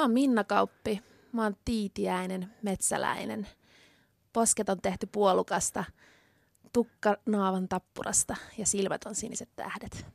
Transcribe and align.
Mä 0.00 0.04
oon 0.04 0.10
Minna 0.10 0.44
Kauppi. 0.44 1.02
Mä 1.32 1.42
oon 1.42 1.56
tiitiäinen, 1.64 2.54
metsäläinen. 2.62 3.46
Posket 4.32 4.68
on 4.68 4.80
tehty 4.80 5.06
puolukasta, 5.12 5.84
tukka 6.72 7.16
naavan 7.26 7.68
tappurasta 7.68 8.36
ja 8.58 8.66
silmät 8.66 9.04
on 9.04 9.14
siniset 9.14 9.48
tähdet. 9.56 10.06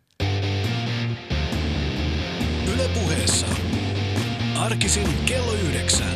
Yle 2.74 2.90
puheessa. 2.94 3.48
Arkisin 4.60 5.08
kello 5.26 5.54
yhdeksän. 5.54 6.16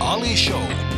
Ali 0.00 0.36
Show. 0.36 0.91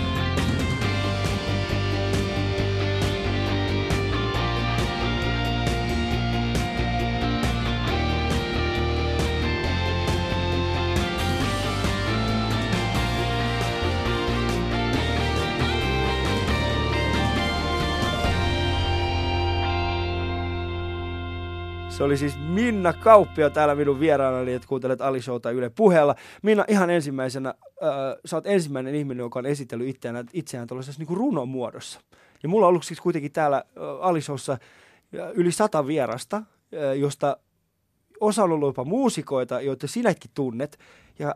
Se 22.05 22.07
oli 22.07 22.17
siis 22.17 22.39
Minna 22.39 22.93
Kauppio 22.93 23.51
täällä 23.51 23.75
minun 23.75 24.01
vieraanani, 24.01 24.53
että 24.53 24.69
kuuntelet 24.69 25.01
Ali 25.01 25.23
Showta 25.23 25.51
Yle 25.51 25.71
puheella. 25.71 26.15
Minna, 26.43 26.65
ihan 26.69 26.91
ensimmäisenä, 26.91 27.49
äh, 27.49 27.87
sä 28.25 28.37
oot 28.37 28.47
ensimmäinen 28.47 28.95
ihminen, 28.95 29.25
joka 29.25 29.39
on 29.39 29.47
esitellyt 29.47 29.89
itseään, 29.89 30.27
itseään 30.33 30.67
tällaisessa 30.67 31.03
niin 31.03 31.17
runon 31.17 31.49
muodossa. 31.49 32.01
Ja 32.43 32.49
mulla 32.49 32.67
on 32.67 32.69
ollut 32.69 32.85
siis 32.85 33.01
kuitenkin 33.01 33.33
täällä 33.33 33.57
äh, 33.57 34.51
äh, 34.51 35.31
yli 35.35 35.53
sata 35.53 35.87
vierasta, 35.87 36.37
äh, 36.37 36.99
josta 36.99 37.37
osa 38.21 38.45
on 38.45 38.53
ollut 38.53 38.69
jopa 38.69 38.85
muusikoita, 38.85 39.61
joita 39.61 39.87
sinäkin 39.87 40.31
tunnet. 40.35 40.79
Ja 41.19 41.35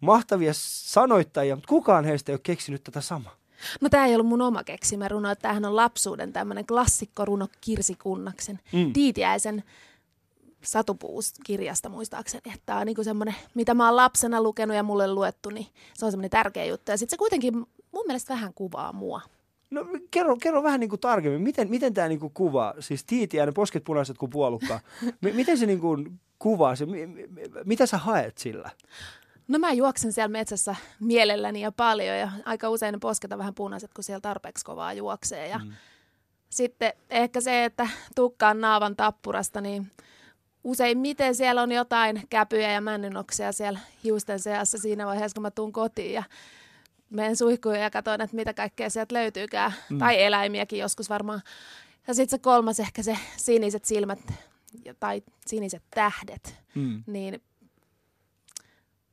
mahtavia 0.00 0.52
sanoittajia, 0.54 1.56
mutta 1.56 1.68
kukaan 1.68 2.04
heistä 2.04 2.32
ei 2.32 2.34
ole 2.34 2.40
keksinyt 2.42 2.84
tätä 2.84 3.00
samaa. 3.00 3.36
No 3.80 3.88
tämä 3.88 4.06
ei 4.06 4.14
ollut 4.14 4.26
mun 4.26 4.42
oma 4.42 4.64
keksimä 4.64 5.08
runo, 5.08 5.34
tämähän 5.34 5.64
on 5.64 5.76
lapsuuden 5.76 6.32
tämmöinen 6.32 6.66
klassikkoruno 6.66 7.48
Kirsi 7.60 7.94
Kunnaksen, 7.94 8.60
mm. 8.72 8.92
Satupuus-kirjasta 10.62 11.88
muistaakseni. 11.88 12.42
Että 12.46 12.62
tämä 12.66 12.78
on 12.78 12.86
niin 12.86 13.04
semmoinen, 13.04 13.34
mitä 13.54 13.74
mä 13.74 13.86
oon 13.86 13.96
lapsena 13.96 14.42
lukenut 14.42 14.76
ja 14.76 14.82
mulle 14.82 15.12
luettu, 15.12 15.50
niin 15.50 15.66
se 15.94 16.04
on 16.04 16.10
semmoinen 16.10 16.30
tärkeä 16.30 16.64
juttu. 16.64 16.90
Ja 16.90 16.98
sitten 16.98 17.16
se 17.16 17.18
kuitenkin 17.18 17.54
mun 17.92 18.04
mielestä 18.06 18.34
vähän 18.34 18.54
kuvaa 18.54 18.92
mua. 18.92 19.20
No 19.70 19.86
kerro, 20.10 20.36
kerro 20.36 20.62
vähän 20.62 20.80
niin 20.80 20.90
kuin 20.90 21.00
tarkemmin, 21.00 21.42
miten, 21.42 21.70
miten 21.70 21.94
tämä 21.94 22.08
niin 22.08 22.20
kuvaa, 22.34 22.74
siis 22.80 23.04
tiitiäinen, 23.04 23.54
posket 23.54 23.84
punaiset 23.84 24.18
kuin 24.18 24.30
puolukka, 24.30 24.80
M- 25.20 25.36
miten 25.36 25.58
se 25.58 25.66
niin 25.66 25.80
kuin 25.80 26.20
kuvaa, 26.38 26.76
se, 26.76 26.86
m- 26.86 26.90
m- 26.90 27.64
mitä 27.64 27.86
sä 27.86 27.98
haet 27.98 28.38
sillä? 28.38 28.70
No 29.48 29.58
mä 29.58 29.72
juoksen 29.72 30.12
siellä 30.12 30.28
metsässä 30.28 30.76
mielelläni 31.00 31.60
ja 31.60 31.72
paljon 31.72 32.16
ja 32.16 32.30
aika 32.44 32.70
usein 32.70 32.92
ne 32.92 32.98
posket 32.98 33.32
on 33.32 33.38
vähän 33.38 33.54
punaiset, 33.54 33.94
kun 33.94 34.04
siellä 34.04 34.20
tarpeeksi 34.20 34.64
kovaa 34.64 34.92
juoksee. 34.92 35.48
Ja 35.48 35.58
mm. 35.58 35.72
Sitten 36.48 36.92
ehkä 37.10 37.40
se, 37.40 37.64
että 37.64 37.88
tukkaan 38.14 38.60
naavan 38.60 38.96
tappurasta, 38.96 39.60
niin 39.60 39.90
useimmiten 40.68 41.34
siellä 41.34 41.62
on 41.62 41.72
jotain 41.72 42.22
käpyjä 42.30 42.72
ja 42.72 42.80
männynoksia 42.80 43.52
siellä 43.52 43.80
hiusten 44.04 44.40
seassa 44.40 44.78
siinä 44.78 45.06
vaiheessa, 45.06 45.34
kun 45.34 45.42
mä 45.42 45.50
tuun 45.50 45.72
kotiin 45.72 46.12
ja 46.12 46.22
menen 47.10 47.36
suihkuun 47.36 47.74
ja 47.74 47.90
katson, 47.90 48.20
että 48.20 48.36
mitä 48.36 48.54
kaikkea 48.54 48.90
sieltä 48.90 49.14
löytyykään. 49.14 49.74
Mm. 49.90 49.98
Tai 49.98 50.22
eläimiäkin 50.22 50.78
joskus 50.78 51.10
varmaan. 51.10 51.42
Ja 52.06 52.14
sitten 52.14 52.38
se 52.38 52.42
kolmas 52.42 52.80
ehkä 52.80 53.02
se 53.02 53.18
siniset 53.36 53.84
silmät 53.84 54.18
tai 55.00 55.22
siniset 55.46 55.82
tähdet. 55.90 56.54
Mm. 56.74 57.04
Niin 57.06 57.42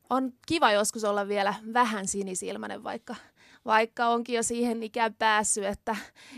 on 0.09 0.33
kiva 0.47 0.71
joskus 0.71 1.03
olla 1.03 1.27
vielä 1.27 1.53
vähän 1.73 2.07
sinisilmäinen, 2.07 2.83
vaikka, 2.83 3.15
vaikka 3.65 4.07
onkin 4.07 4.35
jo 4.35 4.43
siihen 4.43 4.83
ikään 4.83 5.13
päässyt, 5.13 5.65
että 5.65 5.95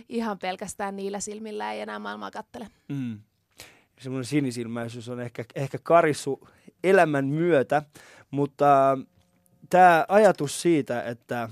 ihan 0.10 0.40
pelkästään 0.40 0.96
niillä 0.96 1.20
silmillä 1.20 1.74
ei 1.74 1.82
enää 1.82 2.00
maailmaa 2.00 2.32
kattele. 2.32 2.68
Mm 2.88 3.20
semmoinen 4.00 4.26
sinisilmäisyys 4.26 5.10
on 5.10 5.20
ehkä, 5.20 5.46
ehkä 5.56 5.78
karissu 5.84 6.50
elämän 6.84 7.26
myötä, 7.26 7.82
mutta 8.32 8.98
tämä 9.70 10.06
ajatus 10.08 10.62
siitä, 10.62 11.04
että 11.04 11.50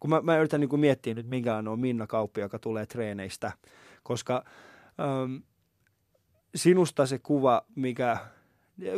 kun 0.00 0.10
mä, 0.10 0.20
mä 0.20 0.38
yritän 0.38 0.60
niin 0.60 0.68
kuin 0.68 0.80
miettiä 0.80 1.14
nyt, 1.14 1.28
minkä 1.28 1.56
on 1.56 1.80
Minna 1.80 2.06
Kauppi, 2.06 2.40
joka 2.40 2.58
tulee 2.58 2.86
treeneistä, 2.86 3.52
koska 4.02 4.44
äm, 5.00 5.42
sinusta 6.54 7.06
se 7.06 7.18
kuva, 7.18 7.64
mikä, 7.74 8.18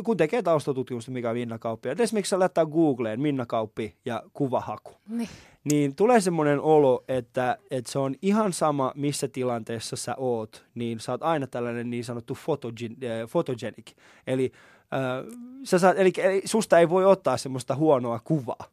kun 0.03 0.17
tekee 0.17 0.41
taustatutkimusta, 0.41 1.11
mikä 1.11 1.29
on 1.29 1.35
Minna 1.35 1.59
Kauppi, 1.59 1.89
ja 1.89 1.95
esimerkiksi 1.99 2.35
laittaa 2.35 2.65
Googleen 2.65 3.21
Minna 3.21 3.45
Kauppi 3.45 3.95
ja 4.05 4.23
kuvahaku, 4.33 4.91
niin 5.09 5.29
niin 5.63 5.95
tulee 5.95 6.21
semmoinen 6.21 6.59
olo, 6.59 7.03
että, 7.07 7.57
että 7.71 7.91
se 7.91 7.99
on 7.99 8.15
ihan 8.21 8.53
sama, 8.53 8.91
missä 8.95 9.27
tilanteessa 9.27 9.95
sä 9.95 10.15
oot, 10.17 10.65
niin 10.75 10.99
sä 10.99 11.11
oot 11.11 11.23
aina 11.23 11.47
tällainen 11.47 11.89
niin 11.89 12.05
sanottu 12.05 12.37
photogen, 12.45 12.91
äh, 12.91 13.29
photogenic. 13.31 13.91
Eli, 14.27 14.51
äh, 14.93 15.39
sä 15.63 15.79
saat, 15.79 15.99
eli, 15.99 16.11
eli 16.17 16.41
susta 16.45 16.79
ei 16.79 16.89
voi 16.89 17.05
ottaa 17.05 17.37
semmoista 17.37 17.75
huonoa 17.75 18.19
kuvaa. 18.23 18.65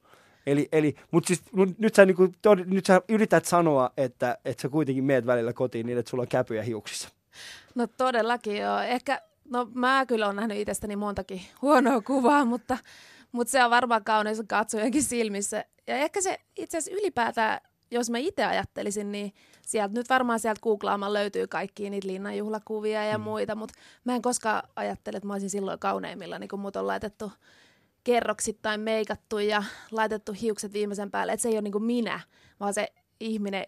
Eli, 0.47 0.69
eli, 0.73 0.95
mutta 1.11 1.27
siis, 1.29 1.43
nyt, 1.79 1.95
sä, 1.95 2.07
niinku, 2.07 2.29
tod, 2.43 2.59
nyt 2.67 2.87
sä 2.87 3.03
yrität 3.09 3.45
sanoa, 3.45 3.91
että, 3.97 4.39
että 4.45 4.63
sä 4.63 4.69
kuitenkin 4.69 5.05
meet 5.05 5.27
välillä 5.27 5.53
kotiin 5.53 5.87
niin, 5.87 5.99
että 5.99 6.11
sulla 6.11 6.23
on 6.23 6.29
käpyjä 6.29 6.63
hiuksissa. 6.63 7.09
No 7.75 7.87
todellakin 7.87 8.57
joo. 8.57 8.81
Ehkä, 8.81 9.23
no 9.51 9.69
mä 9.75 10.07
kyllä 10.07 10.27
olen 10.27 10.37
nähnyt 10.37 10.59
itsestäni 10.59 10.97
montakin 10.97 11.41
huonoa 11.63 12.01
kuvaa, 12.01 12.45
mutta, 12.45 12.79
mutta 13.33 13.51
se 13.51 13.65
on 13.65 13.71
varmaan 13.71 14.05
kaunis 14.05 14.43
katsojenkin 14.47 15.03
silmissä 15.03 15.65
ja 15.87 15.97
ehkä 15.97 16.21
se 16.21 16.39
itse 16.57 16.79
asiassa 16.79 17.01
ylipäätään, 17.01 17.61
jos 17.91 18.11
mä 18.11 18.19
itse 18.19 18.45
ajattelisin, 18.45 19.13
niin 19.13 19.33
sieltä 19.67 19.95
nyt 19.95 20.11
varmaan 20.11 20.41
sieltä 20.41 20.61
googlaamaan 20.61 21.13
löytyy 21.13 21.47
kaikki 21.47 21.91
niitä 21.91 22.07
linnanjuhlakuvia 22.07 23.05
ja 23.05 23.19
mm. 23.19 23.25
muita, 23.25 23.55
mutta 23.55 23.75
mä 24.05 24.15
en 24.15 24.23
koskaan 24.23 24.63
ajattele, 24.77 25.17
että 25.17 25.27
mä 25.27 25.33
olisin 25.33 25.51
silloin 25.51 25.79
kauneimmilla, 25.79 26.39
niin 26.39 26.49
kun 26.49 26.61
mut 26.61 26.77
on 26.77 26.87
laitettu 26.87 27.33
kerroksittain 28.05 28.81
meikattu 28.81 29.39
ja 29.39 29.63
laitettu 29.91 30.33
hiukset 30.33 30.73
viimeisen 30.73 31.11
päälle, 31.11 31.33
että 31.33 31.43
se 31.43 31.49
ei 31.49 31.55
ole 31.55 31.63
niin 31.63 31.73
kuin 31.73 31.85
minä, 31.85 32.21
vaan 32.61 32.75
se 32.75 32.93
ihminen, 33.21 33.67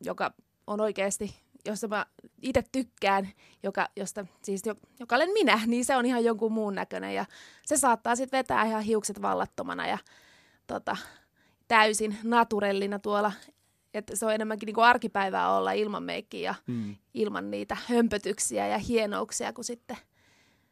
joka 0.00 0.32
on 0.66 0.80
oikeasti, 0.80 1.41
josta 1.66 1.88
mä 1.88 2.06
itse 2.42 2.64
tykkään, 2.72 3.28
joka, 3.62 3.88
josta, 3.96 4.26
siis 4.42 4.62
joka 5.00 5.16
olen 5.16 5.32
minä, 5.32 5.60
niin 5.66 5.84
se 5.84 5.96
on 5.96 6.06
ihan 6.06 6.24
jonkun 6.24 6.52
muun 6.52 6.74
näköinen 6.74 7.14
ja 7.14 7.24
se 7.66 7.76
saattaa 7.76 8.16
sitten 8.16 8.38
vetää 8.38 8.64
ihan 8.64 8.82
hiukset 8.82 9.22
vallattomana 9.22 9.86
ja 9.86 9.98
tota, 10.66 10.96
täysin 11.68 12.16
naturellina 12.22 12.98
tuolla. 12.98 13.32
Että 13.94 14.16
se 14.16 14.26
on 14.26 14.34
enemmänkin 14.34 14.66
niin 14.66 14.74
kuin 14.74 14.84
arkipäivää 14.84 15.56
olla 15.56 15.72
ilman 15.72 16.02
meikkiä 16.02 16.40
ja 16.40 16.54
mm. 16.66 16.96
ilman 17.14 17.50
niitä 17.50 17.76
hömpötyksiä 17.86 18.66
ja 18.66 18.78
hienouksia 18.78 19.52
kuin 19.52 19.64
sitten, 19.64 19.96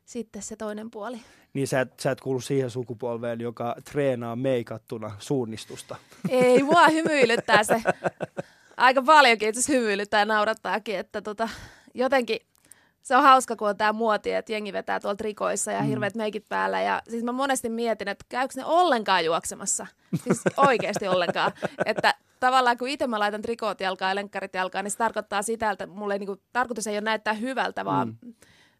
sitten 0.04 0.42
se 0.42 0.56
toinen 0.56 0.90
puoli. 0.90 1.20
Niin 1.52 1.68
sä 1.68 1.80
et, 1.80 2.00
sä 2.00 2.10
et 2.10 2.20
kuulu 2.20 2.40
siihen 2.40 2.70
sukupolveen, 2.70 3.40
joka 3.40 3.76
treenaa 3.84 4.36
meikattuna 4.36 5.16
suunnistusta. 5.18 5.96
Ei, 6.28 6.62
mua 6.62 6.88
hymyilyttää 6.88 7.64
se. 7.64 7.82
Aika 8.76 9.02
paljonkin 9.02 9.48
itse 9.48 9.72
hymyilyttää 9.72 10.20
ja 10.20 10.24
naurattaakin, 10.24 10.98
että 10.98 11.22
tota, 11.22 11.48
jotenkin 11.94 12.38
se 13.02 13.16
on 13.16 13.22
hauska, 13.22 13.56
kun 13.56 13.68
on 13.68 13.76
tämä 13.76 13.92
muoti, 13.92 14.32
että 14.32 14.52
jengi 14.52 14.72
vetää 14.72 15.00
tuolla 15.00 15.16
trikoissa 15.16 15.72
ja 15.72 15.80
mm. 15.80 15.86
hirveät 15.86 16.14
meikit 16.14 16.44
päällä. 16.48 16.80
Ja 16.80 17.02
siis 17.08 17.24
mä 17.24 17.32
monesti 17.32 17.68
mietin, 17.68 18.08
että 18.08 18.24
käykö 18.28 18.54
ne 18.56 18.64
ollenkaan 18.64 19.24
juoksemassa. 19.24 19.86
Siis 20.24 20.42
oikeasti 20.68 21.08
ollenkaan. 21.08 21.52
Että 21.86 22.14
tavallaan 22.40 22.78
kun 22.78 22.88
itse 22.88 23.06
mä 23.06 23.18
laitan 23.18 23.42
trikoot 23.42 23.80
jalkaan 23.80 24.10
ja 24.10 24.14
lenkkarit 24.14 24.54
jalkaan, 24.54 24.84
niin 24.84 24.92
se 24.92 24.98
tarkoittaa 24.98 25.42
sitä, 25.42 25.70
että 25.70 25.86
mulle 25.86 26.14
ei, 26.14 26.18
niin 26.18 26.26
kuin, 26.26 26.40
tarkoitus 26.52 26.86
ei 26.86 26.94
ole 26.94 27.00
näyttää 27.00 27.34
hyvältä, 27.34 27.84
vaan 27.84 28.16
mm. 28.22 28.34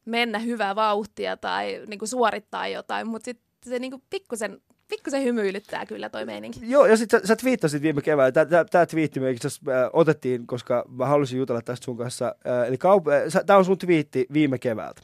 mennä 0.04 0.38
hyvää 0.38 0.76
vauhtia 0.76 1.36
tai 1.36 1.82
niin 1.86 1.98
kuin 1.98 2.08
suorittaa 2.08 2.68
jotain. 2.68 3.06
Mutta 3.06 3.24
sitten 3.24 3.70
se 3.70 3.78
niin 3.78 3.90
kuin 3.90 4.02
pikkusen 4.10 4.60
pikkusen 4.90 5.24
hymyilyttää 5.24 5.86
kyllä 5.86 6.08
toi 6.08 6.24
meininki. 6.24 6.60
Joo, 6.62 6.86
ja 6.86 6.96
sitten 6.96 7.20
sä, 7.20 7.26
sä 7.26 7.36
twiittasit 7.36 7.82
viime 7.82 8.02
keväällä. 8.02 8.46
Tämä 8.70 8.86
twiitti 8.86 9.20
me 9.20 9.30
itse 9.30 9.48
äh, 9.48 9.90
otettiin, 9.92 10.46
koska 10.46 10.84
mä 10.88 11.06
halusin 11.06 11.38
jutella 11.38 11.62
tästä 11.62 11.84
sun 11.84 11.96
kanssa. 11.96 12.34
Äh, 12.46 12.68
eli 12.68 12.76
kaup- 12.76 13.36
äh, 13.36 13.44
tämä 13.46 13.58
on 13.58 13.64
sun 13.64 13.78
twiitti 13.78 14.26
viime 14.32 14.58
keväältä. 14.58 15.02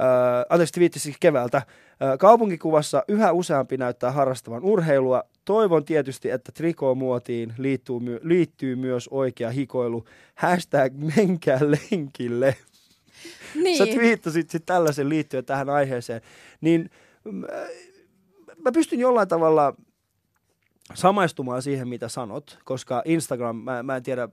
Äh, 0.00 0.44
anteeksi, 0.48 0.74
twiitti 0.74 0.98
siis 0.98 1.16
keväältä. 1.20 1.56
Äh, 1.56 1.64
kaupunkikuvassa 2.18 3.04
yhä 3.08 3.32
useampi 3.32 3.76
näyttää 3.76 4.10
harrastavan 4.10 4.64
urheilua. 4.64 5.24
Toivon 5.44 5.84
tietysti, 5.84 6.30
että 6.30 6.52
trikoomuotiin 6.52 7.54
liittyy, 7.58 8.00
my- 8.00 8.20
liittyy 8.22 8.76
myös 8.76 9.08
oikea 9.08 9.50
hikoilu. 9.50 10.04
Hashtag 10.34 10.92
menkää 11.16 11.58
lenkille. 11.60 12.56
Niin. 13.54 13.78
Sä 13.78 13.86
twiittasit 13.86 14.50
sitten 14.50 14.66
tällaisen 14.66 15.08
liittyen 15.08 15.44
tähän 15.44 15.70
aiheeseen. 15.70 16.20
Niin 16.60 16.90
äh, 17.26 17.68
mä 18.64 18.72
pystyn 18.72 19.00
jollain 19.00 19.28
tavalla 19.28 19.74
samaistumaan 20.94 21.62
siihen, 21.62 21.88
mitä 21.88 22.08
sanot, 22.08 22.58
koska 22.64 23.02
Instagram, 23.04 23.56
mä, 23.56 23.82
mä 23.82 23.96
en 23.96 24.02
tiedä, 24.02 24.28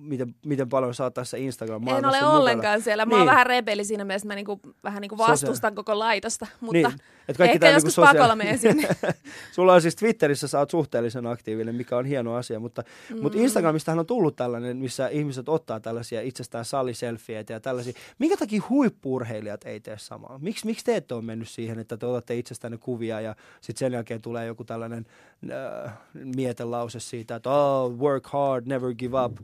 miten, 0.00 0.34
miten 0.46 0.68
paljon 0.68 0.94
sä 0.94 1.04
oot 1.04 1.14
tässä 1.14 1.36
instagram 1.36 1.88
En 1.88 2.06
ole 2.06 2.24
ollenkaan 2.24 2.82
siellä. 2.82 3.06
Mä 3.06 3.10
niin. 3.10 3.18
oon 3.18 3.26
vähän 3.26 3.46
rebeli 3.46 3.84
siinä 3.84 4.04
mielessä, 4.04 4.28
mä 4.28 4.34
niinku, 4.34 4.60
vähän 4.84 5.00
niinku 5.00 5.18
vastustan 5.18 5.74
koko 5.74 5.98
laitosta, 5.98 6.46
mutta 6.60 6.88
niin. 6.88 7.00
Et 7.28 7.36
kaikki 7.36 7.54
ehkä 7.54 7.70
joskus 7.70 7.96
niinku 7.96 8.12
pakolla 8.12 8.36
menen 8.36 8.58
sinne. 8.58 8.88
Sulla 9.54 9.74
on 9.74 9.82
siis 9.82 9.96
Twitterissä, 9.96 10.48
sä 10.48 10.58
oot 10.58 10.70
suhteellisen 10.70 11.26
aktiivinen, 11.26 11.74
mikä 11.74 11.96
on 11.96 12.06
hieno 12.06 12.34
asia, 12.34 12.60
mutta, 12.60 12.82
mm. 13.10 13.22
mutta 13.22 13.38
Instagramistahan 13.38 13.98
on 13.98 14.06
tullut 14.06 14.36
tällainen, 14.36 14.76
missä 14.76 15.08
ihmiset 15.08 15.48
ottaa 15.48 15.80
tällaisia 15.80 16.20
itsestään 16.20 16.64
saliselfieitä 16.64 17.52
ja 17.52 17.60
tällaisia. 17.60 17.92
Minkä 18.18 18.36
takia 18.36 18.62
huippurheilijat 18.68 19.64
ei 19.64 19.80
tee 19.80 19.98
samaa? 19.98 20.38
Miks, 20.38 20.64
miksi 20.64 20.84
te 20.84 20.96
ette 20.96 21.14
ole 21.14 21.22
mennyt 21.22 21.48
siihen, 21.48 21.78
että 21.78 21.96
te 21.96 22.06
otatte 22.06 22.36
itsestään 22.36 22.78
kuvia 22.78 23.20
ja 23.20 23.34
sitten 23.60 23.78
sen 23.78 23.92
jälkeen 23.92 24.22
tulee 24.22 24.46
joku 24.46 24.64
tällainen 24.64 25.06
äh, 25.50 25.92
mietelause 26.36 27.00
siitä, 27.00 27.34
että 27.34 27.50
oh, 27.50 27.98
work 27.98 28.26
hard, 28.26 28.66
never 28.66 28.94
give 28.94 29.24
up. 29.24 29.38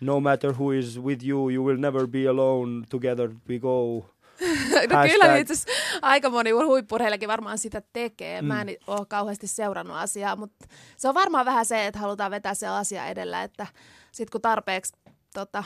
No 0.00 0.20
matter 0.20 0.52
who 0.52 0.70
is 0.70 1.00
with 1.00 1.24
you, 1.26 1.50
you 1.50 1.64
will 1.64 1.80
never 1.80 2.06
be 2.06 2.28
alone. 2.28 2.86
Together 2.90 3.30
we 3.48 3.58
go. 3.58 4.04
no 4.90 4.96
kyllä 5.12 5.36
itse 5.36 5.54
aika 6.02 6.30
moni 6.30 6.50
huippurheilijakin 6.50 7.28
varmaan 7.28 7.58
sitä 7.58 7.82
tekee. 7.92 8.42
Mm. 8.42 8.48
Mä 8.48 8.60
en 8.60 8.68
ole 8.86 9.06
kauheasti 9.06 9.46
seurannut 9.46 9.96
asiaa, 9.96 10.36
mutta 10.36 10.66
se 10.96 11.08
on 11.08 11.14
varmaan 11.14 11.46
vähän 11.46 11.66
se, 11.66 11.86
että 11.86 12.00
halutaan 12.00 12.30
vetää 12.30 12.54
se 12.54 12.66
asia 12.66 13.06
edellä, 13.06 13.42
että 13.42 13.66
sitten 14.12 14.32
kun 14.32 14.40
tarpeeksi 14.40 14.92
tota, 15.34 15.64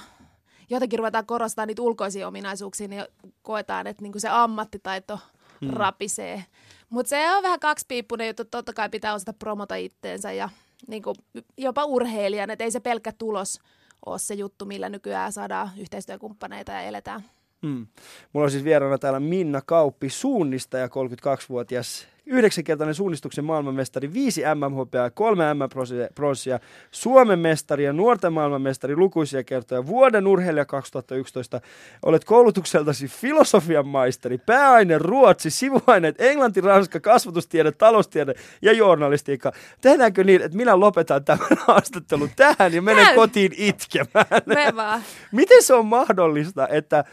jotenkin 0.70 0.98
ruvetaan 0.98 1.26
korostamaan 1.26 1.68
niitä 1.68 1.82
ulkoisia 1.82 2.28
ominaisuuksia, 2.28 2.88
niin 2.88 3.04
koetaan, 3.42 3.86
että 3.86 4.02
niinku 4.02 4.18
se 4.18 4.28
ammattitaito 4.28 5.18
mm. 5.60 5.70
rapisee. 5.70 6.44
Mutta 6.90 7.10
se 7.10 7.34
on 7.36 7.42
vähän 7.42 7.60
kaksipiippunen 7.60 8.26
juttu, 8.26 8.44
totta 8.44 8.72
kai 8.72 8.88
pitää 8.88 9.14
osata 9.14 9.32
promota 9.32 9.74
itteensä 9.74 10.32
ja 10.32 10.48
niinku, 10.86 11.14
jopa 11.56 11.84
urheilijan, 11.84 12.50
että 12.50 12.64
ei 12.64 12.70
se 12.70 12.80
pelkkä 12.80 13.12
tulos 13.12 13.60
ole 14.06 14.18
se 14.18 14.34
juttu, 14.34 14.64
millä 14.64 14.88
nykyään 14.88 15.32
saadaan 15.32 15.70
yhteistyökumppaneita 15.78 16.72
ja 16.72 16.80
eletään. 16.80 17.24
Hmm. 17.66 17.86
Mulla 18.32 18.44
on 18.44 18.50
siis 18.50 18.64
vieraana 18.64 18.98
täällä 18.98 19.20
Minna 19.20 19.60
Kauppi, 19.66 20.10
suunnistaja, 20.10 20.86
32-vuotias 20.86 22.06
yhdeksänkertainen 22.30 22.94
suunnistuksen 22.94 23.44
maailmanmestari, 23.44 24.12
viisi 24.12 24.42
MMHPA, 24.54 25.10
kolme 25.10 25.44
M-pronssia, 25.54 26.58
Suomen 26.90 27.38
mestari 27.38 27.84
ja 27.84 27.92
nuorten 27.92 28.32
maailmanmestari 28.32 28.96
lukuisia 28.96 29.44
kertoja, 29.44 29.86
vuoden 29.86 30.26
urheilija 30.26 30.64
2011. 30.64 31.60
Olet 32.02 32.24
koulutukseltasi 32.24 33.08
filosofian 33.08 33.86
maisteri, 33.86 34.38
pääaine 34.38 34.98
ruotsi, 34.98 35.50
sivuaineet 35.50 36.20
englanti, 36.20 36.60
ranska, 36.60 37.00
kasvatustiede, 37.00 37.72
taloustiede 37.72 38.34
ja 38.62 38.72
journalistiikka. 38.72 39.52
Tehdäänkö 39.80 40.24
niin, 40.24 40.42
että 40.42 40.56
minä 40.56 40.80
lopetan 40.80 41.24
tämän 41.24 41.48
haastattelun 41.66 42.30
tähän 42.36 42.72
ja 42.72 42.82
menen 42.82 43.14
kotiin 43.14 43.52
itkemään? 43.56 44.26
Me 44.46 44.72
vaan. 44.76 45.02
Miten 45.32 45.62
se 45.62 45.74
on 45.74 45.86
mahdollista, 45.86 46.68
että 46.68 46.98
äh, 46.98 47.04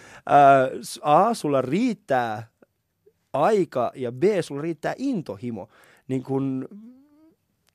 A, 1.01 1.33
sulla 1.33 1.61
riittää 1.61 2.47
aika 3.43 3.91
ja 3.95 4.11
B, 4.11 4.23
sulla 4.41 4.61
riittää 4.61 4.93
intohimo 4.97 5.69
niin 6.07 6.23
kun 6.23 6.67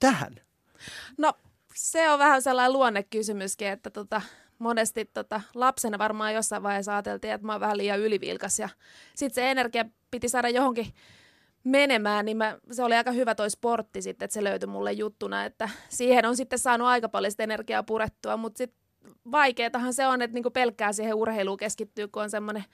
tähän? 0.01 0.41
No 1.19 1.33
se 1.75 2.11
on 2.11 2.19
vähän 2.19 2.43
sellainen 2.43 2.73
luonnekysymyskin, 2.73 3.69
että 3.69 3.91
tota, 3.91 4.23
monesti 4.59 5.05
tota, 5.05 5.41
lapsena 5.55 5.99
varmaan 5.99 6.35
jossain 6.35 6.63
vaiheessa 6.63 6.93
ajateltiin, 6.93 7.33
että 7.33 7.47
mä 7.47 7.53
oon 7.53 7.61
vähän 7.61 7.79
liian 7.79 8.01
ylivilkas 8.01 8.59
ja 8.59 8.69
sitten 9.15 9.35
se 9.35 9.51
energia 9.51 9.85
piti 10.11 10.29
saada 10.29 10.49
johonkin 10.49 10.87
menemään, 11.65 12.25
niin 12.25 12.37
mä, 12.37 12.59
se 12.71 12.85
oli 12.85 12.95
aika 12.95 13.13
hyvä 13.13 13.35
toi 13.35 13.51
sportti 13.51 14.03
sitten, 14.03 14.25
että 14.25 14.35
se 14.35 14.45
löytyi 14.45 14.67
mulle 14.67 14.93
juttuna, 14.93 15.45
että 15.45 15.69
siihen 15.89 16.27
on 16.27 16.37
sitten 16.37 16.59
saanut 16.59 16.89
aika 16.89 17.09
paljon 17.09 17.33
energiaa 17.39 17.83
purettua, 17.83 18.37
mutta 18.37 18.59
sitten 18.59 18.83
vaikeatahan 19.33 19.95
se 19.95 20.07
on, 20.07 20.23
että 20.23 20.35
niinku 20.35 20.51
pelkkää 20.51 20.93
siihen 20.93 21.15
urheiluun 21.15 21.57
keskittyy, 21.57 22.09
kun 22.09 22.23
on 22.23 22.31
semmoinen 22.31 22.65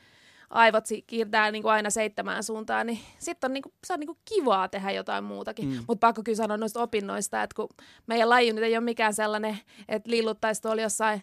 aivot 0.50 0.84
kiirtää 1.06 1.50
niin 1.50 1.62
kuin 1.62 1.72
aina 1.72 1.90
seitsemään 1.90 2.44
suuntaan, 2.44 2.86
niin 2.86 2.98
sitten 3.18 3.48
on, 3.48 3.54
niin 3.54 3.62
kuin, 3.62 3.72
se 3.86 3.92
on 3.92 4.00
niin 4.00 4.06
kuin 4.06 4.18
kivaa 4.24 4.68
tehdä 4.68 4.90
jotain 4.90 5.24
muutakin. 5.24 5.68
Mm. 5.68 5.84
Mutta 5.88 6.06
pakko 6.06 6.22
kyllä 6.22 6.36
sanoa 6.36 6.56
noista 6.56 6.82
opinnoista, 6.82 7.42
että 7.42 7.54
kun 7.54 7.68
meidän 8.06 8.28
laji 8.28 8.52
nyt 8.52 8.64
ei 8.64 8.76
ole 8.76 8.84
mikään 8.84 9.14
sellainen, 9.14 9.58
että 9.88 10.10
lilluttaisi 10.10 10.62
tuolla 10.62 10.82
jossain 10.82 11.22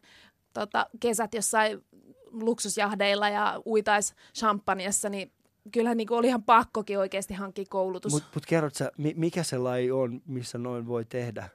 tota, 0.54 0.86
kesät 1.00 1.33
jossain 1.33 1.86
luksusjahdeilla 2.31 3.30
ja 3.30 3.62
uitaisi 3.66 4.13
champanjassa, 4.38 5.10
niin 5.10 5.31
kyllähän 5.71 5.98
niin 5.98 6.13
oli 6.13 6.28
ihan 6.28 6.44
pakkokin 6.44 7.00
oikeasti 7.00 7.33
hankkia 7.33 7.66
koulutus. 7.69 8.12
Mutta 8.12 8.30
mut 8.36 8.45
kerrot 8.45 8.75
sä, 8.75 8.92
mikä 8.98 9.44
se 9.44 9.57
laji 9.57 9.92
on, 9.92 10.21
missä 10.25 10.57
noin 10.57 10.88
voi 10.88 11.06
tehdä? 11.06 11.50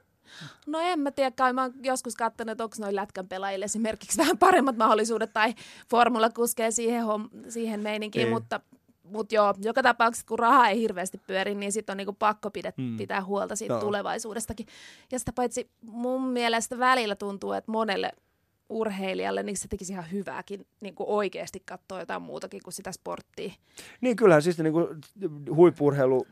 No 0.67 0.79
en 0.79 0.99
mä 0.99 1.11
tiedä, 1.11 1.31
kai 1.31 1.53
mä 1.53 1.61
oon 1.61 1.73
joskus 1.83 2.15
katsonut, 2.15 2.51
että 2.51 2.63
onko 2.63 2.75
noin 2.79 2.95
lätkän 2.95 3.27
pelaajille 3.27 3.65
esimerkiksi 3.65 4.17
vähän 4.21 4.37
paremmat 4.37 4.77
mahdollisuudet 4.77 5.33
tai 5.33 5.53
formula 5.89 6.29
kuskee 6.29 6.71
siihen, 6.71 7.03
homm- 7.03 7.49
siihen 7.51 7.79
meininkiin, 7.79 8.27
ei. 8.27 8.33
mutta 8.33 8.59
mutta 9.03 9.35
joo, 9.35 9.53
joka 9.61 9.83
tapauksessa 9.83 10.27
kun 10.27 10.39
raha 10.39 10.67
ei 10.67 10.79
hirveästi 10.79 11.21
pyöri, 11.27 11.55
niin 11.55 11.71
sitten 11.71 11.93
on 11.93 11.97
niinku 11.97 12.13
pakko 12.13 12.51
pidet, 12.51 12.77
mm. 12.77 12.97
pitää 12.97 13.23
huolta 13.23 13.55
siitä 13.55 13.73
no. 13.73 13.79
tulevaisuudestakin. 13.79 14.65
Ja 15.11 15.19
sitä 15.19 15.31
paitsi 15.35 15.69
mun 15.81 16.23
mielestä 16.23 16.79
välillä 16.79 17.15
tuntuu, 17.15 17.53
että 17.53 17.71
monelle 17.71 18.11
urheilijalle, 18.69 19.43
niin 19.43 19.57
se 19.57 19.67
tekisi 19.67 19.93
ihan 19.93 20.11
hyvääkin 20.11 20.67
niin 20.81 20.95
kuin 20.95 21.09
oikeasti 21.09 21.61
katsoa 21.65 21.99
jotain 21.99 22.21
muutakin 22.21 22.61
kuin 22.63 22.73
sitä 22.73 22.91
sporttia. 22.91 23.53
Niin 24.01 24.15
kyllähän 24.15 24.41
siis 24.41 24.57
niin 24.57 24.73
kuin 24.73 24.87
huippurheilu 25.55 26.27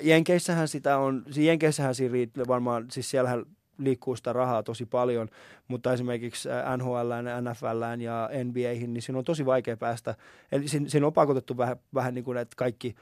Jenkeissähän 0.00 0.68
sitä 0.68 0.98
on, 0.98 1.22
siis 1.30 1.46
Jenkeissähän 1.46 1.94
siinä 1.94 2.12
riittää 2.12 2.44
varmaan, 2.48 2.86
siis 2.90 3.10
siellähän 3.10 3.44
liikkuu 3.78 4.16
sitä 4.16 4.32
rahaa 4.32 4.62
tosi 4.62 4.86
paljon, 4.86 5.28
mutta 5.68 5.92
esimerkiksi 5.92 6.48
NHL, 6.76 7.10
NFL 7.40 8.00
ja 8.00 8.30
NBAihin, 8.44 8.94
niin 8.94 9.02
siinä 9.02 9.18
on 9.18 9.24
tosi 9.24 9.46
vaikea 9.46 9.76
päästä. 9.76 10.14
Eli 10.52 10.68
siinä, 10.68 10.88
siinä 10.88 11.06
on 11.06 11.12
pakotettu 11.12 11.56
vähän, 11.56 11.76
vähän 11.94 12.14
niin 12.14 12.24
kuin, 12.24 12.38
että 12.38 12.56
kaikki 12.56 12.94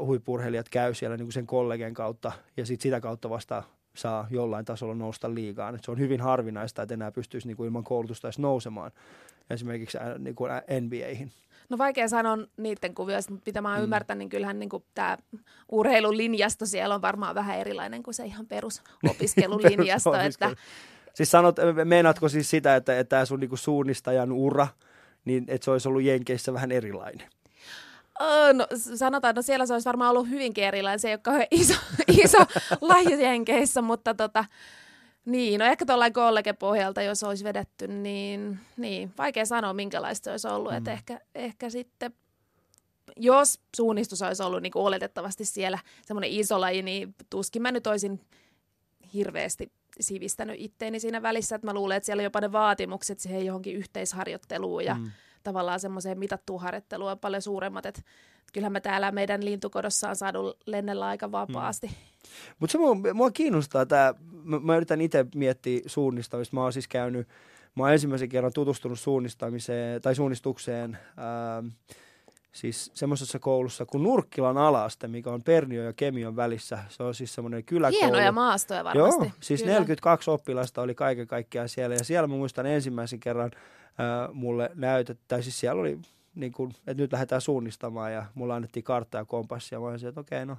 huippurheilijat 0.00 0.68
käy 0.68 0.94
siellä 0.94 1.16
niin 1.16 1.26
kuin 1.26 1.32
sen 1.32 1.46
kollegen 1.46 1.94
kautta 1.94 2.32
ja 2.56 2.66
sit 2.66 2.80
sitä 2.80 3.00
kautta 3.00 3.30
vasta 3.30 3.62
saa 3.94 4.26
jollain 4.30 4.64
tasolla 4.64 4.94
nousta 4.94 5.34
liigaan. 5.34 5.74
Et 5.74 5.84
se 5.84 5.90
on 5.90 5.98
hyvin 5.98 6.20
harvinaista, 6.20 6.82
että 6.82 6.94
enää 6.94 7.12
pystyisi 7.12 7.46
niin 7.46 7.56
kuin 7.56 7.66
ilman 7.66 7.84
koulutusta 7.84 8.28
edes 8.28 8.38
nousemaan 8.38 8.90
esimerkiksi 9.50 9.98
niin 10.18 10.34
kuin 10.34 10.50
NBAihin. 10.80 11.30
No 11.68 11.78
vaikea 11.78 12.08
sanoa 12.08 12.38
niiden 12.56 12.94
kuvioista, 12.94 13.32
mutta 13.32 13.48
mitä 13.48 13.60
mä 13.60 13.68
oon 13.68 13.78
mm. 13.78 13.84
ymmärtänyt, 13.84 14.18
niin 14.18 14.28
kyllähän 14.28 14.58
niin 14.58 14.70
tämä 14.94 15.18
urheilulinjasto 15.72 16.66
siellä 16.66 16.94
on 16.94 17.02
varmaan 17.02 17.34
vähän 17.34 17.58
erilainen 17.58 18.02
kuin 18.02 18.14
se 18.14 18.24
ihan 18.24 18.46
perusopiskelulinjasto. 18.46 20.14
että... 20.20 20.50
Siis 21.14 21.30
sanot, 21.30 21.56
meinaatko 21.84 22.28
siis 22.28 22.50
sitä, 22.50 22.76
että, 22.76 22.98
että 22.98 23.08
tämä 23.08 23.24
sun 23.24 23.40
niin 23.40 23.58
suunnistajan 23.58 24.32
ura, 24.32 24.68
niin 25.24 25.44
että 25.48 25.64
se 25.64 25.70
olisi 25.70 25.88
ollut 25.88 26.02
Jenkeissä 26.02 26.52
vähän 26.52 26.72
erilainen? 26.72 27.28
No 28.52 28.66
sanotaan, 28.96 29.30
että 29.30 29.38
no 29.38 29.42
siellä 29.42 29.66
se 29.66 29.72
olisi 29.72 29.84
varmaan 29.84 30.10
ollut 30.10 30.28
hyvinkin 30.28 30.64
erilainen. 30.64 31.00
Se 31.00 31.08
ei 31.08 31.14
ole 31.14 31.20
kauhean 31.22 31.46
iso, 31.50 31.74
iso 32.24 32.38
laji 32.80 33.22
Jenkeissä, 33.22 33.82
mutta 33.82 34.14
tota, 34.14 34.44
niin, 35.26 35.58
no 35.58 35.64
ehkä 35.64 35.86
tuollain 35.86 36.12
pohjalta, 36.58 37.02
jos 37.02 37.22
olisi 37.22 37.44
vedetty, 37.44 37.88
niin, 37.88 38.58
niin 38.76 39.12
vaikea 39.18 39.46
sanoa, 39.46 39.72
minkälaista 39.72 40.24
se 40.24 40.30
olisi 40.30 40.48
ollut. 40.48 40.72
Mm. 40.72 40.78
Että 40.78 40.92
ehkä, 40.92 41.20
ehkä 41.34 41.70
sitten, 41.70 42.14
jos 43.16 43.60
suunnistus 43.76 44.22
olisi 44.22 44.42
ollut 44.42 44.62
niin 44.62 44.72
oletettavasti 44.74 45.44
siellä 45.44 45.78
semmoinen 46.06 46.30
iso 46.30 46.60
laji, 46.60 46.82
niin 46.82 47.14
tuskin 47.30 47.62
mä 47.62 47.72
nyt 47.72 47.86
olisin 47.86 48.20
hirveästi 49.14 49.72
sivistänyt 50.00 50.56
itteeni 50.58 51.00
siinä 51.00 51.22
välissä. 51.22 51.56
Että 51.56 51.66
mä 51.66 51.74
luulen, 51.74 51.96
että 51.96 52.04
siellä 52.06 52.22
jopa 52.22 52.40
ne 52.40 52.52
vaatimukset 52.52 53.20
siihen 53.20 53.46
johonkin 53.46 53.76
yhteisharjoitteluun 53.76 54.84
ja 54.84 54.94
mm. 54.94 55.10
Tavallaan 55.46 55.80
semmoiseen 55.80 56.18
mitattuun 56.18 56.60
harjoitteluun 56.60 57.10
on 57.10 57.18
paljon 57.18 57.42
suuremmat. 57.42 57.86
Että 57.86 58.02
kyllähän 58.52 58.72
me 58.72 58.80
täällä 58.80 59.12
meidän 59.12 59.44
lintukodossa 59.44 60.08
on 60.08 60.16
saanut 60.16 60.58
lennellä 60.66 61.06
aika 61.06 61.32
vapaasti. 61.32 61.86
Mm. 61.86 61.94
Mutta 62.58 62.72
se 62.72 62.78
mua, 62.78 62.96
mua 63.14 63.30
kiinnostaa 63.30 63.86
tämä, 63.86 64.14
mä, 64.44 64.58
mä 64.58 64.76
yritän 64.76 65.00
itse 65.00 65.26
miettiä 65.34 65.80
suunnistamista. 65.86 66.56
Mä 66.56 66.62
oon 66.62 66.72
siis 66.72 66.88
käynyt, 66.88 67.28
mä 67.74 67.82
oon 67.82 67.92
ensimmäisen 67.92 68.28
kerran 68.28 68.52
tutustunut 68.52 69.00
suunnistamiseen 69.00 70.02
tai 70.02 70.14
suunnistukseen 70.14 70.98
ää, 71.16 71.62
siis 72.56 72.90
semmoisessa 72.94 73.38
koulussa 73.38 73.86
kuin 73.86 74.02
Nurkkilan 74.02 74.58
alaste, 74.58 75.08
mikä 75.08 75.30
on 75.30 75.42
Pernio 75.42 75.82
ja 75.82 75.92
Kemion 75.92 76.36
välissä. 76.36 76.78
Se 76.88 77.02
on 77.02 77.14
siis 77.14 77.34
semmoinen 77.34 77.64
kyläkoulu. 77.64 78.04
Hienoja 78.04 78.32
maastoja 78.32 78.84
varmasti. 78.84 79.24
Joo, 79.24 79.32
siis 79.40 79.60
Kyllä. 79.60 79.72
42 79.72 80.30
oppilasta 80.30 80.82
oli 80.82 80.94
kaiken 80.94 81.26
kaikkiaan 81.26 81.68
siellä. 81.68 81.94
Ja 81.94 82.04
siellä 82.04 82.26
mä 82.26 82.34
muistan 82.34 82.66
ensimmäisen 82.66 83.20
kerran 83.20 83.50
ää, 83.98 84.28
mulle 84.32 84.70
näytettä, 84.74 85.42
siis 85.42 85.60
siellä 85.60 85.80
oli 85.80 85.98
niin 86.34 86.52
kuin, 86.52 86.70
että 86.70 87.02
nyt 87.02 87.12
lähdetään 87.12 87.40
suunnistamaan 87.40 88.12
ja 88.12 88.26
mulla 88.34 88.54
annettiin 88.54 88.84
kartta 88.84 89.18
ja 89.18 89.24
kompassi 89.24 89.74
ja 89.74 89.80
mä 89.80 89.86
olisin, 89.86 90.08
että 90.08 90.20
okei, 90.20 90.42
okay, 90.42 90.46
no 90.46 90.56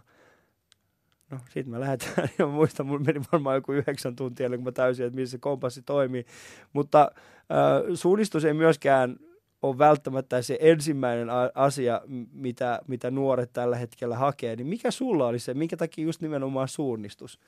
No 1.32 1.38
sitten 1.44 1.70
me 1.70 1.80
lähdetään, 1.80 2.30
ja 2.40 2.48
muistan, 2.48 2.86
mulla 2.86 3.04
meni 3.06 3.22
varmaan 3.32 3.56
joku 3.56 3.72
yhdeksän 3.72 4.16
tuntia, 4.16 4.50
kun 4.50 4.64
mä 4.64 4.72
täysin, 4.72 5.06
että 5.06 5.16
missä 5.16 5.32
se 5.32 5.38
kompassi 5.38 5.82
toimii. 5.82 6.26
Mutta 6.74 7.12
äh, 7.38 7.94
suunnistus 7.94 8.46
ei 8.46 8.54
myöskään 8.54 9.18
ole 9.68 9.78
välttämättä 9.78 10.42
se 10.42 10.58
ensimmäinen 10.62 11.28
asia, 11.56 12.02
mitä, 12.32 12.80
mitä 12.88 13.12
nuoret 13.12 13.54
tällä 13.54 13.76
hetkellä 13.76 14.18
hakee. 14.18 14.56
Niin 14.56 14.68
mikä 14.68 14.92
sulla 14.92 15.28
oli 15.28 15.40
se, 15.40 15.54
minkä 15.54 15.78
takia 15.78 16.06
just 16.06 16.22
nimenomaan 16.22 16.68
suunnistus? 16.68 17.40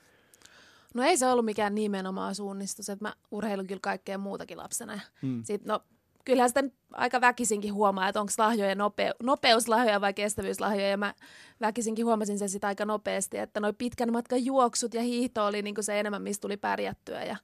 No 0.94 1.02
ei 1.02 1.16
se 1.16 1.26
ollut 1.26 1.44
mikään 1.44 1.74
nimenomaan 1.74 2.34
suunnistus, 2.34 2.88
että 2.88 3.04
mä 3.04 3.14
urheilun 3.30 3.66
kyllä 3.66 3.80
kaikkea 3.82 4.18
muutakin 4.18 4.58
lapsena. 4.58 5.00
Mm. 5.22 5.42
Sitten, 5.44 5.68
no, 5.68 5.80
kyllähän 6.24 6.50
sitä 6.50 6.64
aika 6.92 7.20
väkisinkin 7.20 7.74
huomaa, 7.74 8.08
että 8.08 8.20
onko 8.20 8.32
lahjoja 8.38 8.74
nope- 8.74 9.16
nopeuslahjoja 9.22 10.00
vai 10.00 10.14
kestävyyslahjoja. 10.14 10.88
Ja 10.88 10.96
mä 10.96 11.14
väkisinkin 11.60 12.06
huomasin 12.06 12.38
sen 12.38 12.48
sitä 12.48 12.66
aika 12.66 12.84
nopeasti, 12.84 13.38
että 13.38 13.60
noin 13.60 13.74
pitkän 13.74 14.12
matkan 14.12 14.44
juoksut 14.44 14.94
ja 14.94 15.02
hiihto 15.02 15.46
oli 15.46 15.62
niin 15.62 15.74
se 15.80 16.00
enemmän, 16.00 16.22
mistä 16.22 16.42
tuli 16.42 16.56
pärjättyä. 16.56 17.24
Ja 17.24 17.36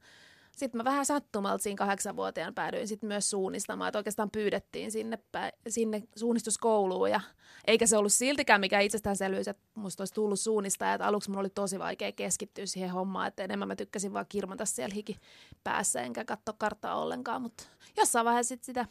sitten 0.57 0.79
mä 0.79 0.83
vähän 0.83 1.05
sattumalta 1.05 1.63
siinä 1.63 1.77
kahdeksanvuotiaan 1.77 2.53
päädyin 2.53 2.87
sitten 2.87 3.07
myös 3.07 3.29
suunnistamaan, 3.29 3.87
että 3.87 3.99
oikeastaan 3.99 4.31
pyydettiin 4.31 4.91
sinne, 4.91 5.19
sinne 5.67 6.03
suunnistuskouluun 6.15 7.11
ja 7.11 7.21
eikä 7.67 7.87
se 7.87 7.97
ollut 7.97 8.13
siltikään 8.13 8.61
mikään 8.61 8.83
itsestäänselvyys, 8.83 9.47
että 9.47 9.63
musta 9.75 10.01
olisi 10.01 10.13
tullut 10.13 10.39
suunnistaa, 10.39 10.93
että 10.93 11.07
aluksi 11.07 11.29
mun 11.29 11.39
oli 11.39 11.49
tosi 11.49 11.79
vaikea 11.79 12.11
keskittyä 12.11 12.65
siihen 12.65 12.89
hommaan, 12.89 13.27
että 13.27 13.43
enemmän 13.43 13.67
mä 13.67 13.75
tykkäsin 13.75 14.13
vaan 14.13 14.25
kirmata 14.29 14.65
siellä 14.65 14.95
hiki 14.95 15.17
päässä 15.63 16.01
enkä 16.01 16.25
katsoa 16.25 16.55
karttaa 16.57 17.01
ollenkaan, 17.01 17.41
mutta 17.41 17.63
jossain 17.97 18.25
vaiheessa 18.25 18.55
sit 18.55 18.63
sitä 18.63 18.85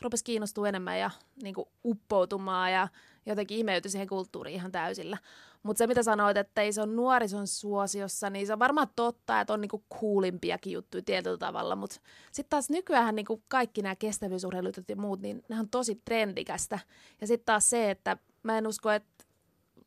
rupesi 0.00 0.24
kiinnostua 0.24 0.68
enemmän 0.68 0.98
ja 0.98 1.10
niin 1.42 1.54
uppoutumaan 1.84 2.72
ja 2.72 2.88
jotenkin 3.26 3.58
imeytyi 3.58 3.90
siihen 3.90 4.08
kulttuuriin 4.08 4.56
ihan 4.56 4.72
täysillä. 4.72 5.18
Mutta 5.62 5.78
se, 5.78 5.86
mitä 5.86 6.02
sanoit, 6.02 6.36
että 6.36 6.62
ei 6.62 6.72
se 6.72 6.82
ole 6.82 6.92
nuorison 6.92 7.46
suosiossa, 7.46 8.30
niin 8.30 8.46
se 8.46 8.52
on 8.52 8.58
varmaan 8.58 8.88
totta, 8.96 9.40
että 9.40 9.52
on 9.52 9.60
niinku 9.60 9.84
kuulimpiakin 9.88 10.72
juttuja 10.72 11.02
tietyllä 11.02 11.38
tavalla. 11.38 11.76
Mutta 11.76 11.96
sitten 12.32 12.50
taas 12.50 12.70
nykyään 12.70 13.14
niinku 13.14 13.42
kaikki 13.48 13.82
nämä 13.82 13.96
kestävyysurheilut 13.96 14.76
ja 14.88 14.96
muut, 14.96 15.20
niin 15.20 15.42
ne 15.48 15.60
on 15.60 15.68
tosi 15.70 16.00
trendikästä. 16.04 16.78
Ja 17.20 17.26
sitten 17.26 17.46
taas 17.46 17.70
se, 17.70 17.90
että 17.90 18.16
mä 18.42 18.58
en 18.58 18.66
usko, 18.66 18.90
että 18.90 19.24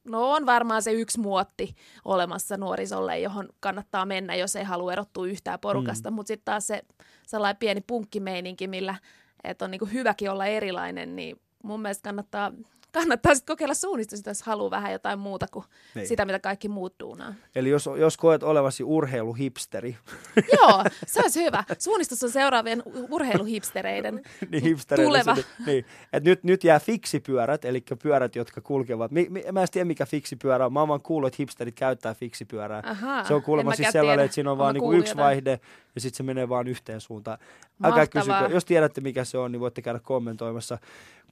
no 0.03 0.31
on 0.31 0.45
varmaan 0.45 0.81
se 0.81 0.91
yksi 0.91 1.19
muotti 1.19 1.75
olemassa 2.05 2.57
nuorisolle, 2.57 3.19
johon 3.19 3.49
kannattaa 3.59 4.05
mennä, 4.05 4.35
jos 4.35 4.55
ei 4.55 4.63
halua 4.63 4.93
erottua 4.93 5.27
yhtään 5.27 5.59
porukasta. 5.59 6.11
Mm. 6.11 6.15
Mutta 6.15 6.27
sitten 6.27 6.45
taas 6.45 6.67
se 6.67 6.81
sellainen 7.27 7.59
pieni 7.59 7.81
punkkimeininki, 7.81 8.67
millä 8.67 8.95
että 9.43 9.65
on 9.65 9.71
niinku 9.71 9.85
hyväkin 9.85 10.31
olla 10.31 10.45
erilainen, 10.45 11.15
niin 11.15 11.41
mun 11.63 11.81
mielestä 11.81 12.03
kannattaa 12.03 12.51
kannattaa 12.93 13.35
sitten 13.35 13.53
kokeilla 13.53 13.73
suunnistusta, 13.73 14.29
jos 14.29 14.43
haluaa 14.43 14.71
vähän 14.71 14.91
jotain 14.91 15.19
muuta 15.19 15.45
kuin 15.51 15.65
niin. 15.95 16.07
sitä, 16.07 16.25
mitä 16.25 16.39
kaikki 16.39 16.67
muut 16.67 16.95
duunaa. 16.99 17.33
Eli 17.55 17.69
jos, 17.69 17.89
jos 17.97 18.17
koet 18.17 18.43
olevasi 18.43 18.83
urheiluhipsteri. 18.83 19.97
Joo, 20.57 20.83
se 21.07 21.21
olisi 21.23 21.43
hyvä. 21.43 21.63
Suunnistus 21.79 22.23
on 22.23 22.31
seuraavien 22.31 22.83
urheiluhipstereiden 23.09 24.21
niin, 24.49 24.63
hipstereiden 24.63 25.09
tuleva. 25.09 25.35
Se, 25.35 25.45
niin. 25.65 25.85
Et 26.13 26.23
nyt, 26.23 26.43
nyt 26.43 26.63
jää 26.63 26.79
fiksipyörät, 26.79 27.65
eli 27.65 27.83
pyörät, 28.03 28.35
jotka 28.35 28.61
kulkevat. 28.61 29.11
Mi, 29.11 29.27
mi, 29.29 29.43
mä 29.51 29.61
en 29.61 29.67
tiedä, 29.71 29.85
mikä 29.85 30.05
fiksipyörä 30.05 30.65
on. 30.65 30.73
Mä 30.73 30.79
oon 30.79 30.89
vaan 30.89 31.01
kuullut, 31.01 31.27
että 31.27 31.37
hipsterit 31.39 31.75
käyttää 31.75 32.13
fiksipyörää. 32.13 32.83
Aha, 32.85 33.23
se 33.23 33.33
on 33.33 33.43
kuulemma 33.43 33.75
siis 33.75 33.89
sellainen, 33.91 34.17
tiedä. 34.17 34.25
että 34.25 34.35
siinä 34.35 34.51
on 34.51 34.57
vaan 34.57 34.73
niinku 34.73 34.93
yksi 34.93 35.11
jotain. 35.11 35.25
vaihde 35.25 35.59
ja 35.95 36.01
sitten 36.01 36.17
se 36.17 36.23
menee 36.23 36.49
vaan 36.49 36.67
yhteen 36.67 37.01
suuntaan. 37.01 37.37
Älkää 37.83 38.07
kysykö. 38.07 38.49
Jos 38.49 38.65
tiedätte, 38.65 39.01
mikä 39.01 39.23
se 39.23 39.37
on, 39.37 39.51
niin 39.51 39.59
voitte 39.59 39.81
käydä 39.81 39.99
kommentoimassa 39.99 40.77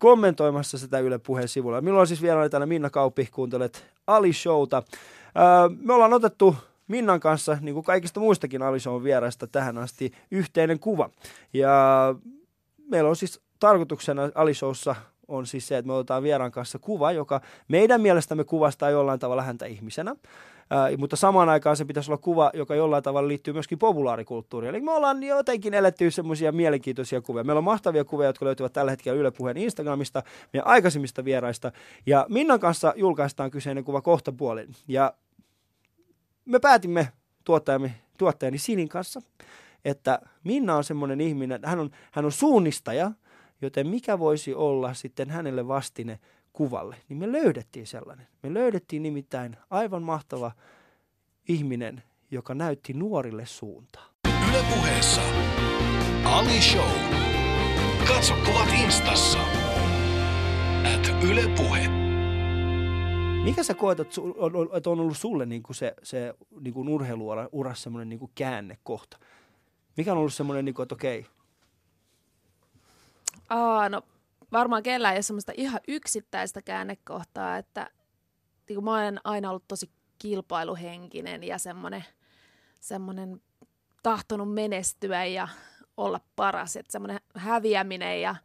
kommentoimassa 0.01 0.77
sitä 0.77 0.99
Yle 0.99 1.17
Puheen 1.17 1.47
sivulla. 1.47 1.81
Milloin 1.81 2.07
siis 2.07 2.21
vielä 2.21 2.49
täällä 2.49 2.65
Minna 2.65 2.89
Kauppi, 2.89 3.29
kuuntelet 3.31 3.85
Ali 4.07 4.33
Showta. 4.33 4.83
Öö, 5.37 5.77
me 5.81 5.93
ollaan 5.93 6.13
otettu 6.13 6.55
Minnan 6.87 7.19
kanssa, 7.19 7.57
niin 7.61 7.73
kuin 7.73 7.83
kaikista 7.83 8.19
muistakin 8.19 8.61
Ali 8.61 8.79
Shown 8.79 9.03
vieraista 9.03 9.47
tähän 9.47 9.77
asti, 9.77 10.11
yhteinen 10.31 10.79
kuva. 10.79 11.09
Ja 11.53 11.75
meillä 12.89 13.09
on 13.09 13.15
siis 13.15 13.41
tarkoituksena 13.59 14.21
Ali 14.35 14.53
Showssa 14.53 14.95
on 15.31 15.47
siis 15.47 15.67
se, 15.67 15.77
että 15.77 15.87
me 15.87 15.93
otetaan 15.93 16.23
vieraan 16.23 16.51
kanssa 16.51 16.79
kuva, 16.79 17.11
joka 17.11 17.41
meidän 17.67 18.01
mielestämme 18.01 18.43
kuvastaa 18.43 18.89
jollain 18.89 19.19
tavalla 19.19 19.43
häntä 19.43 19.65
ihmisenä. 19.65 20.15
Ää, 20.69 20.89
mutta 20.97 21.15
samaan 21.15 21.49
aikaan 21.49 21.77
se 21.77 21.85
pitäisi 21.85 22.11
olla 22.11 22.21
kuva, 22.21 22.51
joka 22.53 22.75
jollain 22.75 23.03
tavalla 23.03 23.27
liittyy 23.27 23.53
myöskin 23.53 23.79
populaarikulttuuriin. 23.79 24.69
Eli 24.69 24.81
me 24.81 24.91
ollaan 24.91 25.23
jotenkin 25.23 25.73
eletty 25.73 26.11
semmoisia 26.11 26.51
mielenkiintoisia 26.51 27.21
kuvia. 27.21 27.43
Meillä 27.43 27.57
on 27.57 27.63
mahtavia 27.63 28.05
kuvia, 28.05 28.27
jotka 28.27 28.45
löytyvät 28.45 28.73
tällä 28.73 28.91
hetkellä 28.91 29.19
Yle 29.19 29.31
Puheen 29.31 29.57
Instagramista, 29.57 30.23
meidän 30.53 30.67
aikaisemmista 30.67 31.25
vieraista. 31.25 31.71
Ja 32.05 32.25
Minnan 32.29 32.59
kanssa 32.59 32.93
julkaistaan 32.95 33.51
kyseinen 33.51 33.83
kuva 33.83 34.01
kohta 34.01 34.31
puolin. 34.31 34.75
Ja 34.87 35.13
me 36.45 36.59
päätimme 36.59 37.07
tuottajamme, 37.43 37.95
tuottajani 38.17 38.57
Sinin 38.57 38.89
kanssa, 38.89 39.21
että 39.85 40.19
Minna 40.43 40.75
on 40.75 40.83
semmoinen 40.83 41.21
ihminen, 41.21 41.59
hän 41.63 41.79
on, 41.79 41.89
hän 42.11 42.25
on 42.25 42.31
suunnistaja, 42.31 43.11
joten 43.61 43.87
mikä 43.87 44.19
voisi 44.19 44.53
olla 44.53 44.93
sitten 44.93 45.29
hänelle 45.29 45.67
vastine 45.67 46.19
kuvalle, 46.53 46.95
niin 47.09 47.17
me 47.17 47.31
löydettiin 47.31 47.87
sellainen. 47.87 48.27
Me 48.43 48.53
löydettiin 48.53 49.03
nimittäin 49.03 49.57
aivan 49.69 50.03
mahtava 50.03 50.51
ihminen, 51.47 52.03
joka 52.31 52.53
näytti 52.53 52.93
nuorille 52.93 53.45
suuntaa. 53.45 54.05
Ylepuheessa 54.49 55.21
Ali 56.25 56.61
Show. 56.61 56.91
Katso 58.07 58.33
kuvat 58.45 58.69
instassa. 58.83 59.39
At 60.95 61.23
Yle 61.23 61.43
Puhe. 61.57 61.87
Mikä 63.43 63.63
sä 63.63 63.73
koet, 63.73 63.99
että 63.99 64.21
on, 64.21 64.51
on 64.85 64.99
ollut 64.99 65.17
sulle 65.17 65.45
niin 65.45 65.63
kuin 65.63 65.75
se, 65.75 65.93
se 66.03 66.33
niin 66.59 66.73
kuin 66.73 66.89
urheiluuras 66.89 67.83
semmoinen 67.83 68.09
niin 68.09 68.19
kuin 68.19 68.31
käännekohta? 68.35 69.17
Mikä 69.97 70.11
on 70.11 70.17
ollut 70.17 70.33
semmoinen, 70.33 70.65
niin 70.65 70.75
kuin, 70.75 70.83
että 70.83 70.95
okei? 70.95 71.25
Aa, 73.51 73.89
no 73.89 74.01
varmaan 74.51 74.83
kellään 74.83 75.13
ei 75.13 75.17
ole 75.17 75.21
semmoista 75.21 75.51
ihan 75.55 75.79
yksittäistä 75.87 76.61
käännekohtaa, 76.61 77.57
että 77.57 77.89
niin 78.69 78.83
mä 78.83 78.93
olen 78.93 79.19
aina 79.23 79.49
ollut 79.49 79.67
tosi 79.67 79.91
kilpailuhenkinen 80.19 81.43
ja 81.43 81.57
semmoinen, 81.57 82.05
semmoinen 82.79 83.41
tahtonut 84.03 84.53
menestyä 84.53 85.25
ja 85.25 85.47
olla 85.97 86.19
paras, 86.35 86.75
että 86.75 86.91
semmoinen 86.91 87.19
häviäminen 87.35 88.21
ja 88.21 88.35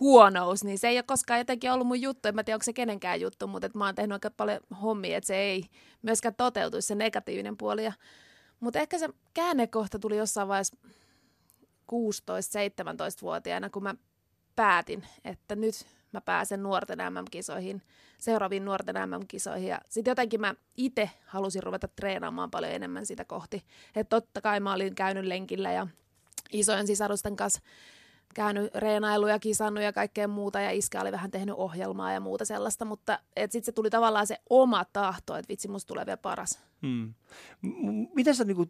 huonous, 0.00 0.64
niin 0.64 0.78
se 0.78 0.88
ei 0.88 0.96
ole 0.96 1.02
koskaan 1.02 1.40
jotenkin 1.40 1.72
ollut 1.72 1.86
mun 1.86 2.02
juttu. 2.02 2.28
En 2.28 2.34
mä 2.34 2.44
tiedä, 2.44 2.56
onko 2.56 2.64
se 2.64 2.72
kenenkään 2.72 3.20
juttu, 3.20 3.46
mutta 3.46 3.66
että 3.66 3.78
mä 3.78 3.84
oon 3.84 3.94
tehnyt 3.94 4.12
aika 4.12 4.30
paljon 4.30 4.60
hommia, 4.82 5.16
että 5.16 5.28
se 5.28 5.36
ei 5.36 5.64
myöskään 6.02 6.34
toteutuisi 6.34 6.88
se 6.88 6.94
negatiivinen 6.94 7.56
puoli. 7.56 7.84
Ja, 7.84 7.92
mutta 8.60 8.78
ehkä 8.78 8.98
se 8.98 9.08
käännekohta 9.34 9.98
tuli 9.98 10.16
jossain 10.16 10.48
vaiheessa 10.48 10.76
16-17-vuotiaana, 11.92 13.70
kun 13.70 13.82
mä 13.82 13.94
päätin, 14.56 15.04
että 15.24 15.56
nyt 15.56 15.74
mä 16.12 16.20
pääsen 16.20 16.62
nuorten 16.62 16.98
MM-kisoihin, 16.98 17.82
seuraaviin 18.18 18.64
nuorten 18.64 18.96
MM-kisoihin. 19.10 19.68
Ja 19.68 19.80
sitten 19.88 20.10
jotenkin 20.10 20.40
mä 20.40 20.54
itse 20.76 21.10
halusin 21.26 21.62
ruveta 21.62 21.88
treenaamaan 21.88 22.50
paljon 22.50 22.72
enemmän 22.72 23.06
sitä 23.06 23.24
kohti. 23.24 23.64
Että 23.96 24.20
totta 24.20 24.40
kai 24.40 24.60
mä 24.60 24.72
olin 24.72 24.94
käynyt 24.94 25.24
lenkillä 25.24 25.72
ja 25.72 25.86
isojen 26.52 26.86
sisarusten 26.86 27.36
kanssa 27.36 27.60
käynyt 28.34 28.74
reenailu 28.74 29.26
ja 29.26 29.38
kisannut 29.38 29.84
ja 29.84 29.92
kaikkea 29.92 30.28
muuta, 30.28 30.60
ja 30.60 30.70
iskä 30.70 31.00
oli 31.00 31.12
vähän 31.12 31.30
tehnyt 31.30 31.54
ohjelmaa 31.58 32.12
ja 32.12 32.20
muuta 32.20 32.44
sellaista, 32.44 32.84
mutta 32.84 33.18
sitten 33.40 33.64
se 33.64 33.72
tuli 33.72 33.90
tavallaan 33.90 34.26
se 34.26 34.38
oma 34.50 34.84
tahto, 34.92 35.36
että 35.36 35.48
vitsi, 35.48 35.68
musta 35.68 35.88
tulee 35.88 36.06
vielä 36.06 36.16
paras. 36.16 36.58
Hmm. 36.82 37.14
Miten 38.14 38.34
sä, 38.34 38.44
niinku, 38.44 38.66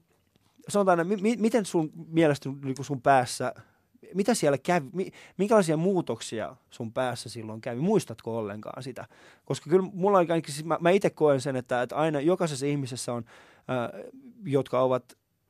sanotaan, 0.69 1.07
mi- 1.07 1.37
miten 1.37 1.67
sun 1.67 1.91
mielestä 2.09 2.49
niinku 2.65 2.85
sun 2.85 3.03
päässä 3.03 3.55
mitä 4.15 4.35
siellä 4.35 4.59
kävi, 4.59 5.11
minkälaisia 5.37 5.77
muutoksia 5.77 6.57
sun 6.71 6.93
päässä 6.93 7.29
silloin 7.29 7.61
kävi, 7.61 7.81
muistatko 7.81 8.39
ollenkaan 8.39 8.83
sitä? 8.83 9.07
Koska 9.45 9.71
kyllä 9.71 9.89
mulla 9.93 10.19
on 10.19 10.27
siis 10.47 10.65
mä, 10.65 10.79
mä 10.81 10.91
itse 10.91 11.11
koen 11.11 11.41
sen, 11.41 11.57
että, 11.57 11.83
että 11.83 11.97
aina 11.97 12.21
jokaisessa 12.21 12.67
ihmisessä 12.67 13.13
on, 13.13 13.25
äh, 13.71 14.05
jotka 14.45 14.81
ovat 14.81 15.05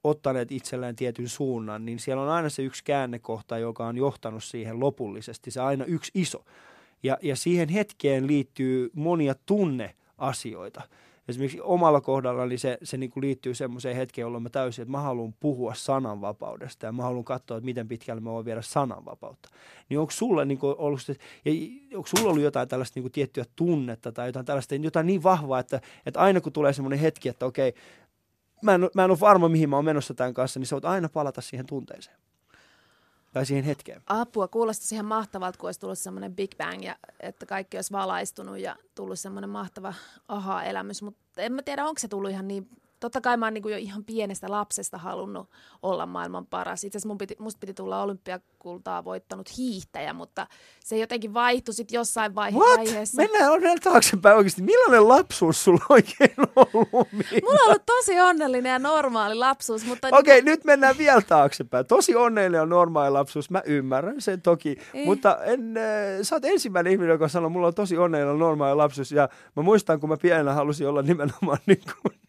ottaneet 0.04 0.52
itselleen 0.52 0.96
tietyn 0.96 1.28
suunnan, 1.28 1.84
niin 1.84 1.98
siellä 1.98 2.22
on 2.22 2.28
aina 2.28 2.48
se 2.48 2.62
yksi 2.62 2.84
käännekohta, 2.84 3.58
joka 3.58 3.86
on 3.86 3.96
johtanut 3.96 4.44
siihen 4.44 4.80
lopullisesti, 4.80 5.50
se 5.50 5.60
aina 5.60 5.84
yksi 5.84 6.10
iso. 6.14 6.44
Ja, 7.02 7.18
ja 7.22 7.36
siihen 7.36 7.68
hetkeen 7.68 8.26
liittyy 8.26 8.90
monia 8.94 9.34
tunneasioita 9.46 10.82
esimerkiksi 11.28 11.60
omalla 11.60 12.00
kohdalla 12.00 12.46
niin 12.46 12.58
se, 12.58 12.78
se 12.82 12.96
niin 12.96 13.10
kuin 13.10 13.24
liittyy 13.24 13.54
semmoiseen 13.54 13.96
hetkeen, 13.96 14.22
jolloin 14.22 14.42
mä 14.42 14.48
täysin, 14.48 14.82
että 14.82 14.92
mä 14.92 15.00
haluan 15.00 15.34
puhua 15.40 15.74
sananvapaudesta 15.74 16.86
ja 16.86 16.92
mä 16.92 17.02
haluan 17.02 17.24
katsoa, 17.24 17.56
että 17.56 17.64
miten 17.64 17.88
pitkälle 17.88 18.20
mä 18.20 18.30
voin 18.30 18.44
viedä 18.44 18.62
sananvapautta. 18.62 19.48
Niin 19.88 20.00
onko 20.00 20.10
sulla 20.10 20.44
niin 20.44 20.58
kuin 20.58 20.74
ollut, 20.78 21.00
ja 21.44 21.52
onko 21.96 22.08
sulla 22.16 22.30
ollut 22.30 22.44
jotain 22.44 22.68
tällaista 22.68 22.96
niin 22.96 23.04
kuin 23.04 23.12
tiettyä 23.12 23.44
tunnetta 23.56 24.12
tai 24.12 24.28
jotain 24.28 24.46
tällaista, 24.46 24.74
jotain 24.74 25.06
niin 25.06 25.22
vahvaa, 25.22 25.58
että, 25.58 25.80
että 26.06 26.20
aina 26.20 26.40
kun 26.40 26.52
tulee 26.52 26.72
semmoinen 26.72 26.98
hetki, 26.98 27.28
että 27.28 27.46
okei, 27.46 27.74
mä 28.62 28.74
en, 28.74 28.88
mä 28.94 29.04
en 29.04 29.10
ole 29.10 29.20
varma, 29.20 29.48
mihin 29.48 29.70
mä 29.70 29.76
oon 29.76 29.84
menossa 29.84 30.14
tämän 30.14 30.34
kanssa, 30.34 30.60
niin 30.60 30.66
sä 30.66 30.76
voit 30.76 30.84
aina 30.84 31.08
palata 31.08 31.40
siihen 31.40 31.66
tunteeseen 31.66 32.16
tai 33.34 33.46
siihen 33.46 33.64
hetkeen. 33.64 34.02
Apua, 34.06 34.48
kuulostaisi 34.48 34.94
ihan 34.94 35.06
mahtavalta, 35.06 35.58
kun 35.58 35.68
olisi 35.68 35.80
tullut 35.80 35.98
semmoinen 35.98 36.36
Big 36.36 36.50
Bang 36.56 36.84
ja 36.84 36.96
että 37.20 37.46
kaikki 37.46 37.76
olisi 37.78 37.92
valaistunut 37.92 38.58
ja 38.58 38.76
tullut 38.94 39.18
semmoinen 39.18 39.50
mahtava 39.50 39.94
aha-elämys, 40.28 41.02
mutta 41.02 41.42
en 41.42 41.52
mä 41.52 41.62
tiedä, 41.62 41.84
onko 41.84 41.98
se 41.98 42.08
tullut 42.08 42.30
ihan 42.30 42.48
niin 42.48 42.68
totta 43.04 43.20
kai 43.20 43.36
mä 43.36 43.46
oon 43.46 43.54
niin 43.54 43.70
jo 43.70 43.76
ihan 43.76 44.04
pienestä 44.04 44.50
lapsesta 44.50 44.98
halunnut 44.98 45.50
olla 45.82 46.06
maailman 46.06 46.46
paras. 46.46 46.84
Itse 46.84 46.98
asiassa 46.98 47.16
piti, 47.16 47.36
musta 47.38 47.58
piti 47.58 47.74
tulla 47.74 48.02
olympiakultaa 48.02 49.04
voittanut 49.04 49.56
hiihtäjä, 49.56 50.12
mutta 50.12 50.46
se 50.84 50.98
jotenkin 50.98 51.34
vaihtui 51.34 51.74
sitten 51.74 51.96
jossain 51.96 52.34
vaihe- 52.34 52.58
What? 52.58 52.78
vaiheessa. 52.78 53.22
Mennään 53.22 53.52
onnella 53.52 53.80
taaksepäin 53.82 54.36
oikeasti. 54.36 54.62
Millainen 54.62 55.08
lapsuus 55.08 55.64
sulla 55.64 55.84
oikein 55.88 56.34
ollut? 56.56 56.88
Mulla 57.42 57.60
on 57.60 57.68
ollut 57.68 57.86
tosi 57.86 58.20
onnellinen 58.20 58.72
ja 58.72 58.78
normaali 58.78 59.34
lapsuus, 59.34 59.86
mutta... 59.86 60.08
Okei, 60.12 60.38
okay, 60.38 60.52
nyt 60.52 60.64
mennään 60.64 60.98
vielä 60.98 61.22
taaksepäin. 61.22 61.86
Tosi 61.86 62.14
onnellinen 62.14 62.58
ja 62.58 62.66
normaali 62.66 63.10
lapsuus. 63.10 63.50
Mä 63.50 63.62
ymmärrän 63.66 64.20
sen 64.20 64.42
toki, 64.42 64.76
Ei. 64.94 65.06
mutta 65.06 65.44
en, 65.44 65.76
äh, 65.76 65.84
sä 66.22 66.36
oot 66.36 66.44
ensimmäinen 66.44 66.92
ihminen, 66.92 67.12
joka 67.12 67.28
sanoo, 67.28 67.50
mulla 67.50 67.66
on 67.66 67.74
tosi 67.74 67.98
onnellinen 67.98 68.34
ja 68.34 68.38
normaali 68.38 68.76
lapsuus. 68.76 69.12
Ja 69.12 69.28
mä 69.56 69.62
muistan, 69.62 70.00
kun 70.00 70.08
mä 70.08 70.16
pienenä 70.16 70.52
halusin 70.52 70.88
olla 70.88 71.02
nimenomaan 71.02 71.58
niin 71.66 71.82
kuin 72.02 72.23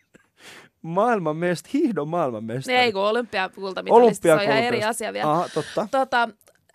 maailmanmestari, 0.88 1.74
hiihdon 1.74 2.10
maailmanmestari. 2.10 2.77
Ei 2.77 2.92
kun 2.92 3.01
olympiakultamitalista, 3.01 4.27
se 4.27 4.34
on 4.34 4.42
ihan 4.42 4.58
eri 4.58 4.84
asia 4.84 5.13
vielä. 5.13 5.32
Aha, 5.32 5.50
totta. 5.54 5.88
Tota, 5.92 6.30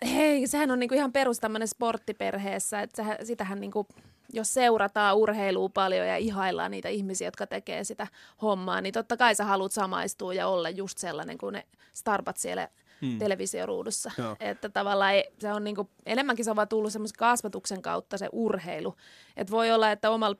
hei, 0.05 0.47
sehän 0.47 0.71
on 0.71 0.79
niinku 0.79 0.95
ihan 0.95 1.11
perus 1.11 1.39
tämmöinen 1.39 1.67
sporttiperheessä, 1.67 2.81
että 2.81 2.95
sehän, 2.95 3.17
sitähän 3.23 3.59
niinku, 3.59 3.87
jos 4.33 4.53
seurataan 4.53 5.17
urheilua 5.17 5.69
paljon 5.69 6.07
ja 6.07 6.17
ihaillaan 6.17 6.71
niitä 6.71 6.89
ihmisiä, 6.89 7.27
jotka 7.27 7.47
tekee 7.47 7.83
sitä 7.83 8.07
hommaa, 8.41 8.81
niin 8.81 8.93
totta 8.93 9.17
kai 9.17 9.35
sä 9.35 9.45
haluat 9.45 9.71
samaistua 9.71 10.33
ja 10.33 10.47
olla 10.47 10.69
just 10.69 10.97
sellainen 10.97 11.37
kuin 11.37 11.53
ne 11.53 11.63
starbat 11.93 12.37
siellä 12.37 12.67
hmm. 13.01 13.19
televisioruudussa. 13.19 14.11
Joo. 14.17 14.35
Että 14.39 14.69
tavallaan 14.69 15.13
ei, 15.13 15.31
se 15.39 15.53
on 15.53 15.63
niinku, 15.63 15.89
enemmänkin 16.05 16.45
se 16.45 16.51
on 16.51 16.55
vaan 16.55 16.67
tullut 16.67 16.91
semmoisen 16.91 17.17
kasvatuksen 17.17 17.81
kautta 17.81 18.17
se 18.17 18.29
urheilu. 18.31 18.95
Että 19.37 19.51
voi 19.51 19.71
olla, 19.71 19.91
että 19.91 20.11
omalla 20.11 20.37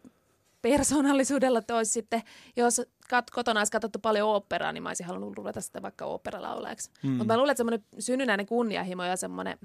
persoonallisuudella 0.61 1.61
olisi 1.71 1.91
sitten, 1.91 2.21
jos 2.55 2.81
kat, 3.09 3.29
kotona 3.29 3.59
olisi 3.59 3.71
katsottu 3.71 3.99
paljon 3.99 4.27
oopperaa, 4.27 4.71
niin 4.71 4.83
mä 4.83 4.89
olisin 4.89 5.05
halunnut 5.05 5.37
ruveta 5.37 5.61
sitten 5.61 5.81
vaikka 5.81 6.05
oopperalaulajaksi. 6.05 6.89
Mm. 7.03 7.09
Mutta 7.09 7.33
mä 7.33 7.37
luulen, 7.37 7.51
että 7.51 7.59
semmoinen 7.59 7.85
synnynnäinen 7.99 8.45
kunnianhimo 8.45 9.03
ja 9.03 9.15
semmoinen, 9.17 9.57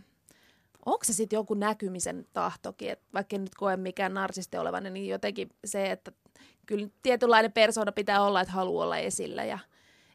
onko 0.87 1.05
se 1.05 1.13
sitten 1.13 1.37
joku 1.37 1.55
näkymisen 1.55 2.27
tahtokin, 2.33 2.91
että 2.91 3.05
vaikka 3.15 3.37
en 3.37 3.43
nyt 3.43 3.55
koe 3.55 3.77
mikään 3.77 4.15
narsisti 4.15 4.57
olevan, 4.59 4.83
niin 4.83 5.09
jotenkin 5.09 5.51
se, 5.65 5.91
että 5.91 6.13
kyllä 6.67 6.89
tietynlainen 7.03 7.53
persoona 7.53 7.93
pitää 7.93 8.23
olla, 8.23 8.41
että 8.41 8.53
haluaa 8.55 8.85
olla 8.85 8.97
esillä 8.97 9.45
ja 9.45 9.59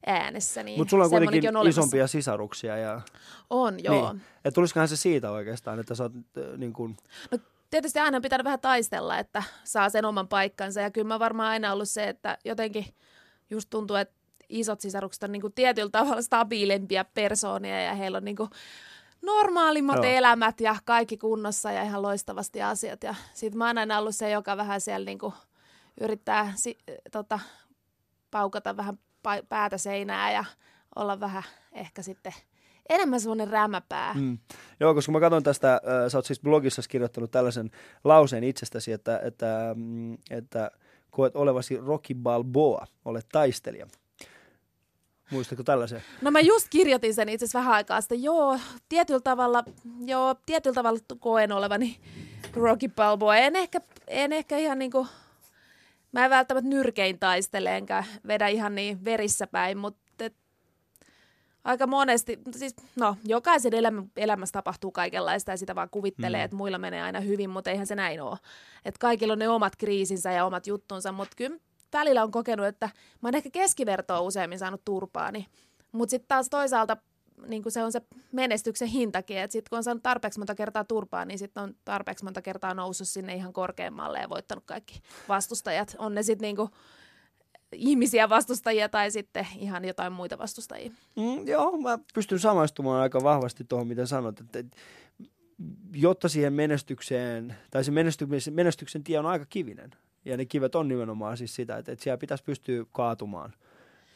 äänessä. 0.06 0.64
Niin 0.64 0.80
Mutta 0.80 0.90
sulla 0.90 1.04
on 1.04 1.10
kuitenkin 1.10 1.50
on 1.50 1.56
olemassa. 1.56 1.82
isompia 1.82 2.08
sisaruksia. 2.08 2.78
Ja, 2.78 3.02
On, 3.50 3.84
joo. 3.84 4.14
Niin. 4.14 4.22
Et 4.46 4.54
tulisikohan 4.54 4.88
se 4.88 4.96
siitä 4.96 5.32
oikeastaan, 5.32 5.80
että 5.80 5.96
sä 5.96 6.04
oot 6.04 6.14
äh, 6.16 6.58
niin 6.58 6.74
kuin, 6.74 6.98
No, 7.32 7.38
tietysti 7.72 8.00
aina 8.00 8.16
on 8.16 8.22
pitänyt 8.22 8.46
vähän 8.46 8.60
taistella, 8.60 9.20
että 9.20 9.44
saa 9.64 9.90
sen 9.90 10.06
oman 10.06 10.28
paikkansa. 10.28 10.82
Ja 10.82 10.92
kyllä 10.92 11.08
mä 11.08 11.20
varmaan 11.20 11.50
aina 11.50 11.74
ollut 11.74 11.90
se, 11.90 12.04
että 12.10 12.38
jotenkin 12.46 12.86
just 13.50 13.70
tuntuu, 13.70 13.96
että 13.96 14.16
isot 14.50 14.82
sisarukset 14.82 15.24
on 15.24 15.32
niin 15.32 15.42
kuin 15.42 15.54
tietyllä 15.54 15.90
tavalla 15.90 16.22
stabiilempia 16.22 17.06
persoonia 17.06 17.84
ja 17.84 17.94
heillä 17.94 18.18
on 18.18 18.26
niin 18.26 18.36
kuin 18.36 18.50
normaalimmat 19.22 19.96
Joo. 19.96 20.06
Elämät 20.06 20.62
ja 20.62 20.76
kaikki 20.86 21.18
kunnossa 21.18 21.72
ja 21.72 21.84
ihan 21.84 22.02
loistavasti 22.02 22.62
asiat. 22.62 23.04
Ja 23.04 23.16
sit 23.34 23.56
mä 23.56 23.68
oon 23.68 23.78
aina 23.78 24.00
ollut 24.00 24.16
se, 24.16 24.30
joka 24.30 24.58
vähän 24.58 24.82
siellä 24.82 25.06
niin 25.06 25.20
kuin 25.20 25.34
yrittää 26.02 26.54
si- 26.56 26.78
tota, 27.12 27.40
paukata 28.32 28.78
vähän 28.78 28.98
pa- 29.28 29.46
päätä 29.50 29.78
seinää 29.78 30.32
ja 30.32 30.46
olla 30.96 31.20
vähän 31.20 31.44
ehkä 31.74 32.02
sitten 32.02 32.34
enemmän 32.90 33.22
semmoinen 33.22 33.48
rämäpää. 33.48 34.14
Mm. 34.14 34.38
Joo, 34.80 34.94
koska 34.94 35.12
mä 35.12 35.20
katson 35.20 35.44
tästä, 35.44 35.74
äh, 35.74 35.82
sä 36.08 36.18
oot 36.18 36.26
siis 36.26 36.42
blogissa 36.42 36.82
kirjoittanut 36.90 37.32
tällaisen 37.32 37.72
lauseen 38.04 38.44
itsestäsi, 38.44 38.92
että, 38.92 39.20
että, 39.24 39.76
mm, 39.76 40.14
että 40.30 40.72
koet 41.12 41.36
olevasi 41.36 41.78
Rocky 41.78 42.14
Balboa, 42.14 42.88
olet 43.06 43.26
taistelija. 43.32 43.88
Muistatko 45.32 45.64
tällaisen? 45.64 46.04
No 46.22 46.32
mä 46.32 46.40
just 46.40 46.68
kirjoitin 46.70 47.14
sen 47.14 47.30
itse 47.30 47.46
asiassa 47.46 47.60
vähän 47.60 47.74
aikaa 47.74 48.02
sitten. 48.02 48.24
Joo, 48.24 48.60
tietyllä 48.90 49.20
tavalla, 49.20 49.64
joo, 50.06 50.36
tietyllä 50.46 50.74
tavalla 50.74 51.00
koen 51.20 51.52
olevani 51.52 51.98
Rocky 52.54 52.88
Balboa. 52.96 53.38
En 53.38 53.56
ehkä, 53.56 53.82
en 54.08 54.34
ehkä 54.34 54.58
ihan 54.58 54.80
niinku, 54.80 55.08
mä 56.12 56.24
en 56.24 56.30
välttämättä 56.30 56.70
nyrkein 56.70 57.20
taistele, 57.20 57.78
enkä 57.78 58.04
vedä 58.28 58.48
ihan 58.48 58.76
niin 58.76 59.06
verissä 59.06 59.48
päin, 59.48 59.78
mutta 59.78 60.01
aika 61.64 61.88
monesti, 61.88 62.40
siis 62.52 62.76
no, 62.96 63.16
jokaisen 63.24 63.74
elämä, 63.74 64.04
elämässä 64.18 64.54
tapahtuu 64.54 64.92
kaikenlaista 64.92 65.52
ja 65.52 65.58
sitä 65.58 65.76
vaan 65.76 65.90
kuvittelee, 65.90 66.42
mm. 66.42 66.46
että 66.46 66.58
muilla 66.58 66.78
menee 66.78 67.02
aina 67.02 67.20
hyvin, 67.20 67.50
mutta 67.50 67.70
eihän 67.70 67.88
se 67.88 67.96
näin 67.96 68.22
ole. 68.22 68.38
Että 68.86 69.00
kaikilla 69.00 69.34
on 69.34 69.40
ne 69.40 69.50
omat 69.50 69.76
kriisinsä 69.76 70.32
ja 70.32 70.46
omat 70.46 70.68
juttunsa, 70.68 71.12
mutta 71.12 71.36
kyllä 71.38 71.58
välillä 71.94 72.24
on 72.24 72.32
kokenut, 72.32 72.66
että 72.66 72.90
mä 73.22 73.28
oon 73.28 73.36
ehkä 73.36 73.50
keskivertoa 73.54 74.20
useammin 74.20 74.60
saanut 74.60 74.86
turpaani. 74.86 75.48
Mutta 75.92 76.12
sitten 76.12 76.28
taas 76.28 76.50
toisaalta 76.50 76.98
niin 77.48 77.64
se 77.68 77.84
on 77.84 77.92
se 77.92 78.02
menestyksen 78.32 78.88
hintakin, 78.88 79.38
että 79.38 79.52
sitten 79.52 79.70
kun 79.70 79.78
on 79.78 79.84
saanut 79.84 80.04
tarpeeksi 80.04 80.40
monta 80.40 80.56
kertaa 80.56 80.84
turpaa, 80.84 81.26
niin 81.26 81.40
sitten 81.40 81.64
on 81.64 81.76
tarpeeksi 81.86 82.24
monta 82.24 82.42
kertaa 82.42 82.74
noussut 82.74 83.08
sinne 83.08 83.36
ihan 83.36 83.54
korkeammalle 83.54 84.20
ja 84.20 84.30
voittanut 84.30 84.64
kaikki 84.66 85.02
vastustajat. 85.30 85.96
On 85.98 86.16
ne 86.16 86.24
sitten 86.24 86.42
niinku 86.42 86.70
ihmisiä 87.76 88.30
vastustajia 88.30 88.90
tai 88.90 89.12
sitten 89.12 89.48
ihan 89.58 89.86
jotain 89.86 90.14
muita 90.14 90.38
vastustajia. 90.38 90.92
Mm, 91.16 91.48
joo, 91.48 91.78
mä 91.78 92.00
pystyn 92.14 92.40
samaistumaan 92.40 93.02
aika 93.02 93.24
vahvasti 93.24 93.64
tuohon, 93.64 93.88
mitä 93.88 94.06
sanot. 94.06 94.40
Että, 94.40 94.60
että 94.60 94.78
jotta 95.94 96.30
siihen 96.30 96.54
menestykseen, 96.54 97.56
tai 97.72 97.84
se 97.84 97.92
menestyksen, 97.92 98.54
menestyksen 98.54 99.04
tie 99.04 99.20
on 99.20 99.26
aika 99.26 99.46
kivinen. 99.46 99.92
Ja 100.26 100.38
ne 100.38 100.46
kivet 100.46 100.76
on 100.76 100.88
nimenomaan 100.88 101.38
siis 101.38 101.56
sitä, 101.56 101.78
että, 101.78 101.92
että 101.92 102.04
siellä 102.04 102.18
pitäisi 102.18 102.44
pystyä 102.44 102.86
kaatumaan 102.92 103.54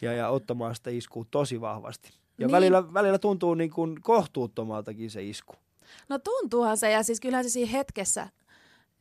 ja, 0.01 0.13
ja 0.13 0.29
ottamaan 0.29 0.75
sitä 0.75 0.89
iskua 0.89 1.25
tosi 1.31 1.61
vahvasti. 1.61 2.09
Ja 2.37 2.47
Niin. 2.47 2.51
välillä, 2.51 2.93
välillä 2.93 3.19
tuntuu 3.19 3.53
niin 3.53 3.71
kuin 3.71 4.01
kohtuuttomaltakin 4.01 5.11
se 5.11 5.23
isku. 5.23 5.53
No 6.09 6.19
tuntuuhan 6.19 6.77
se, 6.77 6.91
ja 6.91 7.03
siis 7.03 7.19
kyllähän 7.19 7.43
se 7.45 7.49
siinä 7.49 7.71
hetkessä, 7.71 8.27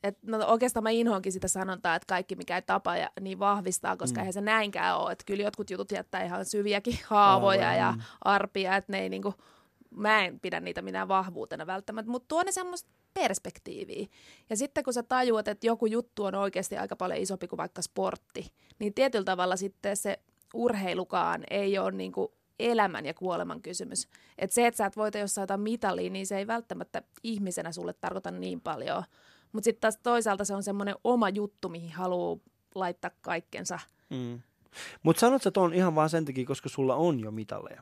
että 0.07 0.21
no 0.25 0.45
oikeastaan 0.47 0.83
mä 0.83 0.89
inhoankin 0.89 1.31
sitä 1.31 1.47
sanontaa, 1.47 1.95
että 1.95 2.05
kaikki 2.07 2.35
mikä 2.35 2.55
ei 2.55 2.61
tapa 2.61 2.97
ja 2.97 3.09
niin 3.21 3.39
vahvistaa, 3.39 3.97
koska 3.97 4.15
mm. 4.15 4.21
eihän 4.21 4.33
se 4.33 4.41
näinkään 4.41 4.97
ole. 4.97 5.11
Että 5.11 5.25
kyllä 5.25 5.43
jotkut 5.43 5.69
jutut 5.69 5.91
jättää 5.91 6.23
ihan 6.23 6.45
syviäkin 6.45 6.99
haavoja 7.07 7.65
Haavoja, 7.65 7.75
ja 7.75 7.91
mm. 7.91 8.01
arpia, 8.21 8.75
että 8.75 8.91
ne 8.91 8.99
ei 8.99 9.09
niinku, 9.09 9.33
mä 9.89 10.25
en 10.25 10.39
pidä 10.39 10.59
niitä 10.59 10.81
minä 10.81 11.07
vahvuutena 11.07 11.67
välttämättä, 11.67 12.11
mutta 12.11 12.27
tuo 12.27 12.43
ne 12.43 12.51
semmoista 12.51 12.89
perspektiiviä. 13.13 14.07
Ja 14.49 14.57
sitten 14.57 14.83
kun 14.83 14.93
sä 14.93 15.03
tajuat, 15.03 15.47
että 15.47 15.67
joku 15.67 15.85
juttu 15.85 16.23
on 16.23 16.35
oikeasti 16.35 16.77
aika 16.77 16.95
paljon 16.95 17.19
isompi 17.19 17.47
kuin 17.47 17.57
vaikka 17.57 17.81
sportti, 17.81 18.51
niin 18.79 18.93
tietyllä 18.93 19.25
tavalla 19.25 19.55
sitten 19.55 19.97
se 19.97 20.19
urheilukaan 20.53 21.43
ei 21.49 21.77
ole 21.77 21.91
niinku 21.91 22.33
elämän 22.59 23.05
ja 23.05 23.13
kuoleman 23.13 23.61
kysymys. 23.61 24.07
Et 24.37 24.51
se, 24.51 24.67
että 24.67 24.77
sä 24.77 24.85
et 24.85 24.97
voita 24.97 25.17
jossain 25.17 25.43
jotain 25.43 25.61
mitalia, 25.61 26.09
niin 26.09 26.27
se 26.27 26.37
ei 26.37 26.47
välttämättä 26.47 27.01
ihmisenä 27.23 27.71
sulle 27.71 27.93
tarkoita 27.93 28.31
niin 28.31 28.61
paljon. 28.61 29.03
Mutta 29.55 29.65
sitten 29.65 29.81
taas 29.81 29.97
toisaalta 30.03 30.45
se 30.45 30.55
on 30.55 30.63
semmoinen 30.63 30.95
oma 31.03 31.29
juttu, 31.29 31.69
mihin 31.69 31.91
haluaa 31.91 32.37
laittaa 32.75 33.11
kaikkensa. 33.21 33.79
Mm. 34.09 34.39
Mutta 35.03 35.19
sanot 35.19 35.41
sä 35.41 35.51
tuon 35.51 35.73
ihan 35.73 35.95
vaan 35.95 36.09
sen 36.09 36.25
takia, 36.25 36.45
koska 36.45 36.69
sulla 36.69 36.95
on 36.95 37.19
jo 37.19 37.31
mitaleja. 37.31 37.81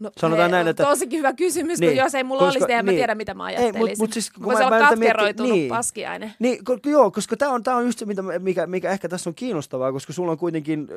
No, 0.00 0.10
Sanotaan 0.20 0.50
näin, 0.50 0.68
että- 0.68 0.84
Tosikin 0.84 1.18
hyvä 1.18 1.32
kysymys, 1.32 1.78
Niin, 1.80 1.90
kun 1.90 1.96
jos 1.96 2.14
ei 2.14 2.24
mulla 2.24 2.40
koska- 2.42 2.52
olisi, 2.58 2.66
niin 2.66 2.78
en 2.78 2.84
mä 2.84 2.90
tiedä, 2.92 3.14
mitä 3.14 3.34
mä 3.34 3.50
Ei, 3.50 3.56
ajattelisin. 3.56 3.88
mut- 3.92 3.98
mut 3.98 4.12
siis, 4.12 4.30
kun 4.30 4.44
Voisi 4.44 4.60
mä- 4.62 4.66
olla 4.66 4.78
katkeroitunut 4.88 5.52
niin. 5.52 5.68
paskiainen. 5.68 6.34
Niin, 6.38 6.64
ko, 6.64 6.78
joo, 6.86 7.10
koska 7.10 7.36
tämä 7.36 7.52
on, 7.52 7.62
tää 7.62 7.76
on 7.76 7.84
just 7.86 7.98
se, 7.98 8.04
mitä, 8.06 8.22
mikä, 8.38 8.66
mikä 8.66 8.90
ehkä 8.90 9.08
tässä 9.08 9.30
on 9.30 9.34
kiinnostavaa, 9.34 9.92
koska 9.92 10.12
sulla 10.12 10.32
on 10.32 10.38
kuitenkin, 10.38 10.88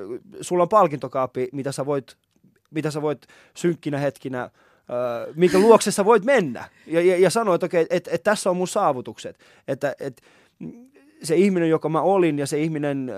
sulla 0.41 0.63
on 0.63 0.69
palkintokaappi, 0.69 1.47
mitä 1.51 1.71
sä 1.71 1.85
voit, 1.85 2.17
mitä 2.71 2.91
sä 2.91 3.01
voit 3.01 3.27
synkkinä 3.57 3.97
hetkinä, 3.97 4.49
minkä 5.35 5.59
luokse 5.59 5.91
sä 5.91 6.05
voit 6.05 6.25
mennä. 6.25 6.69
Ja, 6.87 7.01
ja, 7.01 7.17
ja 7.17 7.29
sanoa, 7.29 7.55
että 7.55 7.65
okei, 7.65 7.87
että 7.89 8.11
et 8.13 8.23
tässä 8.23 8.49
on 8.49 8.57
mun 8.57 8.67
saavutukset. 8.67 9.39
Että 9.67 9.95
et, 9.99 10.21
se 11.23 11.35
ihminen, 11.35 11.69
joka 11.69 11.89
mä 11.89 12.01
olin 12.01 12.39
ja 12.39 12.47
se 12.47 12.59
ihminen, 12.61 13.11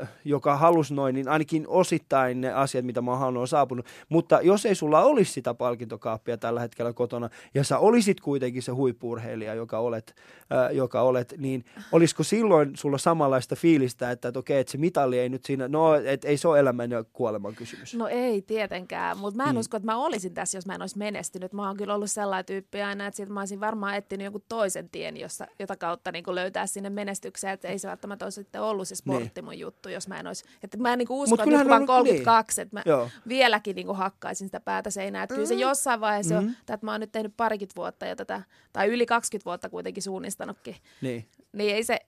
äh, 0.00 0.08
joka 0.24 0.56
halusi 0.56 0.94
noin, 0.94 1.14
niin 1.14 1.28
ainakin 1.28 1.64
osittain 1.68 2.40
ne 2.40 2.52
asiat, 2.52 2.84
mitä 2.84 3.02
mä 3.02 3.18
oon 3.18 3.36
on 3.36 3.48
saapunut. 3.48 3.86
Mutta 4.08 4.40
jos 4.42 4.66
ei 4.66 4.74
sulla 4.74 5.04
olisi 5.04 5.32
sitä 5.32 5.54
palkintokaappia 5.54 6.38
tällä 6.38 6.60
hetkellä 6.60 6.92
kotona, 6.92 7.30
ja 7.54 7.64
sä 7.64 7.78
olisit 7.78 8.20
kuitenkin 8.20 8.62
se 8.62 8.72
huippuurheilija, 8.72 9.54
joka 9.54 9.78
olet, 9.78 10.14
äh, 10.52 10.74
joka 10.74 11.02
olet 11.02 11.34
niin 11.38 11.64
olisiko 11.92 12.22
silloin 12.22 12.76
sulla 12.76 12.98
samanlaista 12.98 13.56
fiilistä, 13.56 14.10
että, 14.10 14.28
että 14.28 14.38
okei, 14.38 14.58
että 14.60 14.72
se 14.72 14.78
mitali 14.78 15.18
ei 15.18 15.28
nyt 15.28 15.44
siinä, 15.44 15.68
no, 15.68 15.94
että 15.94 16.28
ei 16.28 16.36
se 16.36 16.48
ole 16.48 16.58
elämän 16.58 16.90
ja 16.90 17.04
kuoleman 17.12 17.54
kysymys. 17.54 17.94
No 17.94 18.08
ei 18.08 18.42
tietenkään, 18.42 19.18
mutta 19.18 19.36
mä 19.36 19.42
en 19.42 19.48
Mm. 19.48 19.54
mm. 19.56 19.60
usko, 19.60 19.76
että 19.76 19.86
mä 19.86 19.96
olisin 19.96 20.34
tässä, 20.34 20.58
jos 20.58 20.66
mä 20.66 20.74
en 20.74 20.80
olisi 20.80 20.98
menestynyt. 20.98 21.52
Mä 21.52 21.66
oon 21.66 21.76
kyllä 21.76 21.94
ollut 21.94 22.10
sellainen 22.10 22.44
tyyppi 22.44 22.82
aina, 22.82 23.06
että 23.06 23.16
sit 23.16 23.28
mä 23.28 23.40
olisin 23.40 23.60
varmaan 23.60 23.94
etsinyt 23.94 24.24
jonkun 24.24 24.42
toisen 24.48 24.88
tien, 24.90 25.16
jossa, 25.16 25.46
jota 25.58 25.76
kautta 25.76 26.12
niin 26.12 26.24
löytää 26.28 26.66
sinne 26.66 26.90
menestykseen. 26.90 27.45
Että 27.52 27.68
ei 27.68 27.78
se 27.78 27.88
välttämättä 27.88 28.24
olisi 28.26 28.34
sitten 28.34 28.62
ollut 28.62 28.88
se 28.88 28.94
sportti 28.94 29.42
mun 29.42 29.58
juttu, 29.58 29.88
jos 29.88 30.08
mä 30.08 30.20
en 30.20 30.26
olisi. 30.26 30.44
Että 30.62 30.78
mä 30.78 30.92
en 30.92 30.98
niin 30.98 31.06
usko, 31.10 31.34
että 31.34 31.46
nyt 31.46 31.60
on- 31.66 31.72
oon 31.72 31.86
32, 31.86 32.60
että 32.60 32.76
mä 32.76 32.82
Joo. 32.86 33.08
vieläkin 33.28 33.76
niin 33.76 33.96
hakkaisin 33.96 34.48
sitä 34.48 34.60
päätä 34.60 34.90
seinään. 34.90 35.24
Että 35.24 35.34
kyllä 35.34 35.48
se 35.48 35.54
jossain 35.54 36.00
vaiheessa 36.00 36.40
mm. 36.40 36.46
Mm. 36.46 36.48
jo, 36.68 36.74
että 36.74 36.86
mä 36.86 36.90
oon 36.92 37.00
nyt 37.00 37.12
tehnyt 37.12 37.32
parikymmentä 37.36 37.76
vuotta 37.76 38.06
jo 38.06 38.16
tätä, 38.16 38.42
tai 38.72 38.86
yli 38.88 39.06
20 39.06 39.44
vuotta 39.44 39.68
kuitenkin 39.68 40.02
suunnistanutkin, 40.02 40.76
Niin. 41.00 41.28
niin 41.52 41.74
ei 41.74 41.84
se, 41.84 41.98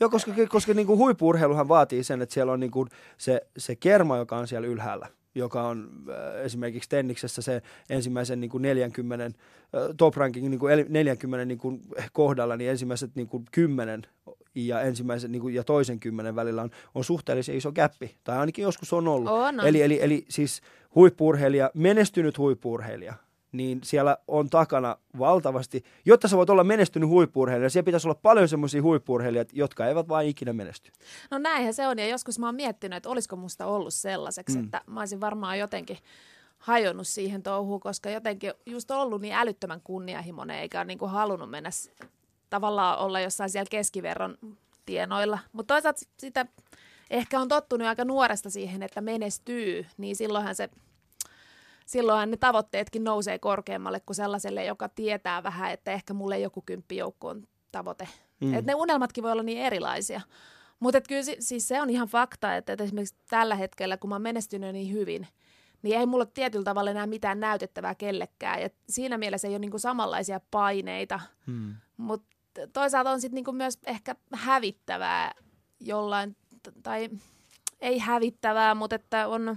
Joo, 0.00 0.10
koska, 0.10 0.32
koska 0.48 0.74
niin 0.74 0.86
kuin 0.86 0.98
huippurheiluhan 0.98 1.68
vaatii 1.68 2.04
sen, 2.04 2.22
että 2.22 2.32
siellä 2.32 2.52
on 2.52 2.60
niin 2.60 2.70
kuin 2.70 2.88
se, 3.18 3.40
se 3.58 3.76
kerma, 3.76 4.16
joka 4.16 4.36
on 4.36 4.48
siellä 4.48 4.68
ylhäällä 4.68 5.08
joka 5.34 5.62
on 5.62 5.90
äh, 6.08 6.44
esimerkiksi 6.44 6.88
tenniksessä 6.88 7.42
se 7.42 7.62
ensimmäisen 7.90 8.40
niin 8.40 8.50
kuin 8.50 8.62
40, 8.62 9.24
äh, 9.26 9.32
top 9.96 10.16
ranking 10.16 10.48
niin 10.48 10.58
kuin 10.58 10.86
40 10.88 11.44
niin 11.44 11.58
kuin 11.58 11.82
kohdalla, 12.12 12.56
niin 12.56 12.70
ensimmäiset 12.70 13.10
niin 13.14 13.28
kuin 13.28 13.44
10 13.52 14.02
ja 14.54 14.80
ensimmäisen 14.80 15.32
niin 15.32 15.42
kuin, 15.42 15.54
ja 15.54 15.64
toisen 15.64 16.00
kymmenen 16.00 16.36
välillä 16.36 16.62
on, 16.62 16.70
on 16.94 17.04
suhteellisen 17.04 17.56
iso 17.56 17.72
käppi, 17.72 18.16
tai 18.24 18.38
ainakin 18.38 18.62
joskus 18.62 18.92
on 18.92 19.08
ollut. 19.08 19.30
On, 19.30 19.60
on. 19.60 19.66
Eli, 19.66 19.82
eli, 19.82 20.02
eli 20.02 20.24
siis 20.28 20.62
huippurheilija, 20.94 21.70
menestynyt 21.74 22.38
huippurheilija, 22.38 23.14
niin 23.52 23.80
siellä 23.84 24.16
on 24.28 24.50
takana 24.50 24.96
valtavasti, 25.18 25.84
jotta 26.04 26.28
sä 26.28 26.36
voit 26.36 26.50
olla 26.50 26.64
menestynyt 26.64 27.08
huippurheilija, 27.08 27.70
siellä 27.70 27.84
pitäisi 27.84 28.08
olla 28.08 28.18
paljon 28.22 28.48
semmoisia 28.48 28.82
huippurheilijoita, 28.82 29.52
jotka 29.56 29.86
eivät 29.86 30.08
vain 30.08 30.28
ikinä 30.28 30.52
menesty. 30.52 30.92
No 31.30 31.38
näinhän 31.38 31.74
se 31.74 31.88
on, 31.88 31.98
ja 31.98 32.08
joskus 32.08 32.38
mä 32.38 32.46
oon 32.46 32.54
miettinyt, 32.54 32.96
että 32.96 33.08
olisiko 33.08 33.36
musta 33.36 33.66
ollut 33.66 33.94
sellaiseksi, 33.94 34.58
mm. 34.58 34.64
että 34.64 34.80
mä 34.86 35.00
olisin 35.00 35.20
varmaan 35.20 35.58
jotenkin 35.58 35.98
hajonnut 36.58 37.08
siihen 37.08 37.42
touhuun, 37.42 37.80
koska 37.80 38.10
jotenkin 38.10 38.52
just 38.66 38.90
ollut 38.90 39.22
niin 39.22 39.34
älyttömän 39.34 39.80
kunnianhimoinen, 39.80 40.58
eikä 40.58 40.78
ole 40.78 40.84
niin 40.84 40.98
kuin 40.98 41.10
halunnut 41.10 41.50
mennä 41.50 41.70
tavallaan 42.50 42.98
olla 42.98 43.20
jossain 43.20 43.50
siellä 43.50 43.68
keskiverron 43.70 44.38
tienoilla. 44.86 45.38
Mutta 45.52 45.74
toisaalta 45.74 46.00
sitä 46.18 46.46
ehkä 47.10 47.40
on 47.40 47.48
tottunut 47.48 47.88
aika 47.88 48.04
nuoresta 48.04 48.50
siihen, 48.50 48.82
että 48.82 49.00
menestyy, 49.00 49.86
niin 49.98 50.16
silloinhan 50.16 50.54
se 50.54 50.68
silloinhan 51.86 52.30
ne 52.30 52.36
tavoitteetkin 52.36 53.04
nousee 53.04 53.38
korkeammalle 53.38 54.00
kuin 54.00 54.16
sellaiselle, 54.16 54.64
joka 54.64 54.88
tietää 54.88 55.42
vähän, 55.42 55.72
että 55.72 55.92
ehkä 55.92 56.14
mulle 56.14 56.38
joku 56.38 56.62
kymppijoukko 56.66 57.28
on 57.28 57.48
tavoite. 57.72 58.08
Mm. 58.40 58.54
Et 58.54 58.64
ne 58.64 58.74
unelmatkin 58.74 59.24
voi 59.24 59.32
olla 59.32 59.42
niin 59.42 59.62
erilaisia. 59.62 60.20
Mutta 60.80 61.00
kyllä 61.00 61.22
siis 61.38 61.68
se 61.68 61.82
on 61.82 61.90
ihan 61.90 62.08
fakta, 62.08 62.56
että, 62.56 62.72
että 62.72 62.84
esimerkiksi 62.84 63.14
tällä 63.30 63.54
hetkellä, 63.54 63.96
kun 63.96 64.08
mä 64.08 64.14
oon 64.14 64.22
menestynyt 64.22 64.72
niin 64.72 64.92
hyvin, 64.92 65.28
niin 65.82 65.98
ei 65.98 66.06
mulla 66.06 66.26
tietyllä 66.26 66.64
tavalla 66.64 66.90
enää 66.90 67.06
mitään 67.06 67.40
näytettävää 67.40 67.94
kellekään. 67.94 68.62
Ja 68.62 68.70
siinä 68.88 69.18
mielessä 69.18 69.48
ei 69.48 69.52
ole 69.52 69.58
niinku 69.58 69.78
samanlaisia 69.78 70.40
paineita. 70.50 71.20
Mm. 71.46 71.74
Mutta 71.96 72.36
toisaalta 72.72 73.10
on 73.10 73.20
sitten 73.20 73.34
niinku 73.34 73.52
myös 73.52 73.78
ehkä 73.86 74.16
hävittävää 74.34 75.34
jollain, 75.80 76.36
tai 76.82 77.10
ei 77.80 77.98
hävittävää, 77.98 78.74
mutta 78.74 78.96
että 78.96 79.28
on, 79.28 79.56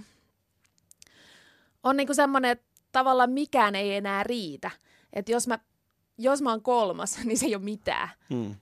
on 1.86 1.98
niinku 1.98 2.14
semmoinen, 2.14 2.52
että 2.52 2.66
tavallaan 2.92 3.32
mikään 3.32 3.76
ei 3.76 3.96
enää 3.96 4.24
riitä. 4.24 4.72
Että 5.14 5.32
jos 5.32 5.48
mä, 5.48 5.60
jos 6.18 6.42
mä 6.42 6.50
oon 6.50 6.62
kolmas, 6.62 7.18
niin 7.26 7.38
se 7.38 7.46
ei 7.46 7.56
ole 7.56 7.64
mitään. 7.64 8.10
Hmm. 8.30 8.56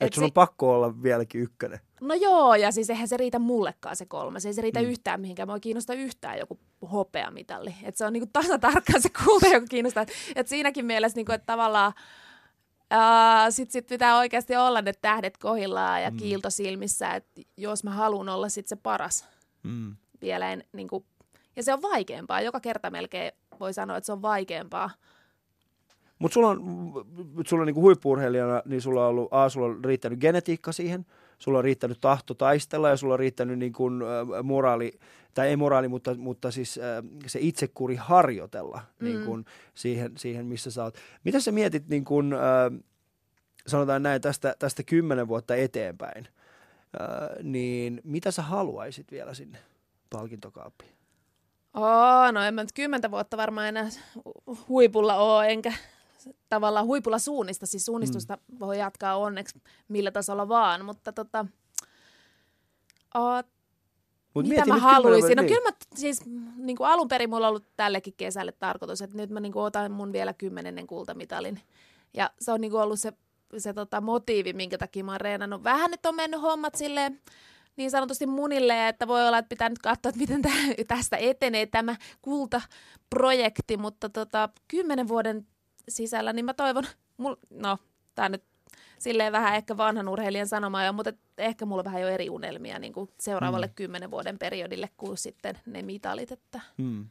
Että 0.00 0.14
sun 0.14 0.24
on 0.24 0.32
pakko 0.32 0.74
olla 0.74 1.02
vieläkin 1.02 1.40
ykkönen. 1.40 1.80
No 2.00 2.14
joo, 2.14 2.54
ja 2.54 2.72
siis 2.72 2.90
eihän 2.90 3.08
se 3.08 3.16
riitä 3.16 3.38
mullekaan 3.38 3.96
se 3.96 4.06
kolmas. 4.06 4.46
Ei 4.46 4.54
se 4.54 4.62
riitä 4.62 4.80
mm. 4.80 4.86
yhtään 4.86 5.20
mihinkään. 5.20 5.48
Mä 5.48 5.60
kiinnostaa 5.60 5.96
yhtään 5.96 6.38
joku 6.38 6.58
hopeamitalli. 6.92 7.74
Että 7.82 7.98
se 7.98 8.06
on 8.06 8.12
niinku 8.12 8.30
tasatarkkaan 8.32 9.02
se 9.02 9.08
kulta, 9.24 9.46
joka 9.46 9.66
kiinnostaa. 9.66 10.06
Et 10.34 10.48
siinäkin 10.48 10.84
mielessä, 10.84 11.16
niinku, 11.16 11.32
että 11.32 11.46
tavallaan 11.46 11.92
Uh, 12.94 13.46
sitten 13.50 13.72
sit 13.72 13.86
pitää 13.86 14.18
oikeasti 14.18 14.56
olla 14.56 14.82
ne 14.82 14.92
tähdet 14.92 15.38
kohillaan 15.38 16.02
ja 16.02 16.10
mm. 16.10 16.16
kiilto 16.16 16.50
silmissä, 16.50 17.14
että 17.14 17.40
jos 17.56 17.84
mä 17.84 17.90
haluan 17.90 18.28
olla 18.28 18.48
sit 18.48 18.68
se 18.68 18.76
paras 18.76 19.28
mm. 19.62 19.96
vielä 20.20 20.52
en, 20.52 20.64
niin 20.72 20.88
kuin, 20.88 21.04
ja 21.56 21.62
se 21.62 21.72
on 21.72 21.82
vaikeampaa. 21.82 22.40
Joka 22.40 22.60
kerta 22.60 22.90
melkein 22.90 23.32
voi 23.60 23.72
sanoa, 23.72 23.96
että 23.96 24.06
se 24.06 24.12
on 24.12 24.22
vaikeampaa. 24.22 24.90
Mutta 26.18 26.34
sulla 26.34 26.48
on, 26.48 26.60
sulla 27.46 27.62
on 27.62 27.66
niinku 27.66 27.80
huippuurheilijana, 27.80 28.62
niin 28.64 28.82
sulla 28.82 29.02
on 29.02 29.08
ollut, 29.08 29.28
A, 29.30 29.48
sulla 29.48 29.66
on 29.66 29.84
riittänyt 29.84 30.20
genetiikka 30.20 30.72
siihen, 30.72 31.06
sulla 31.38 31.58
on 31.58 31.64
riittänyt 31.64 32.00
tahto 32.00 32.34
taistella 32.34 32.88
ja 32.88 32.96
sulla 32.96 33.14
on 33.14 33.20
riittänyt 33.20 33.58
niinku, 33.58 33.86
äh, 33.86 34.44
moraali, 34.44 34.92
tai 35.34 35.48
ei 35.48 35.56
moraali, 35.56 35.88
mutta, 35.88 36.14
mutta 36.14 36.50
siis 36.50 36.78
äh, 36.78 37.04
se 37.26 37.38
itsekuri 37.42 37.96
harjoitella 37.96 38.82
mm. 38.98 39.04
niinku, 39.04 39.38
siihen, 39.74 40.12
siihen, 40.16 40.46
missä 40.46 40.70
sä 40.70 40.84
oot. 40.84 40.94
Mitä 41.24 41.40
sä 41.40 41.52
mietit, 41.52 41.88
niinku, 41.88 42.18
äh, 42.18 42.80
sanotaan 43.66 44.02
näin, 44.02 44.20
tästä, 44.20 44.54
tästä 44.58 44.82
kymmenen 44.82 45.28
vuotta 45.28 45.54
eteenpäin, 45.54 46.28
äh, 47.00 47.08
niin 47.42 48.00
mitä 48.04 48.30
sä 48.30 48.42
haluaisit 48.42 49.12
vielä 49.12 49.34
sinne 49.34 49.58
palkintokaappiin? 50.10 50.99
Oo, 51.74 52.32
no 52.32 52.42
en 52.42 52.54
mä 52.54 52.62
nyt 52.62 52.72
kymmentä 52.72 53.10
vuotta 53.10 53.36
varmaan 53.36 53.68
enää 53.68 53.88
huipulla 54.68 55.16
ole, 55.16 55.48
enkä 55.48 55.72
tavallaan 56.48 56.86
huipulla 56.86 57.18
suunnista, 57.18 57.66
siis 57.66 57.84
suunnistusta 57.84 58.36
mm. 58.36 58.58
voi 58.58 58.78
jatkaa 58.78 59.16
onneksi 59.16 59.62
millä 59.88 60.10
tasolla 60.10 60.48
vaan, 60.48 60.84
mutta 60.84 61.12
tota, 61.12 61.46
o, 63.14 63.20
Mut 64.34 64.46
mitä 64.46 64.66
mä 64.66 64.76
haluaisin? 64.76 65.36
No 65.36 65.42
niin. 65.42 65.54
kyllä 65.54 65.70
mä 65.70 65.76
siis 65.94 66.22
niin 66.56 66.76
kuin 66.76 66.88
alun 66.88 67.08
perin 67.08 67.30
mulla 67.30 67.46
on 67.46 67.50
ollut 67.50 67.76
tällekin 67.76 68.14
kesälle 68.16 68.52
tarkoitus, 68.52 69.02
että 69.02 69.16
nyt 69.16 69.30
mä 69.30 69.40
niin 69.40 69.52
kuin 69.52 69.62
otan 69.62 69.92
mun 69.92 70.12
vielä 70.12 70.32
kymmenennen 70.32 70.86
kultamitalin. 70.86 71.60
Ja 72.14 72.30
se 72.40 72.52
on 72.52 72.60
niin 72.60 72.70
kuin 72.70 72.82
ollut 72.82 73.00
se, 73.00 73.12
se 73.58 73.72
tota 73.72 74.00
motiivi, 74.00 74.52
minkä 74.52 74.78
takia 74.78 75.04
mä 75.04 75.12
oon 75.12 75.20
reenannut. 75.20 75.64
Vähän 75.64 75.90
nyt 75.90 76.06
on 76.06 76.14
mennyt 76.14 76.42
hommat 76.42 76.74
silleen 76.74 77.20
niin 77.80 77.90
sanotusti 77.90 78.26
munille, 78.26 78.88
että 78.88 79.08
voi 79.08 79.28
olla, 79.28 79.38
että 79.38 79.48
pitää 79.48 79.68
nyt 79.68 79.78
katsoa, 79.78 80.08
että 80.08 80.20
miten 80.20 80.42
tästä 80.88 81.16
etenee 81.16 81.66
tämä 81.66 81.96
kultaprojekti, 82.22 83.76
mutta 83.76 84.08
tota, 84.08 84.48
kymmenen 84.68 85.08
vuoden 85.08 85.46
sisällä, 85.88 86.32
niin 86.32 86.44
mä 86.44 86.54
toivon, 86.54 86.84
mul, 87.16 87.34
no 87.50 87.78
tämä 88.14 88.28
nyt 88.28 88.44
silleen 88.98 89.32
vähän 89.32 89.56
ehkä 89.56 89.76
vanhan 89.76 90.08
urheilijan 90.08 90.46
sanoma 90.46 90.84
jo, 90.84 90.92
mutta 90.92 91.12
ehkä 91.38 91.66
mulla 91.66 91.84
vähän 91.84 92.02
jo 92.02 92.08
eri 92.08 92.30
unelmia 92.30 92.78
niin 92.78 92.92
kuin 92.92 93.10
seuraavalle 93.20 93.66
mm. 93.66 93.74
kymmenen 93.74 94.10
vuoden 94.10 94.38
periodille 94.38 94.88
kuin 94.96 95.16
sitten 95.16 95.58
ne 95.66 95.82
mitalit, 95.82 96.32
että, 96.32 96.60
mm. 96.76 97.06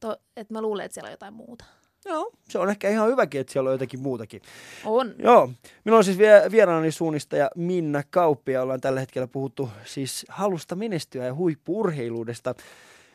to, 0.00 0.16
että 0.36 0.54
mä 0.54 0.62
luulen, 0.62 0.84
että 0.84 0.94
siellä 0.94 1.08
on 1.08 1.12
jotain 1.12 1.34
muuta. 1.34 1.64
Joo, 2.06 2.32
se 2.48 2.58
on 2.58 2.70
ehkä 2.70 2.90
ihan 2.90 3.08
hyväkin, 3.08 3.40
että 3.40 3.52
siellä 3.52 3.68
on 3.68 3.74
jotakin 3.74 4.00
muutakin. 4.00 4.42
On. 4.84 5.14
Joo, 5.18 5.50
minulla 5.84 5.98
on 5.98 6.04
siis 6.04 6.18
vieraani 6.50 6.90
suunnistaja 6.90 7.50
Minna 7.56 8.02
Kauppia. 8.10 8.62
Ollaan 8.62 8.80
tällä 8.80 9.00
hetkellä 9.00 9.26
puhuttu 9.26 9.70
siis 9.84 10.26
halusta 10.28 10.76
menestyä 10.76 11.24
ja 11.24 11.34
huippurheiluudesta. 11.34 12.54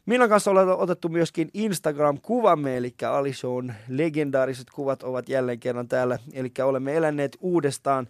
Minnan 0.05 0.29
kanssa 0.29 0.51
ollaan 0.51 0.69
otettu 0.69 1.09
myöskin 1.09 1.49
Instagram-kuvamme, 1.53 2.77
eli 2.77 2.93
Alishon 3.09 3.73
legendaariset 3.87 4.67
kuvat 4.69 5.03
ovat 5.03 5.29
jälleen 5.29 5.59
kerran 5.59 5.87
täällä. 5.87 6.19
Eli 6.33 6.51
olemme 6.63 6.95
eläneet 6.95 7.37
uudestaan 7.41 8.07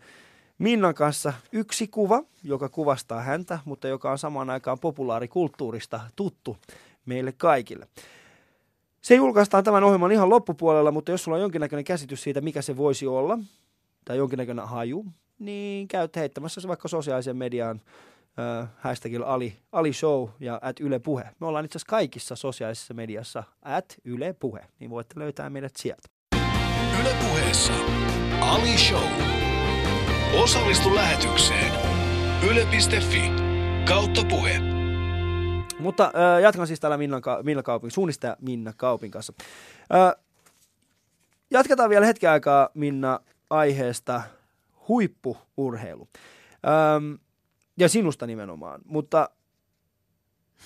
Minnan 0.58 0.96
kanssa 0.96 1.34
yksi 1.52 1.88
kuva, 1.88 2.24
joka 2.44 2.70
kuvastaa 2.70 3.22
häntä, 3.22 3.60
mutta 3.66 3.88
joka 3.88 4.12
on 4.12 4.18
samaan 4.18 4.50
aikaan 4.50 4.80
populaarikulttuurista 4.80 6.00
tuttu 6.16 6.58
meille 7.06 7.32
kaikille. 7.32 7.88
Se 9.02 9.16
julkaistaan 9.16 9.64
tämän 9.64 9.84
ohjelman 9.84 10.12
ihan 10.12 10.30
loppupuolella, 10.30 10.92
mutta 10.92 11.12
jos 11.12 11.24
sulla 11.24 11.36
on 11.38 11.42
jonkinnäköinen 11.42 11.84
käsitys 11.84 12.24
siitä, 12.24 12.42
mikä 12.42 12.62
se 12.62 12.78
voisi 12.78 13.08
olla, 13.08 13.40
tai 14.06 14.18
jonkinnäköinen 14.18 14.68
haju, 14.68 15.06
niin 15.40 15.88
käyt 15.88 16.16
heittämässä 16.16 16.62
se 16.62 16.68
vaikka 16.68 16.88
sosiaalisen 16.88 17.38
mediaan 17.38 17.82
äh, 18.40 18.70
hashtagilla 18.78 19.26
Ali, 19.26 19.54
Ali 19.72 19.94
Show 19.94 20.30
ja 20.40 20.60
at 20.62 20.80
Yle 20.80 21.00
Puhe. 21.00 21.24
Me 21.40 21.48
ollaan 21.48 21.66
itse 21.66 21.78
asiassa 21.78 21.90
kaikissa 21.90 22.36
sosiaalisessa 22.36 22.94
mediassa 22.94 23.44
at 23.62 23.96
Yle 24.06 24.34
Puhe, 24.34 24.66
niin 24.80 24.90
voitte 24.90 25.20
löytää 25.20 25.50
meidät 25.50 25.76
sieltä. 25.76 26.10
Yle 27.02 27.16
Puheessa 27.30 27.74
Ali 28.42 28.78
Show. 28.78 29.12
Osallistu 30.44 30.96
lähetykseen 30.96 31.72
yle.fi 32.50 33.32
kautta 33.86 34.22
puhe. 34.30 34.71
Mutta 35.82 36.06
äh, 36.06 36.42
jatkan 36.42 36.68
siis 36.68 36.80
täällä 36.80 36.98
Minna, 36.98 37.22
Minna 37.44 37.64
Kaupin, 37.64 37.92
suunnistaja 37.92 38.38
Minna 38.42 38.74
Kaupin 38.78 39.12
kanssa. 39.12 39.34
Äh, 39.94 40.24
jatketaan 41.52 41.90
vielä 41.90 42.06
hetken 42.06 42.30
aikaa 42.30 42.70
Minna 42.74 43.20
aiheesta 43.50 44.22
huippuurheilu. 44.88 46.08
Ähm, 46.68 47.14
ja 47.80 47.90
sinusta 47.90 48.28
nimenomaan. 48.28 48.82
Mutta 48.86 49.30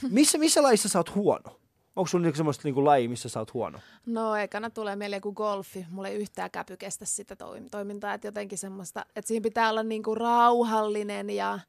missä, 0.09 0.37
missä 0.37 0.63
lajissa 0.63 0.89
sä 0.89 0.99
oot 0.99 1.15
huono? 1.15 1.59
Onko 1.95 2.07
sulla 2.07 2.23
niinku 2.23 2.37
semmoista 2.37 2.61
niinku 2.63 2.85
laji, 2.85 3.07
missä 3.07 3.29
sä 3.29 3.39
oot 3.39 3.53
huono? 3.53 3.79
No 4.05 4.35
ekana 4.35 4.69
tulee 4.69 4.95
mieleen 4.95 5.21
kuin 5.21 5.35
golfi. 5.35 5.85
Mulla 5.91 6.07
ei 6.07 6.15
yhtään 6.15 6.51
käpy 6.51 6.77
kestä 6.77 7.05
sitä 7.05 7.35
toimintaa, 7.71 8.13
että 8.13 8.27
jotenkin 8.27 8.57
semmoista, 8.57 9.05
että 9.15 9.27
siinä 9.27 9.43
pitää 9.43 9.69
olla 9.69 9.83
niinku 9.83 10.15
rauhallinen 10.15 11.29
ja 11.29 11.59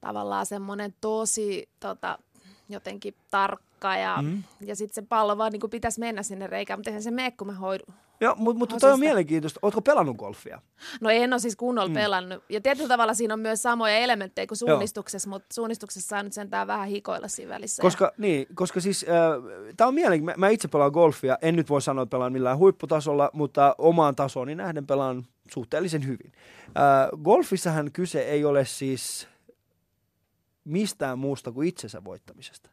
tavallaan 0.00 0.46
semmoinen 0.46 0.94
tosi 1.00 1.68
tota, 1.80 2.18
jotenkin 2.68 3.14
tarkka 3.30 3.96
ja, 3.96 4.22
mm. 4.22 4.42
ja 4.60 4.76
sitten 4.76 4.94
se 4.94 5.08
pallo 5.08 5.38
vaan 5.38 5.52
niinku 5.52 5.68
pitäisi 5.68 6.00
mennä 6.00 6.22
sinne 6.22 6.46
reikään, 6.46 6.78
mutta 6.78 6.90
eihän 6.90 7.02
se 7.02 7.10
mene, 7.10 7.30
kun 7.30 7.46
mä 7.46 7.52
hoidun, 7.52 7.94
Joo, 8.20 8.34
mutta, 8.38 8.58
mutta 8.58 8.76
toi 8.76 8.92
on 8.92 9.00
mielenkiintoista. 9.00 9.60
Oletko 9.62 9.80
pelannut 9.82 10.16
golfia? 10.16 10.60
No 11.00 11.10
en 11.10 11.32
ole 11.32 11.40
siis 11.40 11.56
kunnolla 11.56 11.88
mm. 11.88 11.94
pelannut. 11.94 12.44
Ja 12.48 12.60
tietyllä 12.60 12.88
tavalla 12.88 13.14
siinä 13.14 13.34
on 13.34 13.40
myös 13.40 13.62
samoja 13.62 13.98
elementtejä 13.98 14.46
kuin 14.46 14.58
suunnistuksessa, 14.58 15.28
Joo. 15.28 15.34
mutta 15.34 15.54
suunnistuksessa 15.54 16.08
saa 16.08 16.22
nyt 16.22 16.32
sentään 16.32 16.66
vähän 16.66 16.88
hikoilla 16.88 17.28
siinä 17.28 17.54
välissä. 17.54 17.82
Koska, 17.82 18.04
ja... 18.04 18.12
niin, 18.18 18.46
koska 18.54 18.80
siis 18.80 19.06
äh, 19.08 19.74
tämä 19.76 19.88
on 19.88 19.94
mielenkiintoista. 19.94 20.40
Mä, 20.40 20.46
mä 20.46 20.50
itse 20.50 20.68
pelaan 20.68 20.92
golfia. 20.92 21.38
En 21.42 21.56
nyt 21.56 21.70
voi 21.70 21.82
sanoa, 21.82 22.02
että 22.02 22.10
pelaan 22.10 22.32
millään 22.32 22.58
huipputasolla, 22.58 23.30
mutta 23.32 23.74
omaan 23.78 24.16
tasooni 24.16 24.54
nähden 24.54 24.86
pelaan 24.86 25.26
suhteellisen 25.50 26.06
hyvin. 26.06 26.32
Äh, 26.66 27.22
golfissahan 27.22 27.92
kyse 27.92 28.20
ei 28.20 28.44
ole 28.44 28.64
siis 28.64 29.28
mistään 30.66 31.18
muusta 31.18 31.52
kuin 31.52 31.68
itsensä 31.68 32.04
voittamisesta. 32.04 32.70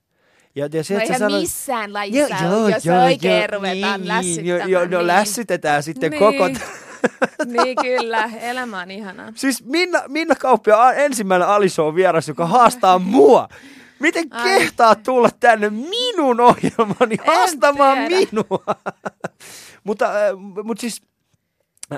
Ja, 0.56 0.70
ja 0.74 0.84
se, 0.84 0.94
no 0.94 1.00
eihän 1.00 1.20
sanoit, 1.20 1.42
missään 1.42 1.94
lajissa, 1.94 2.44
joo, 2.44 2.52
joo, 2.52 2.68
jos 2.68 2.86
joo, 2.86 3.04
oikein 3.04 3.38
joo, 3.38 3.48
ruvetaan 3.48 4.02
niin, 4.02 4.08
lässyttämään. 4.08 4.70
Jo, 4.70 4.80
jo, 4.80 4.88
no 4.88 4.98
niin. 4.98 5.08
lässytetään 5.08 5.84
sitten 5.84 6.12
niin. 6.12 6.20
koko... 6.20 6.48
niin 7.46 7.76
kyllä, 7.82 8.30
elämä 8.42 8.82
on 8.82 8.92
ihanaa. 8.92 9.32
Siis 9.36 9.66
Minna, 9.66 10.02
Minna 10.08 10.36
Kauppia 10.36 10.78
on 10.78 10.94
ensimmäinen 10.96 11.48
Alishow 11.48 11.96
vieras, 11.96 12.28
joka 12.28 12.46
haastaa 12.46 13.00
mua. 13.00 13.50
Miten 14.00 14.28
Ai. 14.32 14.44
kehtaa 14.44 14.96
tulla 14.96 15.30
tänne 15.40 15.70
minun 15.70 16.40
ohjelmani 16.40 17.18
haastamaan 17.26 17.98
minua? 17.98 18.64
mutta, 19.84 20.06
äh, 20.06 20.32
mutta 20.64 20.82
siis 20.82 21.02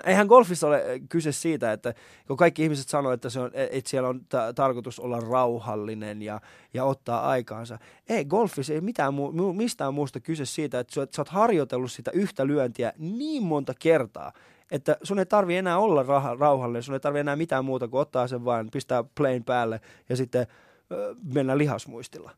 Eihän 0.03 0.27
golfissa 0.27 0.67
ole 0.67 0.83
kyse 1.09 1.31
siitä, 1.31 1.71
että 1.71 1.93
kun 2.27 2.37
kaikki 2.37 2.63
ihmiset 2.63 2.89
sanoo, 2.89 3.11
että, 3.11 3.29
se 3.29 3.39
on, 3.39 3.51
että 3.53 3.89
siellä 3.89 4.09
on 4.09 4.21
ta- 4.29 4.53
tarkoitus 4.53 4.99
olla 4.99 5.19
rauhallinen 5.19 6.21
ja, 6.21 6.41
ja 6.73 6.85
ottaa 6.85 7.29
aikaansa. 7.29 7.79
Ei, 8.09 8.25
golfissa 8.25 8.73
ei 8.73 8.81
mitään 8.81 9.13
muu, 9.13 9.53
mistään 9.53 9.93
muusta 9.93 10.19
kyse 10.19 10.45
siitä, 10.45 10.79
että 10.79 10.93
sä, 10.93 11.07
sä 11.11 11.21
oot 11.21 11.29
harjoitellut 11.29 11.91
sitä 11.91 12.11
yhtä 12.11 12.47
lyöntiä 12.47 12.93
niin 12.97 13.43
monta 13.43 13.73
kertaa, 13.79 14.31
että 14.71 14.97
sun 15.03 15.19
ei 15.19 15.25
tarvi 15.25 15.55
enää 15.55 15.77
olla 15.77 16.03
rah- 16.03 16.39
rauhallinen, 16.39 16.83
sun 16.83 16.93
ei 16.93 16.99
tarvi 16.99 17.19
enää 17.19 17.35
mitään 17.35 17.65
muuta 17.65 17.87
kuin 17.87 18.01
ottaa 18.01 18.27
sen 18.27 18.45
vaan, 18.45 18.69
pistää 18.71 19.03
plane 19.15 19.41
päälle 19.45 19.81
ja 20.09 20.15
sitten 20.15 20.47
ö, 20.91 21.15
mennä 21.33 21.57
lihasmuistilla. 21.57 22.31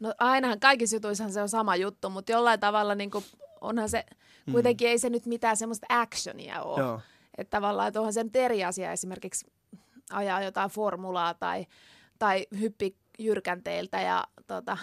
No 0.00 0.14
ainahan 0.18 0.60
kaikissa 0.60 0.96
jutuissahan 0.96 1.32
se 1.32 1.42
on 1.42 1.48
sama 1.48 1.76
juttu, 1.76 2.10
mutta 2.10 2.32
jollain 2.32 2.60
tavalla 2.60 2.94
niin 2.94 3.10
kuin 3.10 3.24
onhan 3.60 3.88
se, 3.88 4.04
mm. 4.46 4.52
kuitenkin 4.52 4.88
ei 4.88 4.98
se 4.98 5.10
nyt 5.10 5.26
mitään 5.26 5.56
semmoista 5.56 5.86
actionia 5.88 6.62
ole. 6.62 6.80
Joo. 6.80 7.00
Että 7.38 7.50
tavallaan, 7.56 7.88
että 7.88 8.00
onhan 8.00 8.12
se 8.12 8.24
nyt 8.24 8.36
eri 8.36 8.64
asia 8.64 8.92
esimerkiksi 8.92 9.46
ajaa 10.10 10.42
jotain 10.42 10.70
formulaa 10.70 11.34
tai, 11.34 11.66
tai 12.18 12.46
hyppi 12.60 12.96
jyrkänteiltä 13.18 14.00
ja 14.00 14.24
tota, 14.46 14.78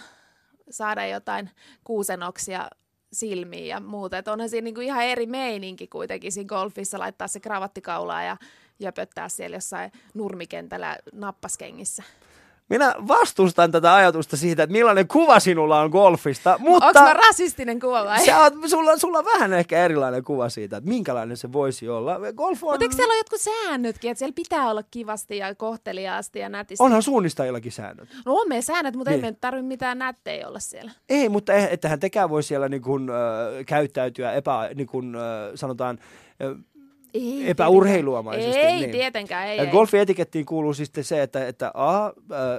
saada 0.69 1.05
jotain 1.05 1.49
kuusenoksia 1.83 2.69
silmiin 3.13 3.67
ja 3.67 3.79
muuta. 3.79 4.17
Että 4.17 4.33
onhan 4.33 4.49
siinä 4.49 4.65
niinku 4.65 4.81
ihan 4.81 5.03
eri 5.03 5.25
meininki 5.25 5.87
kuitenkin 5.87 6.31
siinä 6.31 6.47
golfissa 6.47 6.99
laittaa 6.99 7.27
se 7.27 7.39
kravattikaulaa 7.39 8.23
ja 8.23 8.37
jöpöttää 8.79 9.29
siellä 9.29 9.57
jossain 9.57 9.91
nurmikentällä 10.13 10.97
nappaskengissä. 11.13 12.03
Minä 12.69 12.95
vastustan 13.07 13.71
tätä 13.71 13.95
ajatusta 13.95 14.37
siitä, 14.37 14.63
että 14.63 14.71
millainen 14.71 15.07
kuva 15.07 15.39
sinulla 15.39 15.81
on 15.81 15.89
golfista. 15.89 16.55
Mutta 16.59 16.87
Onko 16.87 16.99
mä 16.99 17.13
rasistinen 17.13 17.79
kuva 17.79 18.05
vai? 18.05 18.25
Sä 18.25 18.39
oot, 18.39 18.53
sulla, 18.67 18.97
sulla 18.97 19.19
on 19.19 19.25
vähän 19.25 19.53
ehkä 19.53 19.85
erilainen 19.85 20.23
kuva 20.23 20.49
siitä, 20.49 20.77
että 20.77 20.89
minkälainen 20.89 21.37
se 21.37 21.53
voisi 21.53 21.89
olla. 21.89 22.19
Golf 22.35 22.63
on... 22.63 22.71
Mutta 22.71 22.85
eikö 22.85 22.95
siellä 22.95 23.11
ole 23.11 23.19
jotkut 23.19 23.41
säännötkin, 23.41 24.11
että 24.11 24.19
siellä 24.19 24.33
pitää 24.35 24.69
olla 24.69 24.83
kivasti 24.91 25.37
ja 25.37 25.55
kohteliaasti 25.55 26.39
ja 26.39 26.49
nätisti? 26.49 26.83
Onhan 26.83 27.03
suunnistajillakin 27.03 27.71
säännöt. 27.71 28.09
No 28.25 28.33
on 28.33 28.47
meidän 28.47 28.63
säännöt, 28.63 28.95
mutta 28.95 29.11
niin. 29.11 29.25
ei 29.25 29.31
me 29.31 29.37
tarvitse 29.41 29.67
mitään 29.67 29.99
nättejä 29.99 30.47
olla 30.47 30.59
siellä. 30.59 30.91
Ei, 31.09 31.29
mutta 31.29 31.53
ettehän 31.53 31.99
tekään 31.99 32.29
voi 32.29 32.43
siellä 32.43 32.69
niin 32.69 32.81
kun, 32.81 33.09
äh, 33.09 33.65
käyttäytyä 33.65 34.33
epä, 34.33 34.69
niin 34.75 34.87
kun, 34.87 35.15
äh, 35.15 35.21
sanotaan, 35.55 35.99
äh, 36.43 36.74
ei, 37.15 37.49
epäurheiluomaisesti. 37.49 38.59
Ei, 38.59 38.79
niin. 38.79 38.91
tietenkään. 38.91 39.47
Ei, 39.47 39.59
ei. 39.59 39.67
Golfin 39.67 39.99
etikettiin 39.99 40.45
kuuluu 40.45 40.73
siis 40.73 40.91
se, 41.01 41.21
että, 41.21 41.47
että 41.47 41.71
A, 41.73 42.05
äh, 42.05 42.11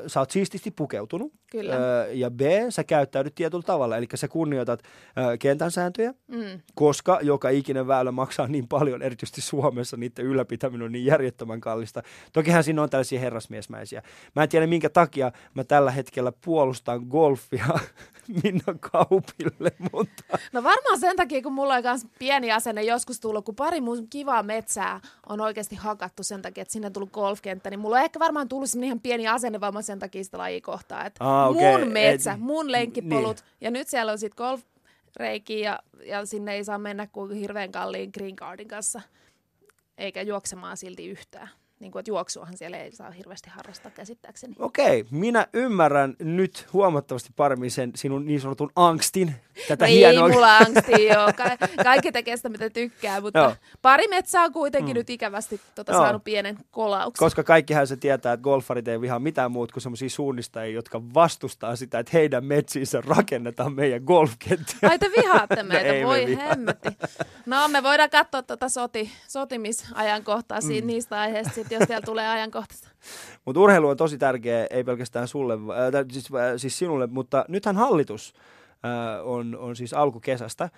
sä 0.07 0.21
oot 0.21 0.31
siististi 0.31 0.71
pukeutunut. 0.71 1.33
Kyllä. 1.57 1.75
Äh, 1.75 2.17
ja 2.17 2.31
B, 2.31 2.41
sä 2.71 2.85
käyttäydyt 2.85 3.35
tietyllä 3.35 3.63
tavalla. 3.63 3.97
Eli 3.97 4.07
sä 4.15 4.29
kunnioitat 4.29 4.83
äh, 4.83 5.39
kentän 5.39 5.71
sääntöjä, 5.71 6.15
mm. 6.29 6.61
koska 6.75 7.19
joka 7.23 7.49
ikinen 7.49 7.87
väylä 7.87 8.13
maksaa 8.13 8.49
niin 8.49 8.69
paljon, 8.69 9.03
erityisesti 9.03 9.41
Suomessa 9.41 9.97
niiden 9.97 10.25
ylläpitäminen 10.25 10.85
on 10.85 10.93
niin 10.93 11.05
järjettömän 11.05 11.61
kallista. 11.61 12.03
Tokihan 12.33 12.65
siinä 12.65 12.83
on 12.83 12.91
tällaisia 12.91 13.21
herrasmiesmäisiä. 13.21 14.03
Mä 14.37 14.43
en 14.43 14.49
tiedä, 14.49 14.67
minkä 14.67 14.89
takia 14.89 15.33
mä 15.55 15.65
tällä 15.65 15.91
hetkellä 15.91 16.33
puolustan 16.45 17.03
golfia 17.03 17.67
Minna 18.43 18.75
Kaupille, 18.81 19.73
mutta... 19.93 20.39
No 20.53 20.63
varmaan 20.63 21.01
sen 21.01 21.17
takia, 21.17 21.43
kun 21.43 21.53
mulla 21.53 21.75
on 21.75 21.83
myös 21.83 22.07
pieni 22.19 22.53
asenne 22.53 22.83
joskus 22.83 23.21
tullut, 23.21 23.45
kun 23.45 23.55
pari 23.55 23.81
mun 23.81 24.09
kivaa 24.09 24.43
metsää 24.43 25.01
on 25.29 25.41
oikeasti 25.41 25.77
hakattu 25.77 26.23
sen 26.23 26.43
takia, 26.43 26.63
että 26.63 26.73
sinne 26.73 26.87
on 26.87 26.93
tullut 26.93 27.13
golfkenttä, 27.13 27.71
niin 27.71 27.81
mulla 27.81 27.97
on 27.97 28.03
ehkä 28.03 28.19
varmaan 28.19 28.49
tullut 28.49 28.69
ihan 28.85 29.01
pieni 29.01 29.29
asenne 29.29 29.61
vaan 29.61 29.83
sen 29.83 29.99
takia 29.99 30.25
sitä 30.25 30.39
lajikohtaa, 30.39 31.05
että 31.05 31.25
ah, 31.47 31.57
okay. 31.57 31.79
mun 31.79 31.93
metsä, 31.93 32.33
Et, 32.33 32.41
mun 32.41 32.73
lenkkipolut, 32.73 33.37
niin. 33.37 33.57
ja 33.61 33.71
nyt 33.71 33.89
siellä 33.89 34.13
on 34.13 34.19
sitten 34.19 34.37
golf 34.37 34.63
ja, 35.49 35.81
ja 36.05 36.27
sinne 36.27 36.55
ei 36.55 36.65
saa 36.65 36.79
mennä 36.79 37.07
kuin 37.07 37.33
hirveän 37.33 37.73
kalliin 37.73 38.11
green 38.15 38.37
cardin 38.37 38.69
kanssa, 38.69 39.01
eikä 39.99 40.23
juoksemaan 40.23 40.77
silti 40.77 41.09
yhtään 41.09 41.49
niin 41.81 41.93
kuin, 41.93 42.01
että 42.01 42.11
juoksuahan 42.11 42.57
siellä 42.57 42.79
ei 42.79 42.93
saa 42.93 43.11
hirveästi 43.11 43.51
harrastaa 43.51 43.91
käsittääkseni. 43.91 44.55
Okei, 44.59 45.05
minä 45.11 45.47
ymmärrän 45.53 46.17
nyt 46.19 46.67
huomattavasti 46.73 47.31
paremmin 47.37 47.71
sen 47.71 47.93
sinun 47.95 48.27
niin 48.27 48.41
sanotun 48.41 48.71
angstin. 48.77 49.35
Tätä 49.69 49.85
no 49.85 49.91
hienoa... 49.91 50.27
ei 50.27 50.33
mulla 50.33 50.57
angsti 50.57 51.07
joo. 51.07 51.33
Ka- 51.37 51.85
kaikki 51.85 52.13
tekee 52.13 52.37
sitä, 52.37 52.49
mitä 52.49 52.71
tykkää, 52.71 53.21
mutta 53.21 53.39
joo. 53.39 53.55
pari 53.83 54.09
metsää 54.09 54.43
on 54.43 54.53
kuitenkin 54.53 54.95
mm. 54.95 54.99
nyt 54.99 55.11
ikävästi 55.11 55.61
tota, 55.75 55.93
saanut 55.93 56.25
pienen 56.25 56.59
kolauksen. 56.71 57.25
Koska 57.25 57.45
kaikkihan 57.45 57.87
se 57.87 57.97
tietää, 57.97 58.33
että 58.33 58.43
golfarit 58.43 58.89
ei 58.89 59.01
vihaa 59.01 59.19
mitään 59.19 59.53
muuta 59.53 59.73
kuin 59.73 59.83
sellaisia 59.83 60.11
suunnistajia, 60.11 60.75
jotka 60.75 61.03
vastustaa 61.15 61.77
sitä, 61.77 61.99
että 61.99 62.11
heidän 62.13 62.45
metsiinsä 62.45 63.01
rakennetaan 63.01 63.73
meidän 63.73 64.03
golfkenttiä. 64.03 64.89
Ai 64.91 64.99
te 64.99 65.11
vihaatte 65.17 65.63
no 65.63 65.69
meitä, 65.69 66.01
no, 66.01 66.09
voi 66.09 66.27
me 66.27 66.37
hemmetti. 66.37 66.89
No 67.47 67.69
me 67.69 67.83
voidaan 67.83 68.11
katsoa 68.11 68.43
tuota 68.43 68.69
soti, 68.69 69.11
sotimisajankohtaa 69.29 70.59
mm. 70.61 70.87
niistä 70.87 71.21
aiheista 71.21 71.55
sitten, 71.67 71.81
jos 71.81 71.87
siellä 71.87 72.05
tulee 72.05 72.29
ajankohtaista. 72.29 72.89
Mutta 73.45 73.61
urheilu 73.61 73.89
on 73.89 73.97
tosi 73.97 74.19
tärkeä, 74.19 74.67
ei 74.71 74.85
pelkästään 74.85 75.29
sulle, 75.29 75.55
äh, 75.55 76.05
siis, 76.13 76.29
äh, 76.35 76.53
siis 76.57 76.79
sinulle, 76.79 77.07
mutta 77.07 77.45
nythän 77.49 77.77
hallitus 77.77 78.35
äh, 78.85 79.27
on, 79.27 79.57
on 79.57 79.77
siis 79.77 79.93
alkukesästä 79.93 80.65
äh, 80.65 80.71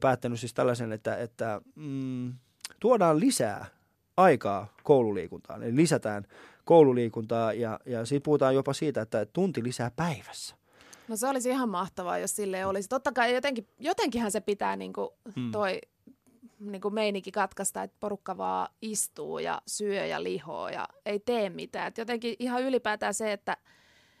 päättänyt 0.00 0.40
siis 0.40 0.54
tällaisen, 0.54 0.92
että, 0.92 1.16
että 1.16 1.60
mm, 1.74 2.34
tuodaan 2.80 3.20
lisää 3.20 3.66
aikaa 4.16 4.74
koululiikuntaan. 4.82 5.62
Eli 5.62 5.76
lisätään 5.76 6.24
koululiikuntaa 6.64 7.52
ja, 7.52 7.80
ja 7.86 8.04
siitä 8.04 8.24
puhutaan 8.24 8.54
jopa 8.54 8.72
siitä, 8.72 9.00
että 9.00 9.26
tunti 9.26 9.64
lisää 9.64 9.90
päivässä. 9.96 10.56
No 11.08 11.16
se 11.16 11.28
olisi 11.28 11.50
ihan 11.50 11.68
mahtavaa, 11.68 12.18
jos 12.18 12.36
sille 12.36 12.66
olisi. 12.66 12.88
Totta 12.88 13.12
kai 13.12 13.34
jotenkin, 13.34 13.66
jotenkinhan 13.78 14.30
se 14.30 14.40
pitää 14.40 14.76
niin 14.76 14.92
kuin 14.92 15.08
hmm. 15.36 15.52
toi 15.52 15.80
niin 16.60 16.80
kuin 16.80 16.94
meininki 16.94 17.32
katkaista, 17.32 17.82
että 17.82 17.96
porukka 18.00 18.36
vaan 18.36 18.68
istuu 18.82 19.38
ja 19.38 19.62
syö 19.66 20.06
ja 20.06 20.22
lihoo 20.22 20.68
ja 20.68 20.88
ei 21.06 21.20
tee 21.20 21.50
mitään. 21.50 21.86
Et 21.86 21.98
jotenkin 21.98 22.36
ihan 22.38 22.62
ylipäätään 22.62 23.14
se, 23.14 23.32
että 23.32 23.56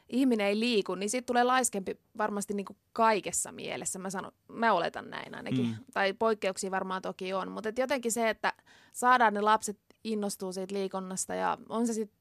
ihminen 0.08 0.46
ei 0.46 0.60
liiku, 0.60 0.94
niin 0.94 1.10
siitä 1.10 1.26
tulee 1.26 1.44
laiskempi 1.44 1.98
varmasti 2.18 2.54
niin 2.54 2.66
kuin 2.66 2.76
kaikessa 2.92 3.52
mielessä. 3.52 3.98
Mä, 3.98 4.10
sanon, 4.10 4.32
mä 4.48 4.72
oletan 4.72 5.10
näin 5.10 5.34
ainakin. 5.34 5.66
Mm. 5.66 5.74
Tai 5.94 6.12
poikkeuksia 6.12 6.70
varmaan 6.70 7.02
toki 7.02 7.32
on. 7.32 7.52
Mutta 7.52 7.72
jotenkin 7.78 8.12
se, 8.12 8.28
että 8.28 8.52
saadaan 8.92 9.34
ne 9.34 9.40
lapset 9.40 9.78
innostuu 10.04 10.52
siitä 10.52 10.74
liikunnasta 10.74 11.34
ja 11.34 11.58
on 11.68 11.86
se 11.86 11.92
sitten 11.92 12.18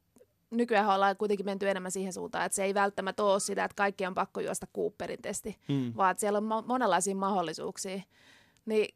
nykyään 0.51 0.89
ollaan 0.89 1.17
kuitenkin 1.17 1.45
menty 1.45 1.69
enemmän 1.69 1.91
siihen 1.91 2.13
suuntaan, 2.13 2.45
että 2.45 2.56
se 2.56 2.63
ei 2.63 2.73
välttämättä 2.73 3.23
ole 3.23 3.39
sitä, 3.39 3.63
että 3.63 3.75
kaikki 3.75 4.06
on 4.06 4.13
pakko 4.13 4.39
juosta 4.39 4.67
Cooperin 4.75 5.21
testi, 5.21 5.58
mm. 5.67 5.93
vaan 5.97 6.12
että 6.12 6.21
siellä 6.21 6.38
on 6.38 6.63
monenlaisia 6.67 7.15
mahdollisuuksia. 7.15 8.01
Niin 8.65 8.95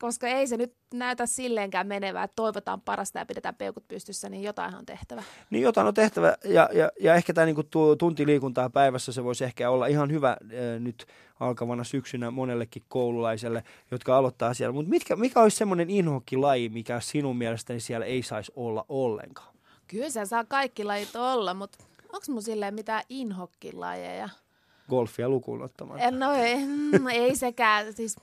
koska 0.00 0.28
ei 0.28 0.46
se 0.46 0.56
nyt 0.56 0.74
näytä 0.94 1.26
silleenkään 1.26 1.86
menevää, 1.86 2.24
että 2.24 2.36
toivotaan 2.36 2.80
parasta 2.80 3.18
ja 3.18 3.26
pidetään 3.26 3.54
peukut 3.54 3.88
pystyssä, 3.88 4.28
niin 4.28 4.42
jotain 4.42 4.74
on 4.74 4.86
tehtävä. 4.86 5.22
Niin 5.50 5.62
jotain 5.62 5.86
on 5.86 5.94
tehtävä 5.94 6.36
ja, 6.44 6.68
ja, 6.72 6.90
ja 7.00 7.14
ehkä 7.14 7.32
tämä 7.32 7.44
niinku 7.44 7.62
tunti 7.98 8.26
liikuntaa 8.26 8.70
päivässä 8.70 9.12
se 9.12 9.24
voisi 9.24 9.44
ehkä 9.44 9.70
olla 9.70 9.86
ihan 9.86 10.10
hyvä 10.10 10.30
äh, 10.30 10.80
nyt 10.80 11.06
alkavana 11.40 11.84
syksynä 11.84 12.30
monellekin 12.30 12.82
koululaiselle, 12.88 13.64
jotka 13.90 14.16
aloittaa 14.16 14.54
siellä. 14.54 14.72
Mutta 14.72 15.16
mikä 15.16 15.40
olisi 15.40 15.56
semmoinen 15.56 15.90
inhokkilaji, 15.90 16.68
mikä 16.68 17.00
sinun 17.00 17.36
mielestäni 17.36 17.80
siellä 17.80 18.06
ei 18.06 18.22
saisi 18.22 18.52
olla 18.56 18.84
ollenkaan? 18.88 19.56
Kyllä 19.88 20.10
se 20.10 20.24
saa 20.24 20.44
kaikki 20.44 20.84
lajit 20.84 21.16
olla, 21.16 21.54
mutta 21.54 21.78
onko 22.02 22.26
mun 22.28 22.42
silleen 22.42 22.74
mitään 22.74 23.02
inhokkilajeja? 23.08 24.28
Golfia 24.88 25.28
lukuun 25.28 25.62
ottamatta. 25.62 26.10
No 26.10 26.32
ei, 26.32 26.56
ei 27.12 27.36
sekään. 27.36 27.92
Siis 27.92 28.16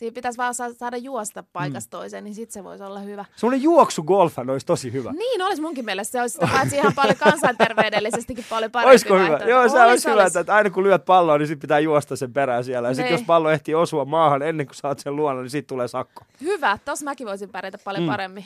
Siinä 0.00 0.14
pitäisi 0.14 0.36
vaan 0.38 0.54
sa- 0.54 0.74
saada 0.74 0.96
juosta 0.96 1.44
paikasta 1.52 1.96
mm. 1.96 2.00
toiseen, 2.00 2.24
niin 2.24 2.34
sitten 2.34 2.52
se 2.52 2.64
voisi 2.64 2.84
olla 2.84 3.00
hyvä. 3.00 3.24
Semmoinen 3.36 3.62
juoksugolfa 3.62 4.42
olisi 4.48 4.66
tosi 4.66 4.92
hyvä. 4.92 5.12
Niin, 5.12 5.42
olisi 5.42 5.62
munkin 5.62 5.84
mielestä. 5.84 6.12
Se 6.12 6.20
olisi 6.20 6.32
sitä 6.32 6.48
paitsi 6.52 6.76
ihan 6.76 6.92
paljon 6.94 7.16
kansanterveydellisestikin 7.16 8.44
paljon 8.50 8.70
parempi 8.70 8.90
Olisiko 8.90 9.14
hyvä? 9.18 9.38
Joo, 9.38 9.68
se 9.68 9.80
Olis, 9.80 9.90
olisi 9.90 10.10
hyvä, 10.10 10.24
että 10.40 10.54
aina 10.54 10.70
kun 10.70 10.82
lyöt 10.84 11.04
palloa, 11.04 11.38
niin 11.38 11.46
sitten 11.48 11.60
pitää 11.60 11.78
juosta 11.78 12.16
sen 12.16 12.32
perään 12.32 12.64
siellä. 12.64 12.88
Ja 12.88 12.94
sitten 12.94 13.12
Niin. 13.12 13.18
jos 13.20 13.26
pallo 13.26 13.50
ehtii 13.50 13.74
osua 13.74 14.04
maahan 14.04 14.42
ennen 14.42 14.66
kuin 14.66 14.76
saat 14.76 14.98
sen 14.98 15.16
luona, 15.16 15.40
niin 15.40 15.50
sitten 15.50 15.68
tulee 15.68 15.88
sakko. 15.88 16.24
Hyvä, 16.40 16.78
tossa 16.84 17.04
mäkin 17.04 17.26
voisin 17.26 17.48
pärjätä 17.48 17.78
paljon 17.84 18.02
Mm. 18.02 18.06
mm. 18.06 18.10
paremmin. 18.12 18.44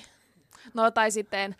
No 0.75 0.90
tai 0.90 1.11
sitten, 1.11 1.55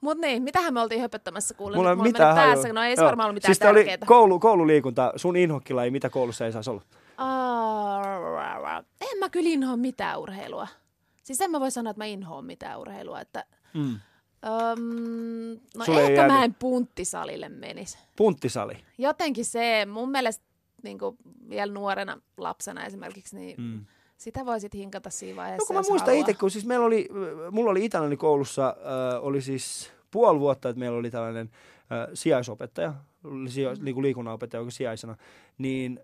mut 0.00 0.18
niin, 0.18 0.42
mitähän 0.42 0.74
me 0.74 0.80
oltiin 0.80 1.00
höpöttämässä 1.00 1.54
kuulla? 1.54 1.76
Mulla 1.76 1.94
mulla 1.94 2.02
mitään 2.08 2.34
päässä, 2.36 2.72
no 2.72 2.82
ei 2.82 2.96
se 2.96 3.04
varmaan 3.04 3.26
ollut 3.26 3.34
mitään 3.36 3.48
siis 3.48 3.58
tää 3.58 3.70
oli 3.70 3.78
tärkeää. 3.84 4.06
koulu, 4.06 4.38
koululiikunta, 4.40 5.12
sun 5.16 5.36
inhokkilaji, 5.36 5.90
mitä 5.90 6.10
koulussa 6.10 6.46
ei 6.46 6.52
saisi 6.52 6.70
olla? 6.70 6.82
Aa, 7.18 8.78
en 9.12 9.18
mä 9.18 9.28
kyllä 9.28 9.48
inhoa 9.50 9.76
mitään 9.76 10.18
urheilua. 10.20 10.68
Siis 11.24 11.40
en 11.40 11.50
mä 11.50 11.60
voi 11.60 11.70
sanoa, 11.70 11.90
että 11.90 12.00
mä 12.00 12.04
inhoon 12.04 12.44
mitään 12.44 12.80
urheilua. 12.80 13.20
Että, 13.20 13.44
Mm. 13.74 13.80
öm, 14.46 15.60
no 15.76 15.84
Sulle 15.84 16.00
ehkä 16.02 16.12
jäänyt- 16.14 16.36
mä 16.36 16.44
en 16.44 16.54
punttisalille 16.54 17.48
menisi. 17.48 17.98
Punttisali. 18.16 18.74
Jotenkin 18.98 19.44
se, 19.44 19.86
mun 19.90 20.10
mielestä 20.10 20.44
niin 20.82 20.98
vielä 21.48 21.72
nuorena 21.72 22.20
lapsena 22.36 22.84
esimerkiksi, 22.86 23.36
niin 23.36 23.60
Mm. 23.60 23.84
sitä 24.18 24.46
voisit 24.46 24.74
hinkata 24.74 25.10
siinä 25.10 25.36
vaiheessa, 25.36 25.62
No 25.62 25.66
kun 25.66 25.76
mä 25.76 25.82
muistan 25.90 26.14
itse, 26.14 26.34
kun 26.34 26.50
siis 26.50 26.66
meillä 26.66 26.86
oli, 26.86 27.08
mulla 27.50 27.70
oli 27.70 27.84
Itälläni 27.84 28.16
koulussa, 28.16 28.68
äh, 28.68 29.24
oli 29.24 29.40
siis 29.40 29.92
puoli 30.10 30.40
vuotta, 30.40 30.68
että 30.68 30.78
meillä 30.80 30.98
oli 30.98 31.10
tällainen 31.10 31.50
äh, 31.92 32.08
sijaisopettaja, 32.14 32.94
oli 33.24 33.50
sija, 33.50 33.74
niin 33.80 33.94
kuin 33.94 34.02
liikunnanopettaja 34.02 34.60
joka 34.60 34.70
sijaisena, 34.70 35.16
niin 35.58 36.00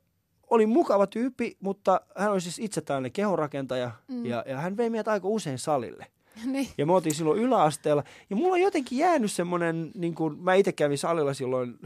oli 0.51 0.67
mukava 0.67 1.07
tyyppi, 1.07 1.57
mutta 1.61 2.01
hän 2.17 2.33
oli 2.33 2.41
siis 2.41 2.59
itse 2.59 2.81
tällainen 2.81 3.13
kehorakentaja 3.13 3.91
Mm. 4.09 4.27
ja, 4.27 4.45
ja 4.49 4.57
hän 4.57 4.77
vei 4.77 4.91
meidät 4.91 5.09
aika 5.09 5.29
usein 5.29 5.59
salille. 5.59 6.07
niin. 6.45 6.69
Ja 6.79 6.87
me 6.87 6.93
oltiin 6.93 7.15
silloin 7.15 7.41
yläasteella. 7.41 8.05
Ja 8.31 8.37
mulla 8.37 8.53
on 8.53 8.61
jotenkin 8.61 8.99
jäänyt 8.99 9.33
semmoinen, 9.33 9.91
niin 9.95 10.15
kuin, 10.15 10.39
mä 10.39 10.55
itse 10.55 10.73
kävin 10.73 10.99
salilla 10.99 11.35
silloin 11.35 11.79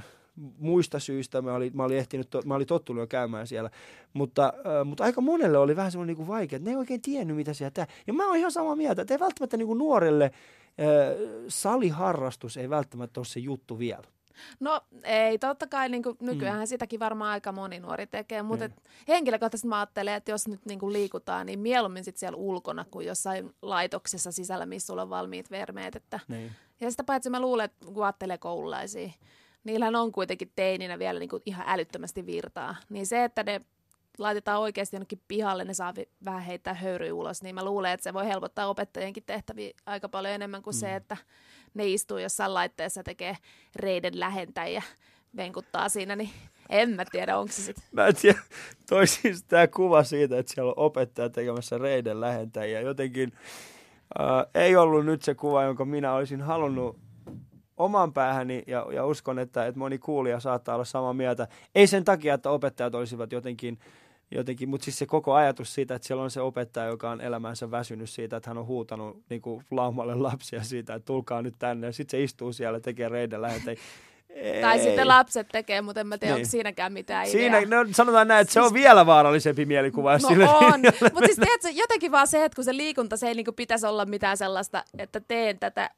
muista 0.59 0.99
syistä, 0.99 1.43
mä 1.43 1.55
olin, 1.55 1.77
mä 1.77 1.85
olin, 1.85 1.99
ehtinyt, 1.99 2.29
mä 2.45 2.55
olin 2.55 2.67
tottunut 2.67 3.01
jo 3.03 3.07
käymään 3.07 3.47
siellä, 3.47 3.71
mutta, 4.13 4.53
äh, 4.57 4.85
mutta 4.87 5.05
aika 5.05 5.21
monelle 5.21 5.59
oli 5.59 5.77
vähän 5.77 5.93
semmoinen 5.93 6.09
niin 6.09 6.17
kuin 6.17 6.29
vaikea, 6.29 6.57
että 6.57 6.65
ne 6.69 6.73
ei 6.73 6.77
oikein 6.77 7.03
tiennyt, 7.03 7.37
mitä 7.37 7.55
siellä 7.55 7.71
tää. 7.71 7.87
Ja 8.07 8.13
mä 8.13 8.27
oon 8.27 8.37
ihan 8.37 8.53
samaa 8.53 8.77
mieltä, 8.77 9.03
että 9.03 9.15
ei 9.15 9.21
välttämättä 9.21 9.57
niin 9.57 9.67
kuin 9.67 9.79
nuorelle 9.79 10.25
äh, 10.25 10.33
saliharrastus 11.49 12.57
ei 12.57 12.71
välttämättä 12.71 13.21
ole 13.21 13.27
se 13.27 13.41
juttu 13.41 13.79
vielä. 13.79 14.05
No 14.61 14.81
ei, 15.05 15.39
totta 15.39 15.67
kai 15.67 15.89
niin 15.89 16.03
nykyään 16.21 16.59
mm. 16.61 16.67
sitäkin 16.67 17.01
varmaan 17.01 17.31
aika 17.31 17.53
moni 17.53 17.81
nuori 17.81 18.07
tekee, 18.07 18.43
mutta 18.43 18.69
Niin. 18.69 18.79
et, 18.79 18.89
henkilökohtaisesti 19.09 19.69
mä 19.69 19.79
ajattelen, 19.79 20.15
että 20.15 20.31
jos 20.31 20.49
nyt 20.49 20.67
niin 20.67 20.93
liikutaan, 20.93 21.47
niin 21.47 21.59
mieluummin 21.59 22.05
sit 22.05 22.17
siellä 22.17 22.37
ulkona 22.37 22.85
kuin 22.91 23.07
jossain 23.07 23.55
laitoksessa 23.63 24.33
sisällä, 24.33 24.67
missä 24.67 24.87
sulla 24.87 25.03
on 25.03 25.11
valmiit 25.11 25.51
vermeet. 25.51 25.97
Että, 25.97 26.21
Niin. 26.29 26.53
ja 26.81 26.91
sitä 26.91 27.05
paitsi 27.05 27.31
mä 27.31 27.41
luulen, 27.41 27.65
että 27.65 27.87
kun 27.87 28.05
ajattelee 28.05 28.39
koululaisia, 28.39 29.11
niillähän 29.65 29.97
on 29.97 30.13
kuitenkin 30.13 30.53
teininä 30.57 30.99
vielä 30.99 31.19
niin 31.19 31.31
kuin 31.31 31.43
ihan 31.47 31.65
älyttömästi 31.69 32.27
virtaa. 32.27 32.77
Niin 32.89 33.07
se, 33.07 33.25
että 33.25 33.43
ne 33.43 33.61
laitetaan 34.19 34.61
oikeasti 34.61 34.97
jonnekin 34.97 35.23
pihalle, 35.29 35.65
ne 35.65 35.75
saa 35.75 35.95
vähän 36.25 36.43
heittää 36.43 36.75
höyryä 36.75 37.15
ulos, 37.15 37.43
niin 37.43 37.55
mä 37.55 37.65
luulen, 37.65 37.93
että 37.93 38.05
se 38.05 38.15
voi 38.15 38.27
helpottaa 38.27 38.69
opettajienkin 38.69 39.23
tehtäviä 39.27 39.71
aika 39.87 40.09
paljon 40.09 40.35
enemmän 40.35 40.63
kuin 40.63 40.75
mm. 40.75 40.79
se, 40.79 40.95
että 40.95 41.17
ne 41.75 41.87
istuu 41.87 42.19
jossain 42.19 42.55
laitteessa, 42.55 43.03
tekee 43.03 43.37
reiden 43.77 44.21
lähentäjä, 44.21 44.83
venkuttaa 45.37 45.89
siinä, 45.89 46.17
niin 46.17 46.31
en 46.69 46.91
mä 46.91 47.05
tiedä, 47.05 47.39
onko 47.39 47.53
se 47.53 47.63
sitten. 47.63 47.85
Mä 47.93 48.07
en 48.07 48.17
tiedä, 48.17 48.39
toi 48.89 49.07
siis 49.07 49.45
kuva 49.75 50.05
siitä, 50.05 50.39
että 50.39 50.55
siellä 50.55 50.69
on 50.71 50.85
opettaja 50.85 51.31
tekemässä 51.31 51.79
reiden 51.79 52.21
lähentäjiä. 52.21 52.81
Jotenkin 52.81 53.33
äh, 54.21 54.47
ei 54.55 54.77
ollut 54.77 55.07
nyt 55.07 55.23
se 55.23 55.35
kuva, 55.35 55.63
jonka 55.63 55.85
minä 55.85 56.13
olisin 56.13 56.41
halunnut 56.41 56.99
oman 57.77 58.13
päähäni 58.13 58.63
ja, 58.67 58.87
ja 58.93 59.07
uskon, 59.07 59.39
että, 59.39 59.67
että 59.67 59.79
moni 59.79 59.99
kuulija 59.99 60.41
saattaa 60.41 60.75
olla 60.75 60.85
samaa 60.85 61.15
mieltä. 61.15 61.49
Ei 61.75 61.87
sen 61.87 62.05
takia, 62.05 62.35
että 62.35 62.51
opettajat 62.51 62.95
olisivat 62.95 63.33
jotenkin, 63.33 63.79
jotenkin 64.31 64.69
mutta 64.69 64.85
siis 64.85 64.99
se 64.99 65.07
koko 65.07 65.35
ajatus 65.35 65.75
siitä, 65.75 65.95
että 65.95 66.07
siellä 66.09 66.23
on 66.23 66.31
se 66.31 66.41
opettaja, 66.41 66.87
joka 66.87 67.11
on 67.11 67.21
elämänsä 67.21 67.71
väsynyt 67.71 68.11
siitä, 68.11 68.37
että 68.37 68.51
hän 68.51 68.59
on 68.59 68.67
huutanut 68.67 69.23
niin 69.31 69.43
kuin 69.43 69.65
laumalle 69.71 70.15
lapsia 70.15 70.63
siitä, 70.63 70.95
että 70.95 71.07
tulkaa 71.07 71.43
nyt 71.43 71.55
tänne. 71.59 71.87
Ja 71.87 71.93
sitten 71.93 72.19
se 72.19 72.25
istuu 72.25 72.53
siellä 72.53 72.77
ja 72.77 72.81
tekee 72.81 73.09
reiden. 73.09 73.41
Tai 74.61 74.79
Ei. 74.79 74.85
sitten 74.85 75.09
lapset 75.09 75.49
tekee, 75.53 75.81
mutta 75.83 76.01
en 76.01 76.07
mä 76.07 76.19
tiedä, 76.19 76.35
Niin. 76.35 76.41
onko 76.43 76.51
siinäkään 76.51 76.93
mitään 76.93 77.27
Siinä, 77.27 77.59
ideaa. 77.59 77.85
no, 77.85 77.91
sanotaan 77.93 78.29
näin, 78.29 78.41
että 78.41 78.53
se 78.53 78.61
on 78.61 78.73
vielä 78.75 79.07
vaarallisempi 79.07 79.65
mielikuva. 79.67 80.13
No 80.13 80.19
sille- 80.29 80.49
on, 80.49 80.81
mutta 81.15 81.25
siis 81.27 81.37
tiedätkö, 81.37 81.69
jotenkin 81.75 82.13
vaan 82.13 82.29
se, 82.29 82.45
että 82.45 82.57
kun 82.57 82.65
se 82.65 82.77
liikunta, 82.77 83.17
se 83.17 83.29
ei 83.29 83.35
niinku 83.35 83.53
pitäisi 83.53 83.87
olla 83.87 84.07
mitään 84.07 84.37
sellaista, 84.37 84.85
että 84.99 85.21
teen 85.21 85.59
tätä 85.59 85.91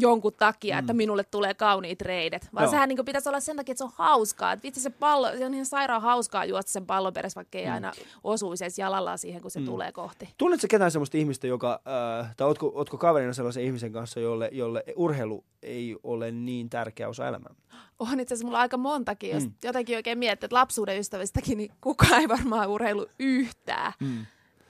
jonkun 0.00 0.32
takia, 0.32 0.74
mm. 0.76 0.78
että 0.78 0.92
minulle 0.92 1.24
tulee 1.24 1.54
kauniit 1.54 2.00
reidet. 2.02 2.48
Vaan 2.54 2.64
Joo. 2.64 2.70
sehän 2.70 2.88
niinku 2.88 3.04
pitäisi 3.04 3.28
olla 3.28 3.40
sen 3.40 3.56
takia, 3.56 3.72
että 3.72 3.78
se 3.78 3.84
on 3.84 3.90
hauskaa. 3.94 4.52
Että 4.52 4.62
vitsi 4.62 4.80
se 4.80 4.90
pallo, 4.90 5.28
se 5.38 5.46
on 5.46 5.54
ihan 5.54 5.66
sairaan 5.66 6.02
hauskaa 6.02 6.44
juosta 6.44 6.72
sen 6.72 6.86
pallon 6.86 7.12
perässä, 7.12 7.38
vaikka 7.38 7.58
ei 7.58 7.66
mm. 7.66 7.72
aina 7.72 7.92
osuisi 8.24 8.64
edes 8.64 8.78
jalallaan 8.78 9.18
siihen, 9.18 9.42
kun 9.42 9.50
se 9.50 9.60
mm. 9.60 9.66
tulee 9.66 9.92
kohti. 9.92 10.28
Tunnetko 10.38 10.66
ketään 10.70 10.90
sellaista 10.90 11.16
ihmistä, 11.16 11.46
joka, 11.46 11.80
äh, 12.20 12.34
tai 12.36 12.46
ootko, 12.46 12.72
ootko 12.74 12.98
kaverina 12.98 13.32
sellaisen 13.32 13.64
ihmisen 13.64 13.92
kanssa, 13.92 14.20
jolle, 14.20 14.48
jolle 14.52 14.84
urheilu 14.96 15.44
ei 15.62 15.96
ole 16.02 16.30
niin 16.30 16.70
tärkeä 16.70 17.08
osa 17.08 17.28
elämää? 17.28 17.54
On 17.98 18.20
itse 18.20 18.34
asiassa 18.34 18.46
mulla 18.46 18.60
aika 18.60 18.76
montakin, 18.76 19.30
jos 19.30 19.44
Mm. 19.44 19.52
jotenkin 19.64 19.96
oikein 19.96 20.18
miettii, 20.18 20.46
että 20.46 20.56
lapsuuden 20.56 20.98
ystävistäkin, 20.98 21.58
niin 21.58 21.72
kukaan 21.80 22.20
ei 22.20 22.28
varmaan 22.28 22.68
urheilu 22.68 23.06
yhtään. 23.18 23.92
Mm. 24.00 24.26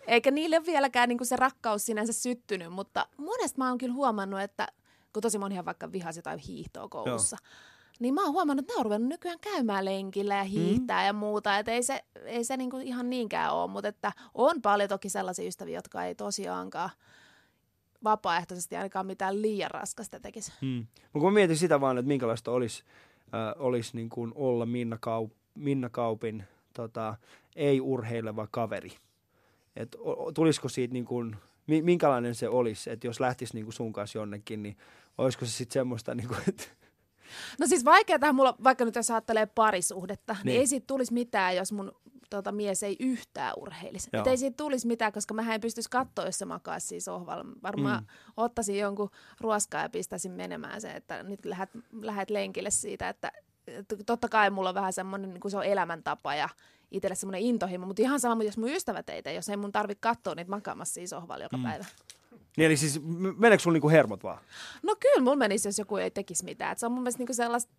Eikä 0.07 0.31
niille 0.31 0.67
vieläkään 0.67 1.09
niin 1.09 1.27
se 1.27 1.37
rakkaus 1.37 1.87
sinänsä 1.87 2.13
syttynyt, 2.13 2.73
mutta 2.73 3.07
monesta 3.17 3.59
mä 3.59 3.69
oon 3.69 3.79
kyllä 3.79 3.95
huomannut, 3.95 4.41
että 4.41 4.69
kun 5.17 5.23
tosi 5.23 5.39
monihan 5.39 5.65
vaikka 5.65 5.93
vihasi 5.93 6.19
jotain 6.19 6.39
hiihtoa 6.39 6.89
koulussa, 6.89 7.37
niin 8.01 8.15
mä 8.15 8.25
oon 8.25 8.33
huomannut, 8.33 8.65
että 8.65 8.73
ne 8.73 8.79
on 8.79 8.85
ruvennut 8.85 9.09
nykyään 9.09 9.39
käymään 9.41 9.85
lenkillä 9.85 10.37
ja 10.37 10.45
hiihtää 10.45 11.01
mm. 11.01 11.07
ja 11.07 11.13
muuta. 11.13 11.59
Että 11.59 11.73
ei 11.73 11.83
se, 11.83 12.05
ei 12.25 12.45
se 12.45 12.57
niinku 12.57 12.77
ihan 12.77 13.11
niinkään 13.11 13.53
ole, 13.53 13.71
mutta 13.71 13.89
että 13.89 14.13
on 14.35 14.63
paljon 14.63 14.89
toki 14.89 15.09
sellaisia 15.09 15.49
ystäviä, 15.49 15.79
jotka 15.79 16.05
ei 16.05 16.15
tosiaankaan 16.15 16.91
vapaaehtoisesti 18.05 18.77
ainakaan 18.77 19.07
mitään 19.07 19.43
liian 19.43 19.71
raskasta 19.71 20.21
tekisi. 20.21 20.53
Mm. 20.61 20.87
Kun 21.13 21.23
mä 21.23 21.31
mietin 21.31 21.57
sitä 21.57 21.81
vaan, 21.81 21.99
että 21.99 22.09
minkälaista 22.09 22.51
olisi, 22.51 22.85
äh, 23.35 23.55
olisi 23.59 23.97
niin 23.97 24.09
kuin 24.09 24.33
olla 24.35 24.67
Minna, 24.67 24.99
Kaup, 25.01 25.33
Minna 25.55 25.89
Kaupin 25.89 26.45
tota, 26.73 27.15
ei-urheileva 27.57 28.47
kaveri. 28.51 28.93
Et, 29.77 29.97
o- 29.99 30.33
tulisiko 30.33 30.69
siitä 30.69 30.93
niin 30.93 31.05
kuin, 31.05 31.37
minkälainen 31.67 32.35
se 32.35 32.49
olisi, 32.49 32.91
että 32.91 33.07
jos 33.07 33.21
lähtisi 33.21 33.55
niin 33.55 33.65
kuin 33.65 33.75
sun 33.75 33.93
kanssa 33.93 34.19
jonnekin, 34.19 34.63
niin 34.63 34.77
olisiko 35.19 35.45
se 35.45 35.51
sitten 35.53 35.73
semmoista, 35.73 36.15
niin 36.15 36.29
kuin, 36.29 36.39
että 36.49 36.65
No 37.61 37.67
siis 37.67 37.85
vaikeaa 37.85 38.33
mulla, 38.33 38.57
vaikka 38.65 38.85
nyt 38.85 38.95
jos 38.95 39.11
ajattelee 39.11 39.47
parisuhdetta, 39.47 40.33
niin, 40.33 40.45
Niin. 40.45 40.61
ei 40.61 40.67
siitä 40.67 40.87
tulisi 40.87 41.13
mitään, 41.13 41.57
jos 41.57 41.73
mun 41.73 41.93
tota, 42.31 42.53
mies 42.53 42.83
ei 42.83 42.97
yhtään 43.01 43.55
urheilisi. 43.57 44.09
Joo. 44.13 44.21
Et 44.21 44.27
ei 44.27 44.37
siitä 44.37 44.57
tulisi 44.57 44.87
mitään, 44.87 45.13
koska 45.13 45.35
mä 45.35 45.55
en 45.55 45.61
pystyisi 45.61 45.91
katsoa, 45.91 46.25
jos 46.25 46.39
se 46.39 46.45
makaisi 46.45 46.87
siinä 46.87 47.01
sohvalla. 47.01 47.45
Varmaan 47.63 48.03
Mm. 48.03 48.07
ottaisin 48.37 48.79
jonkun 48.79 49.11
ruoskaa 49.41 49.83
ja 49.83 49.89
pistäisin 49.89 50.33
menemään 50.33 50.81
se, 50.81 50.91
että 50.91 51.23
nyt 51.23 51.45
lähdet, 51.45 51.71
lähdet 52.01 52.31
lenkille 52.31 52.71
siitä, 52.71 53.09
että, 53.09 53.33
että 53.67 53.97
totta 54.07 54.29
kai 54.29 54.51
mulla 54.51 54.69
on 54.69 54.75
vähän 54.75 54.93
semmoinen, 54.93 55.31
niin 55.31 55.41
kuin 55.41 55.51
se 55.51 55.57
on 55.59 55.65
elämäntapa 55.65 56.35
ja 56.35 56.49
itselle 56.91 57.15
semmoinen 57.15 57.41
intohimo, 57.41 57.87
mutta 57.87 58.03
ihan 58.03 58.21
sama, 58.21 58.43
jos 58.43 58.59
mun 58.59 58.69
ystävät 58.69 59.09
ei 59.11 59.23
tee, 59.23 59.35
jos 59.35 59.49
ei 59.49 59.57
mun 59.57 59.73
tarvitse 59.73 60.01
katsoa 60.01 60.35
niitä 60.35 60.51
makaamassa 60.51 60.95
siinä 60.95 61.07
sohvalla 61.09 61.45
joka 61.45 61.57
mm. 61.57 61.63
päivä. 61.63 61.85
Niin 62.57 62.67
eli 62.67 62.77
siis 62.77 63.01
meneekö 63.37 63.63
sulla 63.63 63.75
niin 63.75 63.81
kuin 63.81 63.93
hermot 63.93 64.23
vaan? 64.23 64.39
No 64.83 64.97
kyllä 65.01 65.25
mulla 65.25 65.37
menisi, 65.37 65.69
jos 65.69 65.79
joku 65.79 65.97
ei 65.97 66.11
tekisi 66.11 66.45
mitään. 66.45 66.73
Et 66.73 66.79
se 66.79 66.87
on 66.87 66.93
mun 66.93 67.03
mielestä 67.03 67.19
niinku 67.19 67.35
sellaista, 67.35 67.73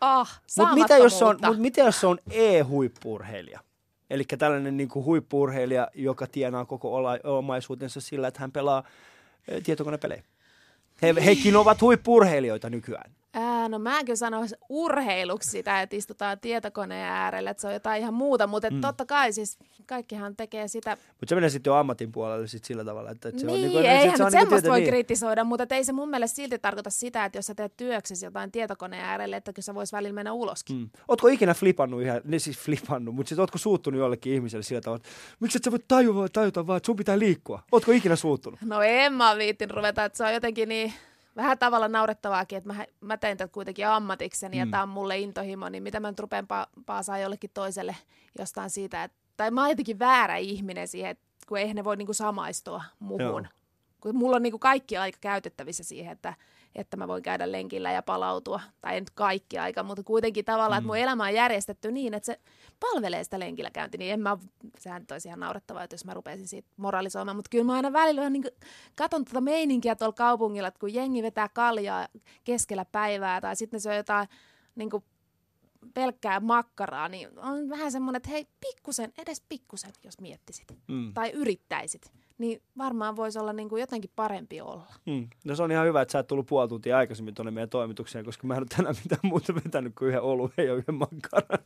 ah, 0.00 0.40
Mutta 0.58 0.74
mitä, 0.74 0.96
jos 0.96 1.18
se 1.18 1.24
on, 1.24 1.38
mut 1.46 1.58
mitä 1.58 1.80
jos 1.80 2.00
se 2.00 2.06
on 2.06 2.18
e-huippuurheilija? 2.30 3.60
Eli 4.10 4.24
tällainen 4.24 4.76
niin 4.76 4.88
kuin 4.88 5.04
huippuurheilija, 5.04 5.88
joka 5.94 6.26
tienaa 6.26 6.64
koko 6.64 7.02
omaisuutensa 7.24 8.00
sillä, 8.00 8.28
että 8.28 8.40
hän 8.40 8.52
pelaa 8.52 8.84
eh, 9.48 9.62
tietokonepelejä. 9.62 10.22
He, 11.02 11.14
hekin 11.24 11.56
ovat 11.56 11.80
huippuurheilijoita 11.80 12.70
nykyään. 12.70 13.12
Ää, 13.66 13.70
no 13.70 13.78
mä 13.78 13.98
en 13.98 14.04
kyllä 14.04 14.16
sanoisi 14.16 14.54
urheiluksi 14.68 15.50
sitä, 15.50 15.82
että 15.82 15.96
istutaan 15.96 16.40
tietokoneen 16.40 17.08
äärellä, 17.08 17.50
että 17.50 17.60
se 17.60 17.66
on 17.66 17.72
jotain 17.72 18.02
ihan 18.02 18.14
muuta, 18.14 18.46
mutta 18.46 18.70
mm. 18.70 18.80
totta 18.80 19.06
kai 19.06 19.32
siis 19.32 19.58
kaikkihan 19.86 20.36
tekee 20.36 20.68
sitä. 20.68 20.90
Mutta 20.90 21.26
se 21.28 21.34
menee 21.34 21.50
sitten 21.50 21.70
jo 21.70 21.74
ammatin 21.74 22.12
puolelle 22.12 22.46
sit 22.46 22.64
sillä 22.64 22.84
tavalla. 22.84 23.10
Että, 23.10 23.28
että 23.28 23.40
se 23.40 23.46
niin, 23.46 23.54
on, 23.54 23.60
niin 23.60 23.72
niin 23.72 23.82
kuin, 23.82 23.90
eihän 23.90 24.04
se 24.04 24.10
nyt 24.10 24.20
on 24.20 24.26
niin 24.26 24.40
semmoista 24.40 24.68
kuin 24.68 24.70
voi 24.70 24.80
tietä- 24.80 24.90
kritisoida, 24.90 25.44
mutta 25.44 25.74
ei 25.74 25.84
se 25.84 25.92
mun 25.92 26.10
mielestä 26.10 26.36
silti 26.36 26.58
tarkoita 26.58 26.90
sitä, 26.90 27.24
että 27.24 27.38
jos 27.38 27.46
sä 27.46 27.54
teet 27.54 27.76
työksesi 27.76 28.26
jotain 28.26 28.52
tietokoneen 28.52 29.04
äärelle, 29.04 29.36
että 29.36 29.52
kyllä 29.52 29.64
sä 29.64 29.74
vois 29.74 29.92
välillä 29.92 30.14
mennä 30.14 30.32
uloskin. 30.32 30.76
Mm. 30.76 30.90
Ootko 31.08 31.28
ikinä 31.28 31.54
flipannut 31.54 32.02
ihan, 32.02 32.20
ne 32.24 32.38
siis 32.38 32.58
flipannut, 32.58 33.14
mutta 33.14 33.28
siis 33.28 33.38
ootko 33.38 33.58
suuttunut 33.58 34.00
jollekin 34.00 34.32
ihmiselle 34.32 34.62
sillä 34.62 34.80
tavalla, 34.80 34.96
että 34.96 35.08
miksi 35.40 35.58
et 35.58 35.64
sä 35.64 35.70
voi 35.70 35.80
tajua, 35.88 36.28
tajuta 36.28 36.66
vaan, 36.66 36.76
että 36.76 36.86
sun 36.86 36.96
pitää 36.96 37.18
liikkua? 37.18 37.62
Ootko 37.72 37.92
ikinä 37.92 38.16
suuttunut? 38.16 38.60
No 38.62 38.82
en 38.82 39.12
mä 39.12 39.36
viittin 39.36 39.70
ruveta, 39.70 40.04
että 40.04 40.16
se 40.16 40.24
on 40.24 40.34
jotenkin 40.34 40.68
niin 40.68 40.92
vähän 41.36 41.58
tavalla 41.58 41.88
naurettavaakin, 41.88 42.58
että 42.58 42.72
mä, 42.72 42.86
mä 43.00 43.16
teen 43.16 43.36
tätä 43.36 43.52
kuitenkin 43.52 43.88
ammatikseni 43.88 44.56
mm. 44.56 44.60
ja 44.60 44.66
tää 44.70 44.82
on 44.82 44.88
mulle 44.88 45.18
intohimo, 45.18 45.68
niin 45.68 45.82
mitä 45.82 46.00
mä 46.00 46.10
nyt 46.10 46.18
rupean 46.18 46.44
pa- 46.44 46.82
paasaa 46.86 47.18
jollekin 47.18 47.50
toiselle 47.54 47.96
jostain 48.38 48.70
siitä, 48.70 49.04
että, 49.04 49.18
tai 49.36 49.50
mä 49.50 49.60
oon 49.60 49.70
jotenkin 49.70 49.98
väärä 49.98 50.36
ihminen 50.36 50.88
siihen, 50.88 51.10
että 51.10 51.24
kun 51.48 51.58
eihän 51.58 51.76
ne 51.76 51.84
voi 51.84 51.96
niinku 51.96 52.12
samaistua 52.12 52.84
muuhun. 52.98 53.42
Joo. 53.42 53.52
Kun 54.00 54.16
mulla 54.16 54.36
on 54.36 54.42
niinku 54.42 54.58
kaikki 54.58 54.96
aika 54.96 55.18
käytettävissä 55.20 55.84
siihen, 55.84 56.12
että, 56.12 56.34
että 56.74 56.96
mä 56.96 57.08
voin 57.08 57.22
käydä 57.22 57.52
lenkillä 57.52 57.92
ja 57.92 58.02
palautua. 58.02 58.60
Tai 58.80 58.94
ei 58.94 59.00
nyt 59.00 59.10
kaikki 59.10 59.58
aika, 59.58 59.82
mutta 59.82 60.02
kuitenkin 60.02 60.44
tavallaan, 60.44 60.72
mm. 60.72 60.84
että 60.84 60.86
mun 60.86 60.96
elämä 60.96 61.24
on 61.24 61.34
järjestetty 61.34 61.92
niin, 61.92 62.14
että 62.14 62.26
se 62.26 62.40
palvelee 62.80 63.24
sitä 63.24 63.38
lenkillä 63.38 63.70
käynti, 63.70 63.98
niin 63.98 64.12
en 64.12 64.20
mä, 64.20 64.38
sehän 64.78 65.04
olisi 65.12 65.28
ihan 65.28 65.40
naurettavaa, 65.40 65.82
että 65.82 65.94
jos 65.94 66.04
mä 66.04 66.14
rupeaisin 66.14 66.48
siitä 66.48 66.68
moralisoimaan, 66.76 67.36
mutta 67.36 67.48
kyllä 67.48 67.64
mä 67.64 67.74
aina 67.74 67.92
välillä 67.92 68.30
niin 68.30 68.44
katon 68.94 69.24
tuota 69.24 69.40
meininkiä 69.40 69.96
tuolla 69.96 70.12
kaupungilla, 70.12 70.68
että 70.68 70.80
kun 70.80 70.94
jengi 70.94 71.22
vetää 71.22 71.48
kaljaa 71.48 72.08
keskellä 72.44 72.84
päivää 72.84 73.40
tai 73.40 73.56
sitten 73.56 73.80
se 73.80 73.90
on 73.90 73.96
jotain 73.96 74.28
niin 74.74 74.90
kuin 74.90 75.04
pelkkää 75.96 76.40
makkaraa, 76.40 77.08
niin 77.08 77.28
on 77.38 77.68
vähän 77.68 77.92
semmoinen, 77.92 78.16
että 78.16 78.30
hei, 78.30 78.46
pikkusen, 78.60 79.12
edes 79.18 79.42
pikkusen, 79.48 79.90
jos 80.04 80.20
miettisit. 80.20 80.78
Mm. 80.88 81.14
Tai 81.14 81.30
yrittäisit. 81.30 82.12
Niin 82.38 82.62
varmaan 82.78 83.16
voisi 83.16 83.38
olla 83.38 83.52
niin 83.52 83.68
kuin 83.68 83.80
jotenkin 83.80 84.10
parempi 84.16 84.60
olla. 84.60 84.92
Mm. 85.06 85.28
No 85.44 85.56
se 85.56 85.62
on 85.62 85.72
ihan 85.72 85.86
hyvä, 85.86 86.02
että 86.02 86.12
sä 86.12 86.18
et 86.18 86.26
tullut 86.26 86.46
puoli 86.46 86.68
tuntia 86.68 86.98
aikaisemmin 86.98 87.34
tuonne 87.34 87.50
meidän 87.50 87.68
toimitukseen, 87.68 88.24
koska 88.24 88.46
mä 88.46 88.54
en 88.54 88.60
ole 88.60 88.66
tänään 88.76 88.94
mitään 89.04 89.20
muuta 89.22 89.54
vetänyt 89.54 89.92
kuin 89.98 90.08
yhden 90.08 90.22
oluen 90.22 90.52
ja 90.56 90.74
yhden 90.74 90.94
makkaran. 90.94 91.58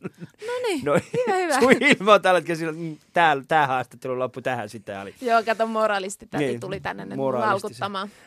No 0.46 0.52
niin, 0.66 0.84
No, 0.84 0.92
hyvä, 0.92 1.36
hyvä. 1.36 1.60
sun 1.60 1.72
ilme 1.72 2.12
on 2.12 2.22
tällä 2.22 2.38
hetkellä 2.38 2.58
sillä, 2.58 2.72
mm, 2.72 2.96
tää, 3.12 3.36
tää 3.48 3.66
haastattelu 3.66 4.18
loppu 4.18 4.40
tähän 4.40 4.68
sitten. 4.68 5.00
Oli. 5.00 5.14
Joo, 5.20 5.42
kato 5.42 5.66
moralisti 5.66 6.26
täti 6.26 6.44
Niin, 6.44 6.60
tuli 6.60 6.80
tänne 6.80 7.04
nyt. 7.04 7.16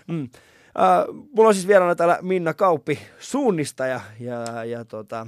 Mm. 0.08 0.24
Uh, 0.24 1.28
mulla 1.36 1.48
on 1.48 1.54
siis 1.54 1.68
vieraana 1.68 1.96
täällä 1.96 2.20
Minna 2.22 2.54
Kauppi 2.54 3.00
suunnistaja 3.20 4.02
ja, 4.20 4.66
ja 4.66 4.86
tota, 4.86 5.28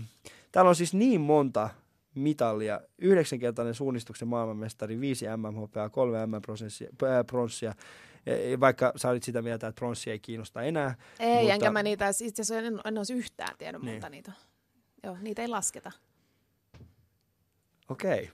täällä 0.56 0.70
on 0.70 0.76
siis 0.76 0.94
niin 0.94 1.22
monta 1.22 1.70
mitallia. 2.16 2.82
Yhdeksänkertainen 2.98 3.74
suunnistuksen 3.74 4.28
maailmanmestari, 4.28 5.00
viisi 5.00 5.26
MMHPA, 5.38 5.90
kolme 5.90 6.26
MM-pronssia. 6.26 7.74
E, 8.26 8.60
Vaikka 8.60 8.94
sä 8.96 9.10
olit 9.10 9.24
sitä 9.24 9.42
mieltä, 9.42 9.68
että 9.68 9.80
pronssi 9.80 10.12
ei 10.12 10.20
kiinnosta 10.20 10.62
enää. 10.62 10.96
Ei, 11.20 11.38
Mutta- 11.38 11.54
enkä 11.54 11.72
mä 11.72 11.84
niitä, 11.84 12.08
itse 12.10 12.42
asiassa 12.42 12.58
en, 12.68 12.82
en 12.86 12.98
olisi 12.98 13.14
yhtään 13.14 13.56
tiennyt, 13.58 13.82
Niin. 13.82 13.96
mutta 13.96 14.10
niitä, 14.10 14.32
joo, 15.04 15.18
niitä 15.22 15.42
ei 15.42 15.48
lasketa. 15.48 15.92
Okei. 17.90 18.30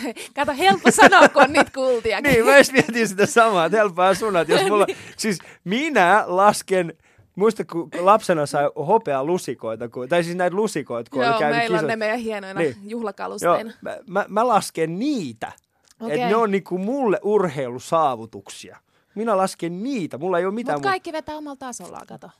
Okay. 0.00 0.14
Kato, 0.36 0.52
helppo 0.58 0.90
sanoa, 0.90 1.28
kun 1.28 1.42
on 1.42 1.52
niitä 1.52 1.70
kultiakin. 1.80 2.32
Niin, 2.32 2.44
mä 2.44 2.54
edes 2.54 2.72
mietin 2.72 3.08
sitä 3.08 3.26
samaa, 3.26 3.64
että 3.66 3.78
helppoa 3.78 4.14
sun, 4.14 4.36
että 4.36 4.52
jos 4.54 4.62
mulla, 4.70 4.86
siis 5.16 5.38
minä 5.64 6.24
lasken, 6.26 6.94
muista 7.36 7.64
kun 7.64 7.88
lapsena 7.98 8.46
sai 8.46 8.70
hopea 8.76 9.24
lusikoita, 9.24 9.88
kun, 9.88 10.08
tai 10.08 10.24
siis 10.24 10.36
näitä 10.36 10.56
lusikoita, 10.56 11.10
kun 11.10 11.22
Joo, 11.22 11.30
oli 11.30 11.38
käynyt 11.38 11.58
meillä 11.58 11.78
on 11.78 11.84
kisat- 11.84 11.88
ne 11.88 11.96
meidän 11.96 12.18
hienoina 12.18 12.60
Niin. 12.60 12.70
niin. 12.72 12.82
Joo, 12.82 12.90
juhlakalusteina. 12.90 13.72
mä, 13.80 13.96
mä, 14.06 14.24
mä 14.28 14.48
lasken 14.48 14.98
niitä, 14.98 15.52
okay. 16.00 16.14
että 16.16 16.28
ne 16.28 16.36
on 16.36 16.50
niinku 16.50 16.78
mulle 16.78 17.20
urheilusaavutuksia. 17.22 18.76
Minä 19.14 19.36
lasken 19.36 19.82
niitä, 19.82 20.18
mulla 20.18 20.38
ei 20.38 20.46
ole 20.46 20.54
mitään 20.54 20.76
Mutta 20.76 20.88
kaikki 20.88 21.12
vetää 21.12 21.36
omalla 21.36 21.56
tasollaan, 21.56 22.06
kato. 22.06 22.30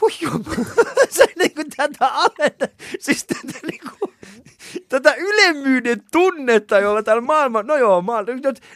Voi 0.00 0.10
jumala, 0.20 0.84
se 1.10 1.26
niinku 1.38 1.62
tätä 1.76 2.06
alenta, 2.08 2.68
siis 3.00 3.24
tätä 3.24 3.58
niinku, 3.70 4.09
tätä 4.88 5.14
ylemmyyden 5.14 6.02
tunnetta, 6.12 6.78
jolla 6.78 7.02
täällä 7.02 7.20
maailman, 7.20 7.66
no 7.66 7.76
joo, 7.76 8.02
maailma, 8.02 8.32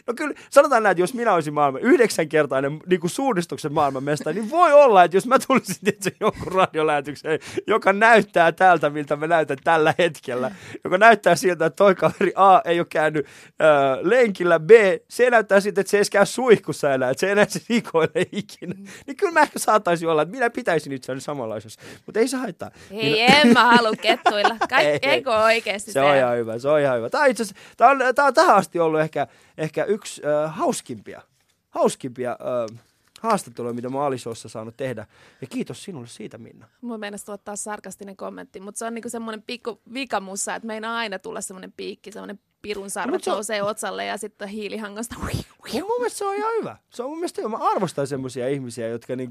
no 0.07 0.13
kyllä, 0.15 0.33
sanotaan 0.49 0.83
näin, 0.83 0.91
että 0.91 1.01
jos 1.01 1.13
minä 1.13 1.33
olisin 1.33 1.53
maailman 1.53 1.81
yhdeksänkertainen 1.81 2.79
niinku 2.85 3.07
suunnistuksen 3.07 3.73
maailmanmestari, 3.73 4.39
niin 4.39 4.49
voi 4.49 4.73
olla, 4.73 5.03
että 5.03 5.17
jos 5.17 5.27
mä 5.27 5.39
tulisin 5.47 5.75
tietysti 5.83 6.15
jonkun 6.19 6.51
radiolähetykseen, 6.51 7.39
joka 7.67 7.93
näyttää 7.93 8.51
tältä, 8.51 8.89
miltä 8.89 9.15
mä 9.15 9.27
näytän 9.27 9.57
tällä 9.63 9.93
hetkellä, 9.97 10.51
joka 10.83 10.97
näyttää 10.97 11.35
siltä, 11.35 11.65
että 11.65 11.75
toi 11.75 11.95
kaveri 11.95 12.31
A 12.35 12.61
ei 12.65 12.79
ole 12.79 12.87
käynyt 12.89 13.25
äh, 13.25 13.99
lenkillä, 14.01 14.59
B, 14.59 14.71
se 15.09 15.29
näyttää 15.29 15.59
siltä, 15.59 15.81
että 15.81 15.91
se 15.91 15.97
ei 15.97 16.03
käy 16.11 16.25
suihkussa 16.25 16.93
enää, 16.93 17.09
että 17.09 17.19
se 17.19 17.25
ei 17.25 17.31
enää 17.31 17.45
se 17.49 17.59
hikoile 17.69 18.25
ikinä, 18.31 18.75
niin 19.07 19.17
kyllä 19.17 19.33
mä 19.33 19.41
ehkä 19.41 19.59
saattaisin 19.59 20.09
olla, 20.09 20.21
että 20.21 20.35
minä 20.35 20.49
pitäisin 20.49 20.93
itseäni 20.93 21.21
samanlaisessa, 21.21 21.81
mutta 22.05 22.19
ei 22.19 22.27
se 22.27 22.37
haittaa. 22.37 22.71
Ei, 22.91 23.21
en 23.21 23.53
mä 23.53 23.63
halua 23.63 23.91
kettuilla. 24.01 24.55
Ei, 24.61 24.67
Kaik, 24.69 24.87
ei. 24.87 24.99
eikö 25.01 25.31
oikeasti 25.45 25.91
Se 25.91 26.01
on 26.01 26.15
ihan 26.15 26.37
hyvä, 26.37 26.59
se 26.59 26.69
on 26.69 26.79
ihan 26.79 26.97
hyvä. 26.97 27.09
Tämä 27.09 27.23
on, 27.23 27.29
itse 27.29 27.43
asiassa, 27.43 27.63
tämä 27.77 27.91
on, 27.91 27.99
tämä 28.15 28.27
on 28.27 28.33
tähän 28.33 28.55
asti 28.55 28.79
ollut 28.79 28.99
ehkä, 28.99 29.27
ehkä 29.57 29.83
yksi 29.83 30.21
äh, 30.25 30.55
hauskimpia, 30.55 31.21
hauskimpia 31.69 32.31
äh, 32.31 32.79
haastatteluja, 33.21 33.73
mitä 33.73 33.89
mä 33.89 33.97
oon 33.97 34.07
Alisossa 34.07 34.49
saanut 34.49 34.77
tehdä. 34.77 35.07
Ja 35.41 35.47
kiitos 35.47 35.83
sinulle 35.83 36.07
siitä, 36.07 36.37
Minna. 36.37 36.67
Mun 36.81 36.99
meinasi 36.99 37.25
tulla 37.25 37.37
taas 37.37 37.63
sarkastinen 37.63 38.17
kommentti, 38.17 38.59
mutta 38.59 38.79
se 38.79 38.85
on 38.85 38.93
niinku 38.93 39.09
semmoinen 39.09 39.43
pikku 39.47 39.81
vika 39.93 40.19
mussa, 40.19 40.55
että 40.55 40.67
meinaa 40.67 40.97
aina 40.97 41.19
tulla 41.19 41.41
semmoinen 41.41 41.73
piikki, 41.77 42.11
semmoinen 42.11 42.39
pirun 42.65 42.85
mut 42.85 42.93
sarvet 42.93 43.23
se 43.23 43.31
on- 43.31 43.35
nousee 43.35 43.63
otsalle 43.63 44.05
ja 44.05 44.17
sitten 44.17 44.47
hiilihangasta. 44.47 45.15
hui, 45.21 45.31
hui. 45.33 45.81
Mun, 45.81 45.81
mun 45.81 45.97
mielestä 45.99 46.17
se 46.17 46.25
on 46.25 46.35
ihan 46.35 46.51
hyvä. 46.59 46.77
Se 46.89 47.03
on 47.03 47.09
mun 47.09 47.17
mielestä 47.17 47.41
hyvä. 47.41 47.57
Mä 47.57 47.69
arvostan 47.71 48.07
semmoisia 48.07 48.49
ihmisiä, 48.49 48.87
jotka 48.87 49.15
niin 49.15 49.29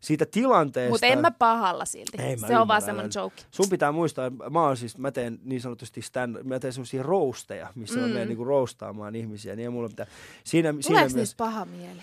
siitä 0.00 0.26
tilanteesta... 0.26 0.90
Mutta 0.90 1.06
en 1.06 1.20
mä 1.20 1.30
pahalla 1.30 1.84
silti. 1.84 2.22
Ei, 2.22 2.36
mä 2.36 2.46
se 2.46 2.58
on 2.58 2.68
vaan 2.68 2.82
semmoinen 2.82 3.12
joke. 3.14 3.42
Sun 3.50 3.66
pitää 3.70 3.92
muistaa, 3.92 4.26
että 4.26 4.50
mä, 4.50 4.62
oon 4.62 4.76
siis, 4.76 4.98
mä 4.98 5.10
teen 5.10 5.38
niin 5.44 5.60
sanotusti 5.60 6.02
stand, 6.02 6.42
mä 6.42 6.58
teen 6.58 6.72
semmoisia 6.72 7.02
roasteja, 7.02 7.72
missä 7.74 7.94
mm. 7.94 8.00
mä 8.00 8.08
menen 8.08 8.28
niinku 8.28 8.44
roastaamaan 8.44 9.16
ihmisiä. 9.16 9.56
Niin 9.56 9.72
mulla 9.72 9.88
pitää, 9.88 10.06
siinä, 10.44 10.72
siinä 10.72 10.82
Tuleeko 10.82 11.00
myös, 11.02 11.14
niistä 11.14 11.36
paha 11.36 11.64
mieli? 11.64 12.00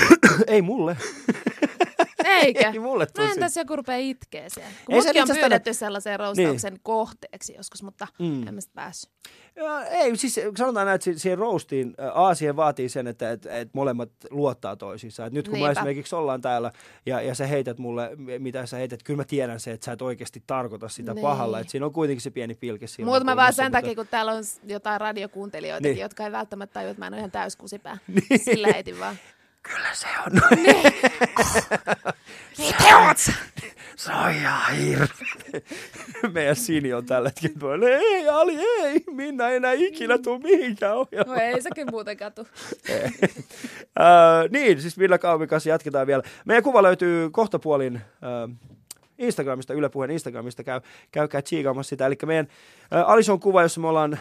ei 0.54 0.62
mulle. 0.62 0.96
Eikä. 2.24 2.70
Ei 2.70 2.78
mulle 2.78 3.04
No 3.04 3.24
siitä. 3.24 3.32
entäs 3.34 3.56
joku 3.56 3.76
rupeaa 3.76 3.98
itkee 3.98 4.50
siellä? 4.50 4.70
Kun 4.86 4.94
Ei 4.94 5.02
se 5.02 5.08
mutkin 5.08 5.22
on 5.22 5.36
pyydetty 5.40 5.74
sellaisen 5.74 6.20
roustauksen 6.20 6.78
kohteeksi 6.82 7.54
joskus, 7.54 7.82
mutta 7.82 8.06
Mm. 8.18 8.48
en 8.48 8.54
mä 8.54 8.60
sitä 8.60 8.72
päässyt. 8.74 9.12
Ja, 9.56 9.84
ei, 9.84 10.16
siis 10.16 10.40
sanotaan 10.56 10.86
näin, 10.86 10.94
että 10.94 11.04
si- 11.04 11.18
siihen 11.18 11.38
roastiin, 11.38 11.94
ä, 12.00 12.12
A, 12.14 12.34
siihen 12.34 12.56
vaatii 12.56 12.88
sen, 12.88 13.06
että 13.06 13.30
et, 13.30 13.46
et 13.46 13.68
molemmat 13.74 14.10
luottaa 14.30 14.76
toisiinsa. 14.76 15.26
Et 15.26 15.32
nyt 15.32 15.48
kun 15.48 15.52
Niinpä. 15.54 15.66
Me 15.68 15.72
esimerkiksi 15.72 16.14
ollaan 16.14 16.40
täällä 16.40 16.72
ja, 17.06 17.20
ja 17.22 17.34
sä 17.34 17.46
heität 17.46 17.78
mulle, 17.78 18.10
mitä 18.38 18.66
sä 18.66 18.76
heität, 18.76 19.02
kyllä 19.02 19.16
mä 19.16 19.24
tiedän 19.24 19.60
se, 19.60 19.70
että 19.72 19.84
sä 19.84 19.92
et 19.92 20.02
oikeasti 20.02 20.42
tarkoita 20.46 20.88
sitä 20.88 21.14
Niin. 21.14 21.22
pahalla. 21.22 21.60
Että 21.60 21.70
siinä 21.70 21.86
on 21.86 21.92
kuitenkin 21.92 22.22
se 22.22 22.30
pieni 22.30 22.54
pilke 22.54 22.86
siinä. 22.86 23.10
Mutta 23.10 23.24
mä 23.24 23.36
vaan 23.36 23.52
sen 23.52 23.72
takia, 23.72 23.94
kun 23.94 24.06
täällä 24.08 24.32
on 24.32 24.42
jotain 24.66 25.00
radiokuuntelijoita, 25.00 25.88
Niin. 25.88 25.98
jotka 25.98 26.24
ei 26.24 26.32
välttämättä 26.32 26.74
tajua, 26.74 26.90
että 26.90 27.00
mä 27.00 27.06
en 27.06 27.12
ole 27.12 27.18
ihan 27.20 27.30
täyskusipää. 27.30 27.98
Niin. 28.08 28.38
Sillä 28.44 28.68
heitin 28.74 28.98
vaan. 29.00 29.16
Kyllä 29.62 29.94
se 29.94 30.06
on. 30.26 30.32
Mitä 32.58 32.98
oot 32.98 33.18
sä? 33.18 33.32
se 33.96 34.12
on 34.12 34.30
ihan 34.30 34.76
hirveä. 34.76 35.08
Meidän 36.32 36.56
Sini 36.56 36.92
on 36.92 37.06
tällä 37.06 37.28
hetkellä 37.28 37.56
tuolla, 37.58 37.88
ei 37.88 38.28
Ali, 38.28 38.58
ei, 38.82 39.04
Minna 39.10 39.48
ei 39.48 39.56
enää 39.56 39.72
ikinä 39.72 40.18
tuu 40.18 40.38
mihinkään 40.38 40.92
No 40.92 41.00
ohjelmaan. 41.00 41.40
ei 41.40 41.62
sekin 41.62 41.86
muuten 41.90 42.16
katu. 42.16 42.46
Niin, 44.50 44.80
siis 44.80 44.98
Villa 44.98 45.18
Kaupin 45.18 45.48
kanssa 45.48 45.68
jatketaan 45.68 46.06
vielä. 46.06 46.22
Meidän 46.44 46.62
kuva 46.62 46.82
löytyy 46.82 47.30
kohtapuolin 47.30 48.00
Instagramista, 49.18 49.74
Yle 49.74 49.88
Puheen 49.88 50.10
Instagramista, 50.10 50.64
käy, 50.64 50.80
käykää 51.12 51.42
tsiikaamassa 51.42 51.88
sitä. 51.88 52.06
Eli 52.06 52.16
meidän 52.26 52.48
Alison 53.06 53.40
kuva, 53.40 53.62
jossa 53.62 53.80
me 53.80 53.88
ollaan 53.88 54.18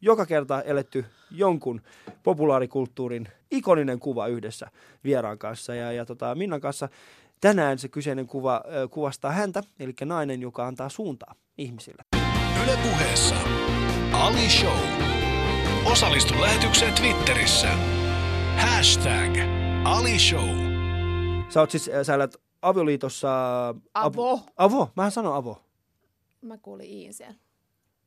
joka 0.00 0.26
kerta 0.26 0.62
eletty 0.62 1.04
jonkun 1.30 1.82
populaarikulttuurin 2.22 3.28
ikoninen 3.50 3.98
kuva 3.98 4.26
yhdessä 4.26 4.70
vieraan 5.04 5.38
kanssa. 5.38 5.74
Ja, 5.74 5.92
ja 5.92 6.04
tota, 6.04 6.34
Minnan 6.34 6.60
kanssa 6.60 6.88
tänään 7.40 7.78
se 7.78 7.88
kyseinen 7.88 8.26
kuva 8.26 8.64
ö, 8.74 8.88
kuvastaa 8.88 9.32
häntä, 9.32 9.62
eli 9.80 9.92
nainen, 10.04 10.42
joka 10.42 10.66
antaa 10.66 10.88
suuntaa 10.88 11.34
ihmisille. 11.58 12.02
Yle 12.64 12.78
Puheessa 12.82 13.36
Ali 14.12 14.50
Show. 14.50 14.78
Osallistu 15.92 16.40
lähetykseen 16.40 16.94
Twitterissä. 16.94 17.68
Hashtag 18.56 19.36
Ali 19.84 20.18
Show. 20.18 20.48
Sä 21.48 21.60
oot 21.60 21.70
siis, 21.70 21.90
sä 22.02 22.14
elät 22.14 22.36
avioliitossa... 22.62 23.28
Avo. 23.94 24.40
Avo, 24.56 24.88
mähän 24.96 25.12
sanon 25.12 25.34
avo. 25.34 25.62
Mä 26.42 26.58
kuulin 26.58 26.86
Iin 26.86 27.14
siellä. 27.14 27.45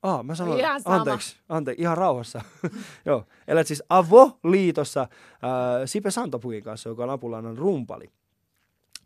Ah, 0.03 0.23
mä 0.23 0.35
sanoin, 0.35 0.59
Ihan 0.59 0.81
sama. 0.81 0.95
anteeksi, 0.95 1.37
anteeksi, 1.49 1.81
ihan 1.81 1.97
rauhassa. 1.97 2.41
Joo, 3.05 3.25
elät 3.47 3.67
siis 3.67 3.83
avoliitossa 3.89 5.01
äh, 5.01 5.09
Sipe 5.85 6.11
Santopukin 6.11 6.63
kanssa, 6.63 6.89
joka 6.89 7.03
on 7.03 7.09
Apulannan 7.09 7.57
rumpali. 7.57 8.09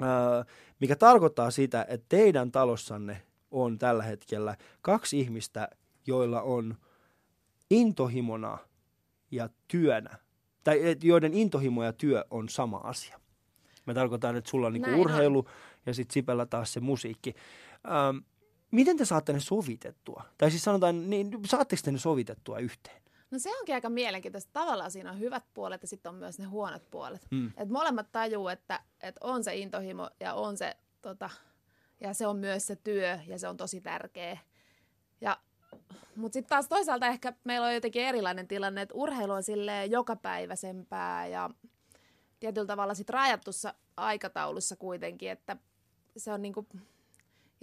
Äh, 0.01 0.45
mikä 0.79 0.95
tarkoittaa 0.95 1.51
sitä, 1.51 1.85
että 1.89 2.05
teidän 2.09 2.51
talossanne 2.51 3.21
on 3.51 3.77
tällä 3.77 4.03
hetkellä 4.03 4.57
kaksi 4.81 5.19
ihmistä, 5.19 5.67
joilla 6.07 6.41
on 6.41 6.77
intohimona 7.69 8.57
ja 9.31 9.49
työnä, 9.67 10.17
tai 10.63 10.79
joiden 11.03 11.33
intohimo 11.33 11.83
ja 11.83 11.93
työ 11.93 12.25
on 12.31 12.49
sama 12.49 12.77
asia. 12.77 13.19
Mä 13.85 13.93
tarkoitan, 13.93 14.35
että 14.35 14.49
sulla 14.49 14.67
on 14.67 14.73
niinku 14.73 14.89
Näin 14.89 14.99
on. 14.99 15.05
urheilu 15.05 15.45
ja 15.85 15.93
sitten 15.93 16.13
Sipellä 16.13 16.45
taas 16.45 16.73
se 16.73 16.79
musiikki. 16.79 17.33
Ähm, 17.85 18.17
miten 18.73 18.97
te 18.97 19.05
saatte 19.05 19.33
ne 19.33 19.39
sovitettua? 19.39 20.23
Tai 20.37 20.51
siis 20.51 20.63
sanotaan, 20.63 21.09
niin 21.09 21.39
saatteko 21.45 21.81
te 21.85 21.91
ne 21.91 21.97
sovitettua 21.97 22.59
yhteen? 22.59 23.03
No 23.31 23.39
se 23.39 23.57
onkin 23.59 23.75
aika 23.75 23.89
mielenkiintoista. 23.89 24.49
Tavallaan 24.53 24.91
siinä 24.91 25.11
on 25.11 25.19
hyvät 25.19 25.43
puolet 25.53 25.81
ja 25.81 25.87
sitten 25.87 26.09
on 26.09 26.15
myös 26.15 26.39
ne 26.39 26.45
huonot 26.45 26.91
puolet. 26.91 27.21
Mm. 27.31 27.51
Et 27.57 27.69
molemmat 27.69 28.11
tajuu, 28.11 28.47
että, 28.47 28.79
että 29.01 29.19
on 29.23 29.43
se 29.43 29.55
intohimo 29.55 30.09
ja 30.19 30.33
on 30.33 30.57
se, 30.57 30.77
tota, 31.01 31.29
ja 32.01 32.13
se 32.13 32.27
on 32.27 32.37
myös 32.37 32.67
se 32.67 32.75
työ 32.75 33.19
ja 33.27 33.39
se 33.39 33.47
on 33.47 33.57
tosi 33.57 33.81
tärkeä. 33.81 34.37
Ja 35.21 35.37
mutta 36.15 36.33
sitten 36.33 36.49
taas 36.49 36.67
toisaalta 36.67 37.07
ehkä 37.07 37.33
meillä 37.43 37.67
on 37.67 37.73
jotenkin 37.73 38.01
erilainen 38.01 38.47
tilanne, 38.47 38.81
että 38.81 38.95
urheilu 38.95 39.33
on 39.33 39.43
sille 39.43 39.85
jokapäiväisempää 39.85 41.27
ja 41.27 41.49
tietyllä 42.39 42.67
tavalla 42.67 42.93
sit 42.93 43.09
rajattussa 43.09 43.73
aikataulussa 43.97 44.75
kuitenkin, 44.75 45.31
että 45.31 45.57
se 46.17 46.33
on 46.33 46.41
niinku, 46.41 46.67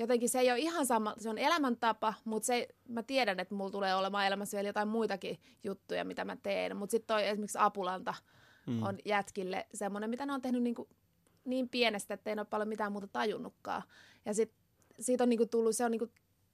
jotenkin 0.00 0.28
se 0.28 0.40
ei 0.40 0.50
ole 0.50 0.58
ihan 0.58 0.86
sama, 0.86 1.14
se 1.18 1.30
on 1.30 1.38
elämäntapa, 1.38 2.14
mutta 2.24 2.46
se, 2.46 2.68
mä 2.88 3.02
tiedän, 3.02 3.40
että 3.40 3.54
mulla 3.54 3.70
tulee 3.70 3.94
olemaan 3.94 4.26
elämässä 4.26 4.56
vielä 4.56 4.68
jotain 4.68 4.88
muitakin 4.88 5.38
juttuja, 5.64 6.04
mitä 6.04 6.24
mä 6.24 6.36
teen. 6.36 6.76
Mutta 6.76 6.90
sitten 6.90 7.06
toi 7.06 7.28
esimerkiksi 7.28 7.58
Apulanta 7.60 8.14
mm. 8.66 8.82
on 8.82 8.98
jätkille 9.04 9.66
semmoinen, 9.74 10.10
mitä 10.10 10.26
ne 10.26 10.32
on 10.32 10.42
tehnyt 10.42 10.62
niinku 10.62 10.88
niin 11.44 11.68
pienestä, 11.68 12.14
että 12.14 12.30
ei 12.30 12.34
ole 12.38 12.44
paljon 12.44 12.68
mitään 12.68 12.92
muuta 12.92 13.06
tajunnutkaan. 13.06 13.82
Ja 14.24 14.34
sit, 14.34 14.52
siitä 15.00 15.24
on 15.24 15.28
niinku 15.28 15.46
tullut, 15.46 15.76
se 15.76 15.84
on 15.84 15.90
niinku 15.90 16.08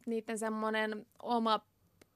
niiden 0.06 0.38
semmoinen 0.38 1.06
oma 1.22 1.60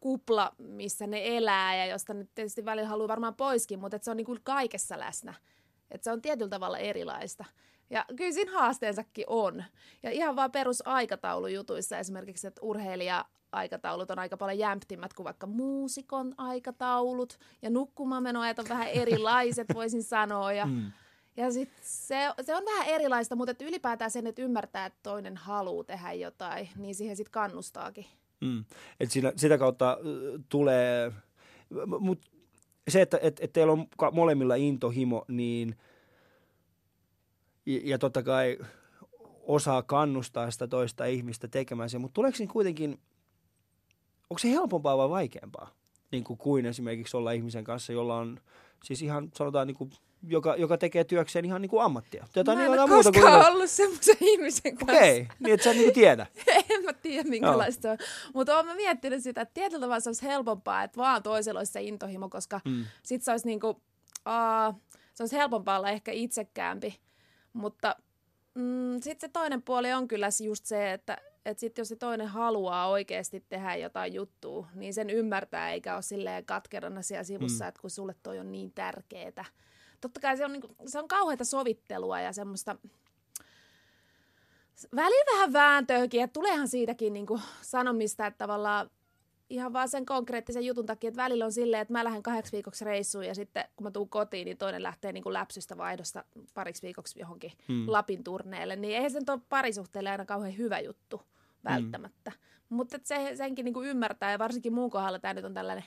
kupla, 0.00 0.54
missä 0.58 1.06
ne 1.06 1.36
elää 1.36 1.76
ja 1.76 1.86
josta 1.86 2.14
nyt 2.14 2.30
tietysti 2.34 2.64
välillä 2.64 2.88
haluaa 2.88 3.08
varmaan 3.08 3.34
poiskin, 3.34 3.78
mutta 3.78 3.98
se 4.02 4.10
on 4.10 4.16
niinku 4.16 4.36
kaikessa 4.42 4.98
läsnä. 4.98 5.34
Että 5.90 6.04
se 6.04 6.12
on 6.12 6.22
tietyllä 6.22 6.50
tavalla 6.50 6.78
erilaista. 6.78 7.44
Ja 7.90 8.04
kyllä 8.16 8.32
siinä 8.32 8.52
haasteensakin 8.52 9.24
on. 9.28 9.64
Ja 10.02 10.10
ihan 10.10 10.36
vaan 10.36 10.52
perusaikataulujutuissa 10.52 11.98
esimerkiksi, 11.98 12.46
että 12.46 12.60
urheilija 12.62 13.24
aikataulut 13.52 14.10
on 14.10 14.18
aika 14.18 14.36
paljon 14.36 14.58
jämptimmät 14.58 15.14
kuin 15.14 15.24
vaikka 15.24 15.46
muusikon 15.46 16.34
aikataulut. 16.36 17.38
Ja 17.62 17.70
nukkumaanmenoajat 17.70 18.58
on 18.58 18.68
vähän 18.68 18.88
erilaiset, 18.88 19.66
voisin 19.74 20.02
sanoa. 20.02 20.52
Ja, 20.52 20.66
mm. 20.66 20.92
ja 21.36 21.52
sit 21.52 21.70
se, 21.82 22.16
se 22.42 22.54
on 22.54 22.64
vähän 22.64 22.88
erilaista, 22.88 23.36
mutta 23.36 23.50
että 23.50 23.64
ylipäätään 23.64 24.10
sen, 24.10 24.26
että 24.26 24.42
ymmärtää, 24.42 24.86
että 24.86 24.98
toinen 25.02 25.36
haluaa 25.36 25.84
tehdä 25.84 26.12
jotain, 26.12 26.68
niin 26.76 26.94
siihen 26.94 27.16
sitten 27.16 27.32
kannustaakin. 27.32 28.06
Mm. 28.40 28.64
Et 29.00 29.10
siinä, 29.10 29.32
sitä 29.36 29.58
kautta 29.58 29.98
tulee, 30.48 31.12
mutta 32.00 32.28
se, 32.88 33.02
että 33.02 33.18
et, 33.22 33.40
et 33.42 33.52
teillä 33.52 33.72
on 33.72 33.86
molemmilla 34.12 34.54
intohimo, 34.54 35.24
niin 35.28 35.76
ja, 37.66 37.80
ja 37.84 37.98
totta 37.98 38.22
kai 38.22 38.58
osaa 39.42 39.82
kannustaa 39.82 40.50
sitä 40.50 40.68
toista 40.68 41.04
ihmistä 41.04 41.48
tekemään 41.48 41.90
sen, 41.90 42.00
mutta 42.00 42.14
tuleeko 42.14 42.36
siinä 42.36 42.52
kuitenkin, 42.52 43.00
onko 44.30 44.38
se 44.38 44.50
helpompaa 44.50 44.98
vai 44.98 45.10
vaikeampaa? 45.10 45.70
Niin 46.12 46.24
kuin, 46.24 46.38
kuin 46.38 46.66
esimerkiksi 46.66 47.16
olla 47.16 47.32
ihmisen 47.32 47.64
kanssa, 47.64 47.92
jolla 47.92 48.16
on 48.16 48.40
siis 48.84 49.02
ihan 49.02 49.30
sanotaan 49.36 49.66
niin 49.66 49.76
kuin, 49.76 49.90
joka, 50.28 50.56
joka 50.56 50.78
tekee 50.78 51.04
työkseen 51.04 51.44
ihan 51.44 51.62
niin 51.62 51.70
kuin 51.70 51.82
ammattia. 51.82 52.26
Jotain, 52.36 52.58
mä 52.58 52.64
en 52.64 52.70
ole 52.70 52.88
koskaan 52.88 53.24
muuta 53.24 53.40
kuin... 53.40 53.54
ollut 53.54 53.70
semmoisen 53.70 54.16
ihmisen 54.20 54.76
kanssa. 54.76 54.96
Okei, 54.96 55.20
okay, 55.20 55.36
niin 55.40 55.54
että 55.54 55.64
sä 55.64 55.70
et 55.70 55.76
niin 55.76 55.92
tiedä. 55.92 56.26
en 56.70 56.84
mä 56.84 56.92
tiedä 56.92 57.28
minkälaista 57.28 57.88
no. 57.88 57.92
on. 57.92 57.98
Mutta 58.34 58.56
oon 58.56 58.66
mä 58.66 58.74
miettinyt 58.74 59.22
sitä, 59.22 59.40
että 59.40 59.54
tietyllä 59.54 59.80
tavalla 59.80 60.00
se 60.00 60.08
olisi 60.08 60.22
helpompaa, 60.22 60.82
että 60.82 60.96
vaan 60.96 61.22
toisella 61.22 61.60
olisi 61.60 61.72
se 61.72 61.82
intohimo, 61.82 62.28
koska 62.28 62.60
mm. 62.64 62.84
sit 63.02 63.22
se 63.22 63.30
olisi 63.30 63.46
niin 63.46 63.60
kuin, 63.60 63.76
uh, 63.76 64.80
se 65.14 65.22
olisi 65.22 65.36
helpompaa 65.36 65.78
olla 65.78 65.90
ehkä 65.90 66.12
itsekäämpi. 66.12 67.00
Mutta 67.52 67.96
mm, 68.54 69.00
sitten 69.00 69.28
se 69.28 69.32
toinen 69.32 69.62
puoli 69.62 69.92
on 69.92 70.08
kyllä 70.08 70.28
just 70.44 70.64
se, 70.64 70.92
että 70.92 71.18
et 71.44 71.58
sit 71.58 71.78
jos 71.78 71.88
se 71.88 71.96
toinen 71.96 72.26
haluaa 72.26 72.88
oikeasti 72.88 73.44
tehdä 73.48 73.76
jotain 73.76 74.14
juttua, 74.14 74.66
niin 74.74 74.94
sen 74.94 75.10
ymmärtää 75.10 75.72
eikä 75.72 75.94
ole 75.94 76.02
silleen 76.02 76.44
katkerana 76.44 77.02
siellä 77.02 77.24
sivussa, 77.24 77.64
mm. 77.64 77.68
että 77.68 77.80
kun 77.80 77.90
sulle 77.90 78.14
toi 78.22 78.38
on 78.38 78.52
niin 78.52 78.72
tärkeetä. 78.72 79.44
Totta 80.00 80.20
kai 80.20 80.36
se 80.36 80.44
on, 80.44 80.52
niinku, 80.52 80.76
se 80.86 80.98
on 80.98 81.08
kauheita 81.08 81.44
sovittelua 81.44 82.20
ja 82.20 82.32
semmoista 82.32 82.76
välillä 84.96 85.32
vähän 85.32 85.52
vääntöäkin, 85.52 86.22
että 86.22 86.32
tuleehan 86.32 86.68
siitäkin 86.68 87.12
niinku 87.12 87.40
sanomista, 87.62 88.26
että 88.26 88.38
tavallaan 88.38 88.90
ihan 89.50 89.72
vaan 89.72 89.88
sen 89.88 90.06
konkreettisen 90.06 90.66
jutun 90.66 90.86
takia, 90.86 91.08
että 91.08 91.22
välillä 91.22 91.44
on 91.44 91.52
silleen, 91.52 91.80
että 91.80 91.92
mä 91.92 92.04
lähden 92.04 92.22
kahdeksi 92.22 92.52
viikoksi 92.52 92.84
reissuun 92.84 93.24
ja 93.24 93.34
sitten 93.34 93.64
kun 93.76 93.84
mä 93.84 93.90
tuun 93.90 94.08
kotiin, 94.08 94.44
niin 94.44 94.58
toinen 94.58 94.82
lähtee 94.82 95.12
niin 95.12 95.22
kuin 95.22 95.32
läpsystä 95.32 95.76
vaihdosta 95.76 96.24
pariksi 96.54 96.82
viikoksi 96.82 97.20
johonkin 97.20 97.52
hmm. 97.68 97.84
Lapin 97.86 98.24
turneelle. 98.24 98.76
Niin 98.76 98.94
eihän 98.94 99.10
se 99.10 99.18
ole 99.28 99.40
parisuhteelle 99.48 100.10
aina 100.10 100.24
kauhean 100.24 100.56
hyvä 100.56 100.80
juttu 100.80 101.16
hmm. 101.16 101.26
välttämättä. 101.64 102.30
Hmm. 102.30 102.76
Mutta 102.76 102.98
se, 103.02 103.32
senkin 103.34 103.64
niin 103.64 103.74
kuin 103.74 103.88
ymmärtää 103.88 104.32
ja 104.32 104.38
varsinkin 104.38 104.72
muun 104.72 104.90
kohdalla 104.90 105.18
tämä 105.18 105.34
nyt 105.34 105.44
on 105.44 105.54
tällainen 105.54 105.84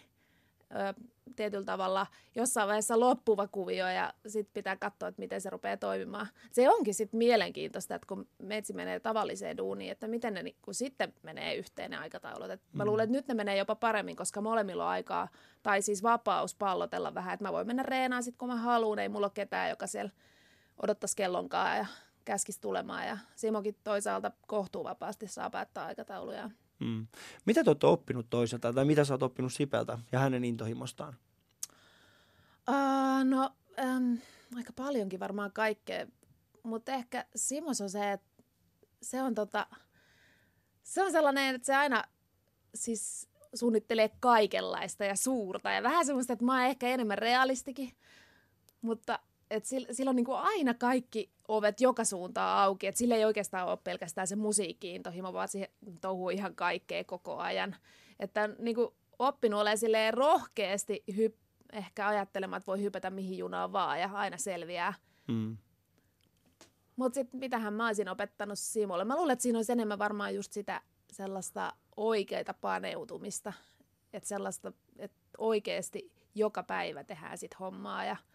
ö, 0.75 0.93
tietyllä 1.35 1.65
tavalla 1.65 2.07
jossain 2.35 2.67
vaiheessa 2.67 2.99
loppuva 2.99 3.47
kuvio 3.47 3.87
ja 3.87 4.13
sitten 4.27 4.53
pitää 4.53 4.75
katsoa, 4.75 5.09
että 5.09 5.19
miten 5.19 5.41
se 5.41 5.49
rupeaa 5.49 5.77
toimimaan. 5.77 6.27
Se 6.51 6.69
onkin 6.69 6.93
sitten 6.93 7.17
mielenkiintoista, 7.17 7.95
että 7.95 8.07
kun 8.07 8.27
metsi 8.37 8.73
menee 8.73 8.99
tavalliseen 8.99 9.57
duuniin, 9.57 9.91
että 9.91 10.07
miten 10.07 10.33
ne 10.33 10.43
kun 10.61 10.73
sitten 10.73 11.13
menee 11.21 11.55
yhteen 11.55 11.91
ne 11.91 11.97
aikataulut. 11.97 12.49
Et 12.49 12.61
mm. 12.61 12.77
Mä 12.77 12.85
luulen, 12.85 13.03
että 13.03 13.17
nyt 13.17 13.27
ne 13.27 13.33
menee 13.33 13.57
jopa 13.57 13.75
paremmin, 13.75 14.15
koska 14.15 14.41
molemmilla 14.41 14.85
on 14.85 14.91
aikaa, 14.91 15.27
tai 15.63 15.81
siis 15.81 16.03
vapaus 16.03 16.55
pallotella 16.55 17.13
vähän, 17.13 17.33
että 17.33 17.43
mä 17.43 17.53
voin 17.53 17.67
mennä 17.67 17.83
reenaan 17.83 18.23
sitten 18.23 18.37
kun 18.37 18.49
mä 18.49 18.55
haluan, 18.55 18.99
ei 18.99 19.09
mulla 19.09 19.25
ole 19.25 19.31
ketään, 19.33 19.69
joka 19.69 19.87
siellä 19.87 20.11
odottaisi 20.81 21.15
kellonkaan 21.15 21.77
ja 21.77 21.85
käskisi 22.25 22.61
tulemaan. 22.61 23.07
Ja 23.07 23.17
Simokin 23.35 23.75
toisaalta 23.83 24.31
kohtuu 24.47 24.83
vapaasti 24.83 25.27
saa 25.27 25.49
päättää 25.49 25.85
aikatauluja. 25.85 26.49
Mm. 26.83 27.07
Mitä 27.45 27.63
te 27.63 27.69
olette 27.69 27.87
oppinut 27.87 28.29
toiselta 28.29 28.73
tai 28.73 28.85
mitä 28.85 29.05
sä 29.05 29.13
oot 29.13 29.23
oppinut 29.23 29.53
Sipeltä 29.53 29.99
ja 30.11 30.19
hänen 30.19 30.43
intohimostaan? 30.43 31.15
Uh, 32.69 33.23
no, 33.23 33.55
um, 33.83 34.17
aika 34.55 34.73
paljonkin 34.75 35.19
varmaan 35.19 35.51
kaikkea, 35.51 36.07
mutta 36.63 36.91
ehkä 36.91 37.25
Simos 37.35 37.81
on 37.81 37.89
se, 37.89 38.11
että 38.11 38.43
se 39.01 39.21
on, 39.21 39.35
tota, 39.35 39.67
se 40.83 41.03
on 41.03 41.11
sellainen, 41.11 41.55
että 41.55 41.65
se 41.65 41.75
aina 41.75 42.03
siis 42.75 43.29
suunnittelee 43.53 44.09
kaikenlaista 44.19 45.05
ja 45.05 45.15
suurta 45.15 45.71
ja 45.71 45.83
vähän 45.83 46.05
semmoista, 46.05 46.33
että 46.33 46.45
mä 46.45 46.53
oon 46.53 46.69
ehkä 46.69 46.87
enemmän 46.87 47.17
realistikin, 47.17 47.93
mutta 48.81 49.19
että 49.53 49.69
sillä, 49.69 49.87
sillä 49.91 50.09
on 50.09 50.15
niin 50.15 50.25
kuin 50.25 50.37
aina 50.37 50.73
kaikki 50.73 51.31
ovet 51.47 51.81
joka 51.81 52.05
suuntaan 52.05 52.59
auki. 52.59 52.87
Että 52.87 52.99
sillä 52.99 53.15
ei 53.15 53.25
oikeastaan 53.25 53.67
ole 53.67 53.77
pelkästään 53.83 54.27
se 54.27 54.35
musiikkiintohimo, 54.35 55.33
vaan 55.33 55.47
siihen 55.47 55.69
touhuu 56.01 56.29
ihan 56.29 56.55
kaikkea 56.55 57.03
koko 57.03 57.37
ajan. 57.37 57.75
Että 58.19 58.49
niin 58.59 58.75
kuin 58.75 58.87
oppinut 59.19 59.61
olemaan 59.61 60.13
rohkeasti 60.13 61.03
hyp, 61.15 61.35
ehkä 61.73 62.07
ajattelemaan, 62.07 62.57
että 62.57 62.67
voi 62.67 62.81
hypätä 62.81 63.09
mihin 63.09 63.37
junaan 63.37 63.73
vaan 63.73 63.99
ja 63.99 64.09
aina 64.13 64.37
selviää. 64.37 64.93
Mm. 65.27 65.57
Mutta 66.95 67.13
sitten 67.13 67.39
mitähän 67.39 67.73
mä 67.73 67.87
olisin 67.87 68.09
opettanut 68.09 68.59
Simolle? 68.59 69.03
Mä 69.03 69.15
luulen, 69.15 69.33
että 69.33 69.43
siinä 69.43 69.59
olisi 69.59 69.71
enemmän 69.71 69.99
varmaan 69.99 70.35
just 70.35 70.53
sitä 70.53 70.81
sellaista 71.11 71.73
oikeita 71.95 72.53
paneutumista. 72.53 73.53
Että 74.13 74.29
sellaista, 74.29 74.73
että 74.99 75.17
oikeasti 75.37 76.11
joka 76.35 76.63
päivä 76.63 77.03
tehdään 77.03 77.37
sit 77.37 77.59
hommaa 77.59 78.05
ja– 78.05 78.15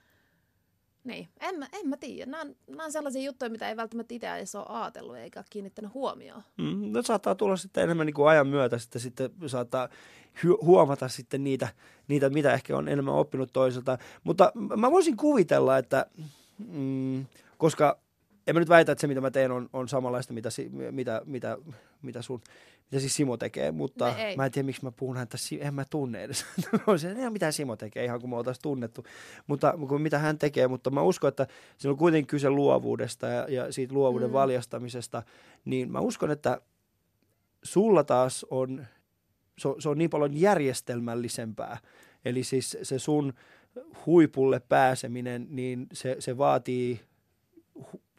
niin, 1.09 1.29
en 1.41 1.59
mä, 1.59 1.67
en 1.73 1.89
mä 1.89 1.97
tiedä. 1.97 2.31
Nämä 2.31 2.41
on, 2.41 2.57
nämä 2.67 2.85
on 2.85 2.93
sellaisia 2.93 3.23
juttuja, 3.23 3.51
mitä 3.51 3.69
ei 3.69 3.77
välttämättä 3.77 4.15
itse 4.15 4.37
edes 4.37 4.55
ole 4.55 4.67
ajatellut 4.69 5.17
eikä 5.17 5.45
kiinnittänyt 5.51 5.95
huomioon. 5.95 6.43
Mm, 6.57 6.93
no 6.93 7.03
saattaa 7.03 7.35
tulla 7.35 7.57
sitten 7.57 7.85
enemmän 7.85 8.07
niin 8.07 8.15
kuin 8.15 8.29
ajan 8.29 8.47
myötä, 8.47 8.79
sitten, 8.79 9.01
sitten 9.01 9.31
saattaa 9.47 9.89
huomata 10.63 11.09
sitten 11.09 11.45
niitä, 11.45 11.69
niitä, 12.09 12.31
mitä 12.31 12.53
ehkä 12.53 12.77
on 12.77 12.89
enemmän 12.89 13.15
oppinut 13.15 13.53
toiselta. 13.53 13.99
Mutta 14.25 14.53
mä 14.77 14.91
voisin 14.91 15.17
kuvitella, 15.17 15.79
että 15.79 16.07
mm, 16.59 17.27
koska 17.59 17.99
en 18.49 18.55
mä 18.55 18.61
nyt 18.61 18.69
väitä, 18.69 18.93
että 18.93 19.01
se 19.01 19.07
mitä 19.07 19.21
mä 19.21 19.31
teen 19.31 19.53
on, 19.53 19.69
on 19.73 19.89
samanlaista, 19.89 20.33
mitä, 20.33 20.49
mitä, 20.91 21.23
mitä, 21.25 21.59
mitä 22.03 22.23
sun 22.23 22.43
mitä 22.91 23.01
siis 23.01 23.17
Simo 23.17 23.37
tekee, 23.37 23.73
mutta 23.73 24.15
mä 24.37 24.45
en 24.45 24.53
tiedä 24.53 24.67
miksi 24.67 24.85
mä 24.85 24.93
puhun 24.93 25.17
häntä, 25.17 25.37
en 25.61 25.75
mä 25.75 25.85
tunne 25.91 26.23
edes. 26.23 26.47
se 26.97 27.31
mitä 27.31 27.53
Simo 27.53 27.77
tekee, 27.77 28.05
ihan 28.05 28.21
kuin 28.21 28.31
me 28.31 28.37
oltaisiin 28.37 28.63
tunnettu, 28.63 29.05
mutta 29.47 29.75
mitä 29.99 30.19
hän 30.19 30.39
tekee, 30.39 30.69
mutta 30.69 30.91
mä 30.91 31.03
uskon, 31.03 31.29
että 31.29 31.47
siinä 31.79 31.93
on 31.93 31.99
kuitenkin 31.99 32.27
kyse 32.27 32.51
luovuudesta 32.51 33.27
ja, 33.27 33.47
ja 33.49 33.73
siitä 33.73 33.95
luovuuden 33.95 34.29
mm. 34.29 34.33
valjastamisesta, 34.33 35.23
niin 35.65 35.93
mä 35.93 36.01
uskon, 36.01 36.31
että 36.31 36.61
sulla 37.63 38.05
taas 38.05 38.47
on, 38.51 38.87
se, 39.59 39.69
on, 39.69 39.83
se 39.83 39.89
on 39.89 39.99
niin 39.99 40.11
paljon 40.11 40.41
järjestelmällisempää, 40.41 41.79
eli 42.25 42.45
siis 42.45 42.79
se 42.83 42.99
sun 42.99 43.33
huipulle 44.07 44.61
pääseminen, 44.61 45.47
niin 45.51 45.87
se, 45.93 46.17
se 46.19 46.39
vaatii, 46.39 47.01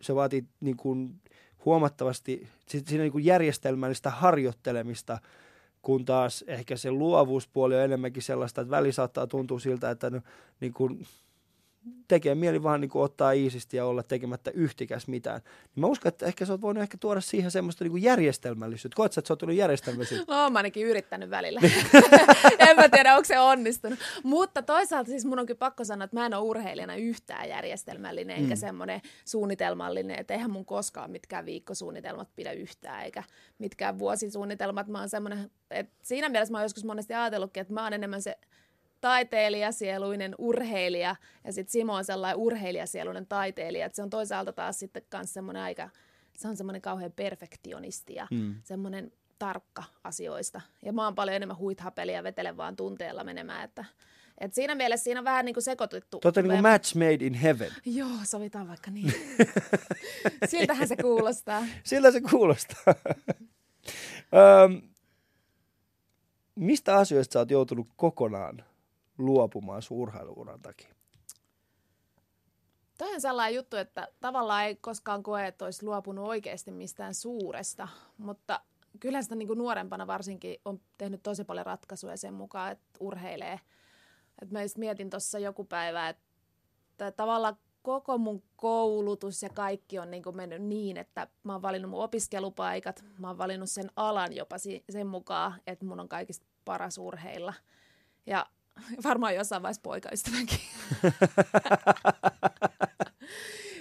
se 0.02 0.16
vaatii 0.16 0.46
niin 0.62 0.78
kuin 0.78 1.22
huomattavasti 1.66 2.48
siinä 2.68 3.04
niin 3.04 3.12
kuin 3.12 3.26
järjestelmällistä 3.26 4.10
harjoittelemista, 4.10 5.18
kun 5.82 6.06
taas 6.06 6.44
ehkä 6.48 6.78
se 6.78 6.92
luovuuspuoli 6.92 7.76
on 7.76 7.82
enemmänkin 7.82 8.24
sellaista, 8.24 8.62
että 8.62 8.72
väli 8.72 8.92
saattaa 8.92 9.28
tuntua 9.28 9.60
siltä, 9.60 9.90
että 9.90 10.10
no, 10.10 10.22
niin 10.60 10.74
kuin, 10.74 11.08
tekee 12.08 12.36
mieli 12.36 12.64
vaan 12.64 12.82
niin 12.82 12.90
kuin 12.90 13.04
ottaa 13.04 13.32
iisisti 13.32 13.78
ja 13.78 13.86
olla 13.86 14.04
tekemättä 14.04 14.52
yhtikäs 14.52 15.08
mitään. 15.08 15.42
Niin 15.76 15.82
mä 15.82 15.88
uskon, 15.88 16.10
että 16.10 16.26
ehkä 16.26 16.46
sä 16.46 16.54
oot 16.54 16.62
voinut 16.62 16.82
ehkä 16.82 16.98
tuoda 16.98 17.22
siihen 17.22 17.52
semmoista 17.52 17.84
niin 17.84 17.92
kuin 17.92 18.04
järjestelmällisyyttä. 18.04 18.96
Koet 18.96 19.14
sä, 19.14 19.20
että 19.20 19.28
sä 19.28 19.32
oot 19.32 19.40
tullut 19.40 19.56
järjestelmällisyyttä? 19.56 20.34
No, 20.34 20.50
mä 20.50 20.60
ainakin 20.60 20.88
yrittänyt 20.88 21.30
välillä. 21.30 21.62
en 22.70 22.76
mä 22.76 22.90
tiedä, 22.90 23.16
onko 23.16 23.26
se 23.26 23.40
onnistunut. 23.40 24.00
Mutta 24.24 24.62
toisaalta 24.62 25.10
siis 25.10 25.26
mun 25.26 25.40
on 25.40 25.46
kyllä 25.46 25.58
pakko 25.58 25.84
sanoa, 25.84 26.06
että 26.06 26.18
mä 26.18 26.26
en 26.26 26.34
ole 26.34 26.44
urheilijana 26.44 26.96
yhtään 26.96 27.50
järjestelmällinen, 27.50 28.44
mm. 28.44 28.56
semmoinen 28.56 29.02
suunnitelmallinen, 29.26 30.20
että 30.20 30.34
eihän 30.34 30.52
mun 30.52 30.66
koskaan 30.66 31.12
mitkään 31.12 31.46
viikkosuunnitelmat 31.46 32.30
pidä 32.36 32.52
yhtään, 32.52 33.04
eikä 33.04 33.24
mitkään 33.60 34.00
vuosisuunnitelmat. 34.00 34.88
Mä 34.88 35.00
oon 35.00 35.10
semmoinen, 35.10 35.52
että 35.72 35.94
siinä 36.02 36.30
mielessä 36.30 36.52
mä 36.52 36.58
oon 36.58 36.66
joskus 36.66 36.86
monesti 36.86 37.14
ajatellutkin, 37.14 37.62
että 37.62 37.74
mä 37.74 37.84
oon 37.84 37.94
enemmän 37.94 38.22
se 38.22 38.38
taiteilijasieluinen 39.02 40.36
urheilija 40.38 41.16
ja 41.44 41.54
sitten 41.54 41.72
Simo 41.72 41.94
on 41.94 42.06
sellainen 42.06 42.38
urheilijasieluinen 42.38 43.26
taiteilija. 43.26 43.86
että 43.86 43.96
se 43.96 44.02
on 44.02 44.10
toisaalta 44.10 44.54
taas 44.54 44.80
sitten 44.80 45.04
myös 45.14 45.34
semmoinen 45.34 45.64
aika, 45.64 45.90
se 46.38 46.48
on 46.48 46.58
semmoinen 46.58 46.82
kauhean 46.82 47.12
perfektionisti 47.12 48.16
ja 48.16 48.28
mm. 48.32 48.56
semmoinen 48.64 49.12
tarkka 49.40 49.84
asioista. 50.04 50.62
Ja 50.86 50.94
mä 50.94 51.04
oon 51.04 51.16
paljon 51.16 51.36
enemmän 51.36 51.58
huithapelia 51.58 52.16
ja 52.16 52.24
vetelen 52.24 52.58
vaan 52.58 52.76
tunteella 52.76 53.24
menemään, 53.24 53.64
että 53.64 53.86
et 54.38 54.54
siinä 54.54 54.76
mielessä 54.76 55.04
siinä 55.04 55.20
on 55.20 55.26
vähän 55.26 55.46
niin 55.46 55.54
kuin 55.54 55.64
sekoitettu. 55.64 56.20
Totta 56.20 56.42
niin 56.42 56.52
kuin 56.52 56.62
match 56.62 56.96
made 56.96 57.26
in 57.26 57.34
heaven. 57.34 57.72
Joo, 57.86 58.10
sovitaan 58.24 58.68
vaikka 58.68 58.92
niin. 58.92 59.14
Siltähän 60.50 60.88
se 60.88 60.96
kuulostaa. 60.96 61.66
Siltä 61.84 62.12
se 62.12 62.22
kuulostaa. 62.22 62.96
Öm, 64.64 64.82
mistä 66.56 66.96
asioista 66.96 67.34
sä 67.34 67.40
oot 67.40 67.52
joutunut 67.52 67.88
kokonaan 67.96 68.64
luopumaan 69.20 69.82
sun 69.82 69.98
urheiluuran 69.98 70.62
takia? 70.62 70.96
Toi 72.98 73.14
on 73.14 73.22
sellainen 73.22 73.56
juttu, 73.56 73.78
että 73.78 74.08
tavallaan 74.20 74.64
ei 74.64 74.76
koskaan 74.76 75.24
koe, 75.24 75.48
että 75.48 75.66
olisi 75.66 75.86
luopunut 75.86 76.28
oikeasti 76.28 76.72
mistään 76.72 77.14
suuresta, 77.14 77.88
mutta 78.18 78.60
kyllä 79.00 79.22
sitä 79.22 79.36
niin 79.36 79.48
kuin 79.48 79.58
nuorempana 79.58 80.08
varsinkin 80.08 80.62
on 80.66 80.82
tehnyt 80.98 81.24
tosi 81.24 81.44
paljon 81.44 81.66
ratkaisuja 81.66 82.18
sen 82.18 82.34
mukaan, 82.34 82.72
että 82.72 82.90
urheilee. 83.00 83.60
Et 84.42 84.52
mä 84.52 84.60
mietin 84.78 85.10
tuossa 85.10 85.40
joku 85.40 85.64
päivä, 85.64 86.10
että 86.10 87.12
tavallaan 87.12 87.58
koko 87.82 88.18
mun 88.18 88.44
koulutus 88.56 89.44
ja 89.44 89.50
kaikki 89.50 90.00
on 90.00 90.12
niin 90.12 90.24
kuin 90.24 90.36
mennyt 90.36 90.62
niin, 90.62 90.98
että 90.98 91.28
mä 91.44 91.54
oon 91.54 91.62
valinnut 91.62 91.92
mun 91.92 92.04
opiskelupaikat, 92.04 93.06
mä 93.18 93.28
oon 93.28 93.38
valinnut 93.38 93.70
sen 93.70 93.92
alan 93.96 94.36
jopa 94.36 94.56
sen 94.90 95.08
mukaan, 95.08 95.62
että 95.68 95.86
mun 95.86 96.00
on 96.00 96.10
kaikista 96.10 96.46
paras 96.66 96.98
urheilla. 96.98 97.54
Ja 98.26 98.46
Varmaan 99.04 99.36
jossain 99.36 99.62
vaiheessa 99.62 99.82
poikaystävänkin. 99.82 100.60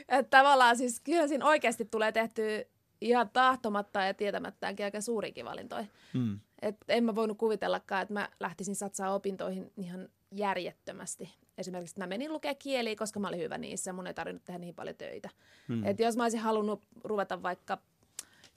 että 0.08 0.30
tavallaan 0.30 0.76
siis 0.76 1.00
kyllä 1.00 1.28
siinä 1.28 1.46
oikeasti 1.46 1.84
tulee 1.84 2.12
tehty 2.12 2.66
ihan 3.00 3.30
tahtomatta 3.30 4.02
ja 4.02 4.14
tietämättäänkin 4.14 4.84
aika 4.84 5.00
suurikin 5.00 5.44
valintoja. 5.44 5.86
Mm. 6.14 6.40
Et 6.62 6.76
en 6.88 7.04
mä 7.04 7.14
voinut 7.14 7.38
kuvitellakaan, 7.38 8.02
että 8.02 8.14
mä 8.14 8.28
lähtisin 8.40 8.76
satsaa 8.76 9.14
opintoihin 9.14 9.72
ihan 9.76 10.08
järjettömästi. 10.30 11.34
Esimerkiksi 11.58 11.92
että 11.92 12.00
mä 12.00 12.06
menin 12.06 12.32
lukea 12.32 12.54
kieliä, 12.54 12.96
koska 12.96 13.20
mä 13.20 13.28
olin 13.28 13.40
hyvä 13.40 13.58
niissä, 13.58 13.92
mun 13.92 14.06
ei 14.06 14.14
tarvinnut 14.14 14.44
tehdä 14.44 14.58
niin 14.58 14.74
paljon 14.74 14.96
töitä. 14.96 15.28
Mm. 15.68 15.84
Et 15.84 16.00
jos 16.00 16.16
mä 16.16 16.22
olisin 16.22 16.40
halunnut 16.40 16.82
ruveta 17.04 17.42
vaikka 17.42 17.78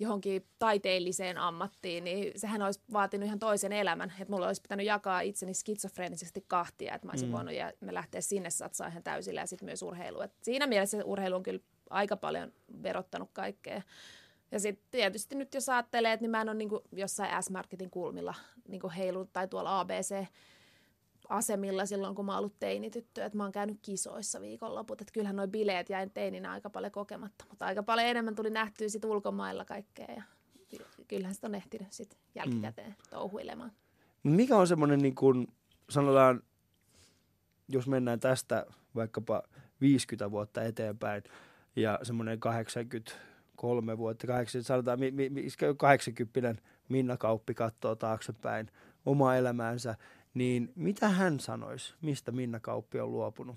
johonkin 0.02 0.48
taiteelliseen 0.60 1.38
ammattiin, 1.38 2.04
niin 2.04 2.32
sehän 2.36 2.62
olisi 2.62 2.80
vaatinut 2.94 3.26
ihan 3.26 3.40
toisen 3.40 3.72
elämän. 3.72 4.14
Että 4.20 4.34
mulla 4.34 4.48
olisi 4.48 4.62
pitänyt 4.62 4.86
jakaa 4.86 5.22
itseni 5.22 5.54
skitsofreenisesti 5.54 6.46
kahtia, 6.48 6.96
että 6.96 7.08
mä 7.08 7.12
olisin 7.12 7.30
mm. 7.30 7.34
voinut 7.34 7.54
ja 7.54 7.74
me 7.80 7.94
lähteä 7.94 8.22
sinne 8.22 8.50
satsaa 8.50 8.88
ihan 8.88 9.04
täysillä 9.04 9.42
ja 9.42 9.48
sitten 9.48 9.66
myös 9.66 9.82
urheilu. 9.82 10.22
Et 10.22 10.34
siinä 10.42 10.68
mielessä 10.68 11.06
urheilu 11.06 11.36
on 11.36 11.44
kyllä 11.44 11.60
aika 11.90 12.18
paljon 12.18 12.52
verottanut 12.84 13.30
kaikkea. 13.34 13.82
Ja 14.52 14.60
sitten 14.60 14.88
tietysti 14.92 15.36
nyt 15.36 15.54
jos 15.54 15.70
ajattelee, 15.70 16.14
että 16.14 16.24
niin 16.24 16.32
mä 16.32 16.42
en 16.42 16.50
ole 16.50 16.58
niin 16.58 16.70
jossain 16.92 17.44
S-Marketin 17.44 17.90
kulmilla 17.90 18.34
niin 18.68 18.92
heilut 18.98 19.34
tai 19.34 19.48
tuolla 19.48 19.80
ABC 19.80 20.26
asemilla 21.32 21.86
silloin, 21.86 22.16
kun 22.16 22.26
mä 22.26 22.32
oon 22.32 22.40
ollut 22.40 22.60
teinityttö, 22.60 23.26
että 23.26 23.38
mä 23.38 23.44
oon 23.44 23.52
käynyt 23.52 23.80
kisoissa 23.82 24.42
viikonloput, 24.42 25.02
että 25.02 25.14
kyllähän 25.14 25.36
noin 25.36 25.52
bileet 25.52 25.90
jäi 25.90 26.10
teininä 26.10 26.52
aika 26.52 26.70
paljon 26.70 26.92
kokematta, 26.92 27.46
mutta 27.50 27.66
aika 27.66 27.84
paljon 27.84 28.08
enemmän 28.08 28.36
tuli 28.36 28.50
nähtyä 28.50 28.90
sit 28.90 29.06
ulkomailla 29.06 29.66
kaikkea 29.66 30.08
ja 30.16 30.24
kyllähän 31.08 31.36
sitä 31.36 31.48
on 31.48 31.56
ehtinyt 31.56 31.94
sit 31.94 32.18
jälkikäteen 32.36 32.90
mm. 32.90 32.96
touhuilemaan. 33.10 33.72
Mikä 34.24 34.58
on 34.58 34.68
semmoinen, 34.68 35.00
niin 35.00 35.16
kun 35.16 35.48
sanotaan, 35.90 36.44
jos 37.68 37.88
mennään 37.88 38.20
tästä 38.20 38.66
vaikkapa 38.96 39.44
50 39.82 40.32
vuotta 40.32 40.64
eteenpäin 40.64 41.24
ja 41.76 42.00
semmoinen 42.04 42.40
83 42.40 43.98
vuotta, 43.98 44.28
80, 44.28 44.68
sanotaan, 44.68 45.00
80 45.78 46.62
Minna 46.90 47.18
Kauppi 47.18 47.54
katsoo 47.54 47.96
taaksepäin 47.96 48.72
omaa 49.06 49.38
elämäänsä, 49.38 49.96
niin 50.34 50.72
mitä 50.76 51.10
hän 51.10 51.40
sanoisi, 51.40 51.94
mistä 52.02 52.32
Minna 52.32 52.60
Kauppi 52.60 53.00
on 53.00 53.12
luopunut? 53.12 53.56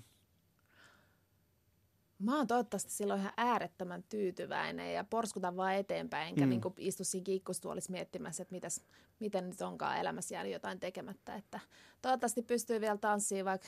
Mä 2.19 2.37
oon 2.37 2.47
toivottavasti 2.47 2.91
silloin 2.91 3.19
ihan 3.19 3.33
äärettömän 3.37 4.03
tyytyväinen 4.03 4.93
ja 4.93 5.03
porskutan 5.03 5.57
vaan 5.57 5.75
eteenpäin, 5.75 6.27
enkä 6.27 6.45
mm. 6.45 6.49
niin 6.49 6.61
istu 6.77 7.03
siinä 7.03 7.23
kiikkustuolissa 7.23 7.91
miettimässä, 7.91 8.43
että 8.43 8.51
mitäs, 8.51 8.81
miten 9.19 9.49
nyt 9.49 9.61
onkaan 9.61 9.97
elämässä 9.97 10.35
jäänyt 10.35 10.53
jotain 10.53 10.79
tekemättä. 10.79 11.35
Että 11.35 11.59
toivottavasti 12.01 12.41
pystyy 12.41 12.81
vielä 12.81 12.97
tanssimaan 12.97 13.45
vaikka 13.45 13.67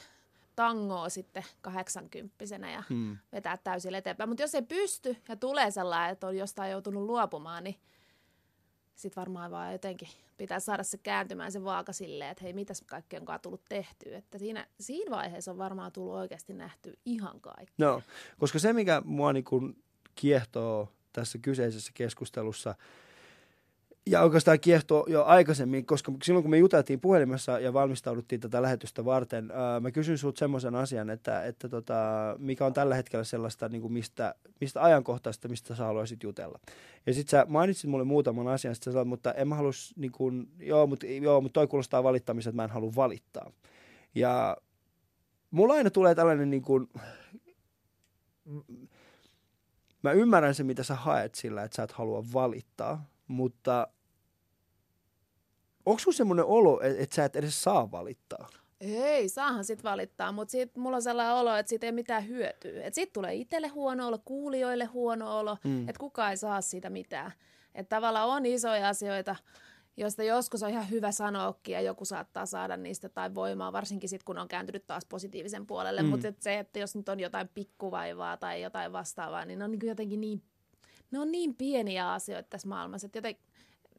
tangoa 0.55 1.09
sitten 1.09 1.43
kahdeksankymppisenä 1.61 2.71
ja 2.71 2.83
mm. 2.89 3.17
vetää 3.31 3.57
täysin 3.57 3.95
eteenpäin. 3.95 4.29
Mutta 4.29 4.43
jos 4.43 4.55
ei 4.55 4.61
pysty 4.61 5.17
ja 5.29 5.35
tulee 5.35 5.71
sellainen, 5.71 6.13
että 6.13 6.27
on 6.27 6.37
jostain 6.37 6.71
joutunut 6.71 7.03
luopumaan, 7.03 7.63
niin 7.63 7.75
sitten 8.97 9.21
varmaan 9.21 9.51
vaan 9.51 9.71
jotenkin 9.71 10.07
pitää 10.37 10.59
saada 10.59 10.83
se 10.83 10.97
kääntymään 10.97 11.51
se 11.51 11.63
vaaka 11.63 11.93
silleen, 11.93 12.31
että 12.31 12.43
hei, 12.43 12.53
mitäs 12.53 12.81
kaikki 12.85 13.17
onkaan 13.17 13.39
tullut 13.39 13.61
tehtyä. 13.69 14.17
Että 14.17 14.37
siinä, 14.37 14.67
siinä 14.79 15.11
vaiheessa 15.11 15.51
on 15.51 15.57
varmaan 15.57 15.91
tullut 15.91 16.15
oikeasti 16.15 16.53
nähty 16.53 16.99
ihan 17.05 17.41
kaikki. 17.41 17.73
No, 17.77 18.01
koska 18.39 18.59
se, 18.59 18.73
mikä 18.73 19.01
mua 19.05 19.33
niin 19.33 19.43
kuin 19.43 19.83
kiehtoo 20.15 20.91
tässä 21.13 21.37
kyseisessä 21.37 21.91
keskustelussa– 21.95 22.75
ja 24.09 24.21
oikeastaan 24.21 24.59
kiehtoo 24.59 25.05
jo 25.09 25.23
aikaisemmin, 25.23 25.85
koska 25.85 26.11
silloin 26.23 26.43
kun 26.43 26.51
me 26.51 26.57
juteltiin 26.57 26.99
puhelimessa 26.99 27.59
ja 27.59 27.73
valmistauduttiin 27.73 28.41
tätä 28.41 28.61
lähetystä 28.61 29.05
varten, 29.05 29.51
ää, 29.51 29.79
mä 29.79 29.91
kysyin 29.91 30.17
sinulta 30.17 30.39
semmoisen 30.39 30.75
asian, 30.75 31.09
että, 31.09 31.43
että 31.43 31.69
tota, 31.69 31.95
mikä 32.37 32.65
on 32.65 32.73
tällä 32.73 32.95
hetkellä 32.95 33.23
sellaista, 33.23 33.69
niin 33.69 33.81
kuin 33.81 33.93
mistä, 33.93 34.35
mistä 34.61 34.83
ajankohtaista, 34.83 35.47
mistä 35.47 35.75
sä 35.75 35.85
haluaisit 35.85 36.23
jutella. 36.23 36.59
Ja 37.05 37.13
sitten 37.13 37.31
sä 37.31 37.45
mainitsit 37.49 37.89
mulle 37.89 38.03
muutaman 38.03 38.47
asian, 38.47 38.75
sit 38.75 38.83
sä 38.83 38.91
sanoit, 38.91 39.07
mutta 39.07 39.33
en 39.33 39.47
mä 39.47 39.55
halus, 39.55 39.93
niin 39.97 40.11
kuin, 40.11 40.47
joo, 40.59 40.87
mutta 40.87 41.05
joo, 41.05 41.41
mut 41.41 41.53
toi 41.53 41.67
kuulostaa 41.67 42.03
valittamista, 42.03 42.49
että 42.49 42.55
mä 42.55 42.63
en 42.63 42.69
halua 42.69 42.91
valittaa. 42.95 43.51
Ja 44.15 44.57
mulla 45.51 45.73
aina 45.73 45.89
tulee 45.89 46.15
tällainen 46.15 46.49
niin 46.49 46.61
kuin, 46.61 46.89
mä 50.03 50.11
ymmärrän 50.11 50.55
se, 50.55 50.63
mitä 50.63 50.83
sä 50.83 50.95
haet 50.95 51.35
sillä, 51.35 51.63
että 51.63 51.75
sä 51.75 51.83
et 51.83 51.91
halua 51.91 52.23
valittaa, 52.33 53.05
mutta 53.27 53.87
onko 55.87 55.99
sun 55.99 56.13
semmoinen 56.13 56.45
olo, 56.45 56.81
että 56.81 57.03
et 57.03 57.11
sä 57.11 57.25
et 57.25 57.35
edes 57.35 57.63
saa 57.63 57.91
valittaa? 57.91 58.47
Ei, 58.81 59.29
saahan 59.29 59.65
sit 59.65 59.83
valittaa, 59.83 60.31
mutta 60.31 60.51
sit 60.51 60.77
mulla 60.77 60.95
on 60.95 61.01
sellainen 61.01 61.35
olo, 61.35 61.55
että 61.55 61.69
siitä 61.69 61.85
ei 61.85 61.91
mitään 61.91 62.27
hyötyä. 62.27 62.83
Että 62.83 62.95
sit 62.95 63.13
tulee 63.13 63.33
itselle 63.33 63.67
huono 63.67 64.07
olo, 64.07 64.19
kuulijoille 64.25 64.85
huono 64.85 65.39
olo, 65.39 65.57
mm. 65.63 65.89
että 65.89 65.99
kukaan 65.99 66.31
ei 66.31 66.37
saa 66.37 66.61
siitä 66.61 66.89
mitään. 66.89 67.31
Että 67.75 67.95
tavallaan 67.95 68.29
on 68.29 68.45
isoja 68.45 68.89
asioita, 68.89 69.35
joista 69.97 70.23
joskus 70.23 70.63
on 70.63 70.69
ihan 70.69 70.89
hyvä 70.89 71.11
sanoakin 71.11 71.73
ja 71.73 71.81
joku 71.81 72.05
saattaa 72.05 72.45
saada 72.45 72.77
niistä 72.77 73.09
tai 73.09 73.35
voimaa, 73.35 73.73
varsinkin 73.73 74.09
sitten 74.09 74.25
kun 74.25 74.37
on 74.37 74.47
kääntynyt 74.47 74.87
taas 74.87 75.05
positiivisen 75.05 75.67
puolelle. 75.67 76.01
Mm. 76.01 76.07
Mutta 76.09 76.27
et 76.27 76.41
se, 76.41 76.59
että 76.59 76.79
jos 76.79 76.95
nyt 76.95 77.09
on 77.09 77.19
jotain 77.19 77.47
pikkuvaivaa 77.47 78.37
tai 78.37 78.61
jotain 78.61 78.93
vastaavaa, 78.93 79.45
niin 79.45 79.59
ne 79.59 79.65
on 79.65 79.71
niin 79.71 79.87
jotenkin 79.87 80.21
niin, 80.21 80.41
ne 81.11 81.19
on 81.19 81.31
niin 81.31 81.55
pieniä 81.55 82.13
asioita 82.13 82.49
tässä 82.49 82.67
maailmassa, 82.67 83.05
että 83.05 83.17
jotenkin 83.17 83.46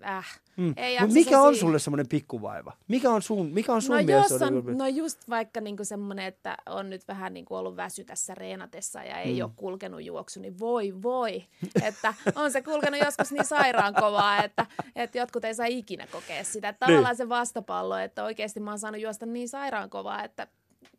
äh, 0.04 0.40
mm. 0.56 0.74
ei 0.76 1.00
no 1.00 1.06
mikä 1.06 1.40
on 1.40 1.56
sulle 1.56 1.78
semmoinen 1.78 2.08
pikkuvaiva? 2.08 2.72
Mikä 2.88 3.10
on 3.10 3.22
sun, 3.22 3.46
mikä 3.52 3.72
on 3.72 3.82
sun 3.82 3.96
no 3.96 4.02
mielestä? 4.02 4.34
Jos 4.34 4.42
on, 4.42 4.76
no 4.76 4.86
just 4.86 5.28
vaikka 5.28 5.60
niinku 5.60 5.84
semmoinen, 5.84 6.26
että 6.26 6.56
on 6.66 6.90
nyt 6.90 7.08
vähän 7.08 7.34
niinku 7.34 7.54
ollut 7.54 7.76
väsy 7.76 8.04
tässä 8.04 8.34
reenatessa 8.34 9.04
ja 9.04 9.20
ei 9.20 9.34
mm. 9.34 9.44
ole 9.44 9.50
kulkenut 9.56 10.04
juoksu, 10.04 10.40
niin 10.40 10.58
voi 10.58 11.02
voi. 11.02 11.44
että 11.88 12.14
on 12.34 12.52
se 12.52 12.62
kulkenut 12.62 13.00
joskus 13.00 13.32
niin 13.32 13.44
sairaan 13.44 13.94
kovaa, 13.94 14.44
että, 14.44 14.66
että 14.96 15.18
jotkut 15.18 15.44
ei 15.44 15.54
saa 15.54 15.66
ikinä 15.66 16.06
kokea 16.06 16.44
sitä. 16.44 16.68
Että 16.68 16.86
tavallaan 16.86 17.12
niin. 17.12 17.16
se 17.16 17.28
vastapallo, 17.28 17.96
että 17.98 18.24
oikeasti 18.24 18.60
mä 18.60 18.70
oon 18.70 18.78
saanut 18.78 19.00
juosta 19.00 19.26
niin 19.26 19.48
sairaan 19.48 19.90
kovaa, 19.90 20.24
että 20.24 20.46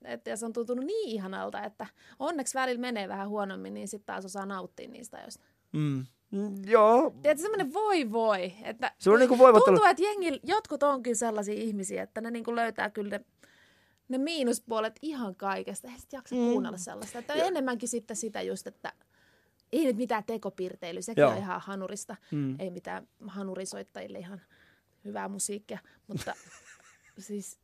että 0.05 0.35
se 0.35 0.45
on 0.45 0.53
tuntunut 0.53 0.85
niin 0.85 1.09
ihanalta, 1.09 1.63
että 1.63 1.87
onneksi 2.19 2.53
välillä 2.53 2.81
menee 2.81 3.07
vähän 3.07 3.29
huonommin, 3.29 3.73
niin 3.73 3.87
sitten 3.87 4.05
taas 4.05 4.25
osaa 4.25 4.45
nauttia 4.45 4.89
niistä 4.89 5.17
ajoista. 5.17 5.45
Mm. 5.71 6.05
Mm, 6.31 6.55
joo. 6.65 7.15
Tiedätkö, 7.21 7.41
semmoinen 7.41 7.73
voi 7.73 8.11
voi. 8.11 8.53
Että 8.63 8.91
se 8.97 9.09
on 9.11 9.19
niin 9.19 9.29
kuin. 9.29 9.39
Tuntuu, 9.65 9.85
että 9.85 10.03
jengi, 10.03 10.39
jotkut 10.43 10.83
onkin 10.83 11.15
sellaisia 11.15 11.55
ihmisiä, 11.55 12.03
että 12.03 12.21
ne 12.21 12.31
niin 12.31 12.43
kuin 12.43 12.55
löytää 12.55 12.89
kyllä 12.89 13.09
ne, 13.09 13.25
ne 14.09 14.17
miinuspuolet 14.17 14.95
ihan 15.01 15.35
kaikesta. 15.35 15.87
Ei 15.87 15.99
sit 15.99 16.13
jaksa 16.13 16.35
mm. 16.35 16.41
kuunnella 16.41 16.77
sellaista. 16.77 17.19
Että 17.19 17.33
on 17.33 17.39
enemmänkin 17.39 17.89
sitten 17.89 18.15
sitä 18.15 18.41
just, 18.41 18.67
että 18.67 18.93
ei 19.71 19.85
nyt 19.85 19.97
mitään 19.97 20.23
tekopirteily, 20.23 21.01
sekin 21.01 21.21
Joo. 21.21 21.31
on 21.31 21.37
ihan 21.37 21.61
hanurista. 21.61 22.15
Mm. 22.31 22.55
Ei 22.59 22.69
mitään 22.69 23.07
hanurisoittajille 23.27 24.19
ihan 24.19 24.41
hyvää 25.05 25.27
musiikkia, 25.27 25.79
mutta 26.07 26.33
siis 27.17 27.59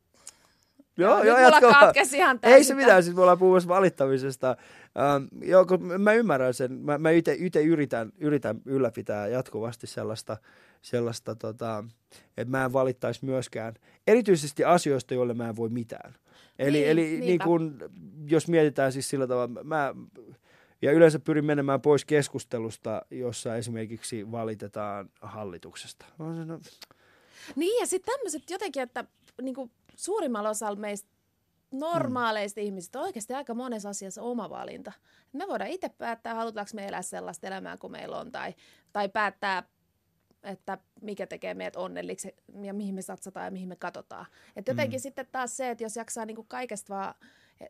Joo, 0.96 1.22
joo, 1.22 1.36
mulla 1.36 1.40
jatka 1.40 1.68
vaan. 1.68 1.94
ihan 2.14 2.38
Ei 2.42 2.50
täysin 2.50 2.64
se 2.66 2.72
tää. 2.74 2.82
mitään, 2.82 3.02
siis 3.02 3.16
me 3.16 3.22
ollaan 3.22 3.38
puhumassa 3.38 3.68
valittamisesta. 3.68 4.56
Ähm, 4.98 5.24
joo, 5.50 5.66
kun 5.66 5.82
mä 6.00 6.12
ymmärrän 6.12 6.54
sen. 6.54 6.72
Mä, 6.72 6.98
mä 6.98 7.10
itse 7.10 7.62
yritän, 7.62 8.12
yritän 8.18 8.60
ylläpitää 8.64 9.28
jatkuvasti 9.28 9.86
sellaista, 9.86 10.36
sellaista 10.82 11.34
tota, 11.34 11.84
että 12.36 12.50
mä 12.50 12.64
en 12.64 12.72
valittaisi 12.72 13.24
myöskään. 13.24 13.74
Erityisesti 14.06 14.64
asioista, 14.64 15.14
joille 15.14 15.34
mä 15.34 15.48
en 15.48 15.56
voi 15.56 15.68
mitään. 15.68 16.14
Eli, 16.58 16.78
Niin, 16.78 16.88
eli 16.90 17.20
niin 17.20 17.40
kun, 17.44 17.78
jos 18.26 18.48
mietitään 18.48 18.92
siis 18.92 19.08
sillä 19.10 19.26
tavalla, 19.26 19.64
mä, 19.64 19.94
ja 20.82 20.92
yleensä 20.92 21.18
pyrin 21.18 21.44
menemään 21.44 21.80
pois 21.80 22.04
keskustelusta, 22.04 23.02
jossa 23.10 23.56
esimerkiksi 23.56 24.30
valitetaan 24.32 25.10
hallituksesta. 25.20 26.06
No, 26.18 26.34
se- 26.36 26.44
no, 26.44 26.60
Niin 27.56 27.80
ja 27.80 27.86
sitten 27.86 28.14
tämmöiset 28.14 28.50
jotenkin, 28.50 28.82
että 28.82 29.04
niinku, 29.42 29.70
suurimmalla 29.96 30.50
osalla 30.50 30.78
meistä 30.80 31.08
normaaleista 31.70 32.60
mm. 32.60 32.64
ihmisistä 32.64 32.98
on 32.98 33.04
oikeasti 33.04 33.34
aika 33.34 33.54
monessa 33.54 33.88
asiassa 33.88 34.22
oma 34.22 34.50
valinta. 34.50 34.92
Me 35.32 35.44
voidaan 35.48 35.70
itse 35.70 35.88
päättää, 35.88 36.34
halutaanko 36.34 36.70
me 36.74 36.86
elää 36.86 37.02
sellaista 37.02 37.46
elämää 37.46 37.76
kuin 37.76 37.90
meillä 37.90 38.18
on, 38.18 38.32
tai, 38.32 38.54
tai 38.92 39.08
päättää, 39.08 39.62
että 40.42 40.78
mikä 41.02 41.26
tekee 41.26 41.54
meidät 41.54 41.76
onnelliksi 41.76 42.34
ja 42.62 42.74
mihin 42.74 42.94
me 42.94 43.02
satsataan 43.02 43.44
ja 43.44 43.50
mihin 43.50 43.68
me 43.68 43.76
katsotaan. 43.76 44.26
Et 44.56 44.68
jotenkin 44.68 45.00
mm. 45.00 45.02
sitten 45.02 45.26
taas 45.32 45.56
se, 45.56 45.70
että 45.70 45.84
jos 45.84 45.96
jaksaa 45.96 46.26
niinku 46.26 46.44
kaikesta 46.48 46.94
vaan 46.94 47.14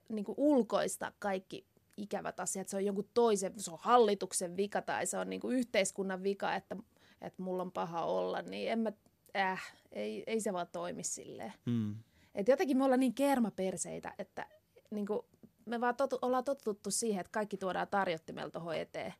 niinku 0.09 0.35
ulkoista 0.37 1.13
kaikki 1.19 1.67
ikävät 1.97 2.41
asiat, 2.41 2.69
se 2.69 2.77
on 2.77 2.85
jonkun 2.85 3.09
toisen, 3.15 3.53
se 3.57 3.71
on 3.71 3.79
hallituksen 3.81 4.57
vika 4.57 4.83
tai 4.83 5.07
se 5.07 5.19
on 5.19 5.31
niinku 5.31 5.51
yhteiskunnan 5.51 6.23
vika, 6.23 6.55
että, 6.55 6.77
että 7.21 7.43
mulla 7.43 7.63
on 7.63 7.73
paha 7.73 8.05
olla, 8.05 8.43
niin 8.43 8.71
en 8.71 8.79
mä, 8.79 8.93
äh, 9.37 9.73
ei, 9.93 10.25
ei 10.27 10.41
se 10.41 10.53
vaan 10.53 10.69
toimi 10.73 11.03
silleen. 11.03 11.53
mm. 11.67 11.95
Et 12.37 12.49
jotenkin 12.49 12.77
me 12.77 12.85
ollaan 12.85 13.01
niin 13.01 13.15
kermaperseitä, 13.15 14.15
että 14.19 14.47
niinku, 14.91 15.27
me 15.67 15.81
vaan 15.81 15.97
totu, 15.97 16.19
ollaan 16.23 16.45
totuttu 16.45 16.91
siihen, 16.91 17.21
että 17.21 17.31
kaikki 17.33 17.57
tuodaan 17.57 17.89
tarjottimella 17.89 18.51
tuohon 18.51 18.77
eteen. 18.77 19.15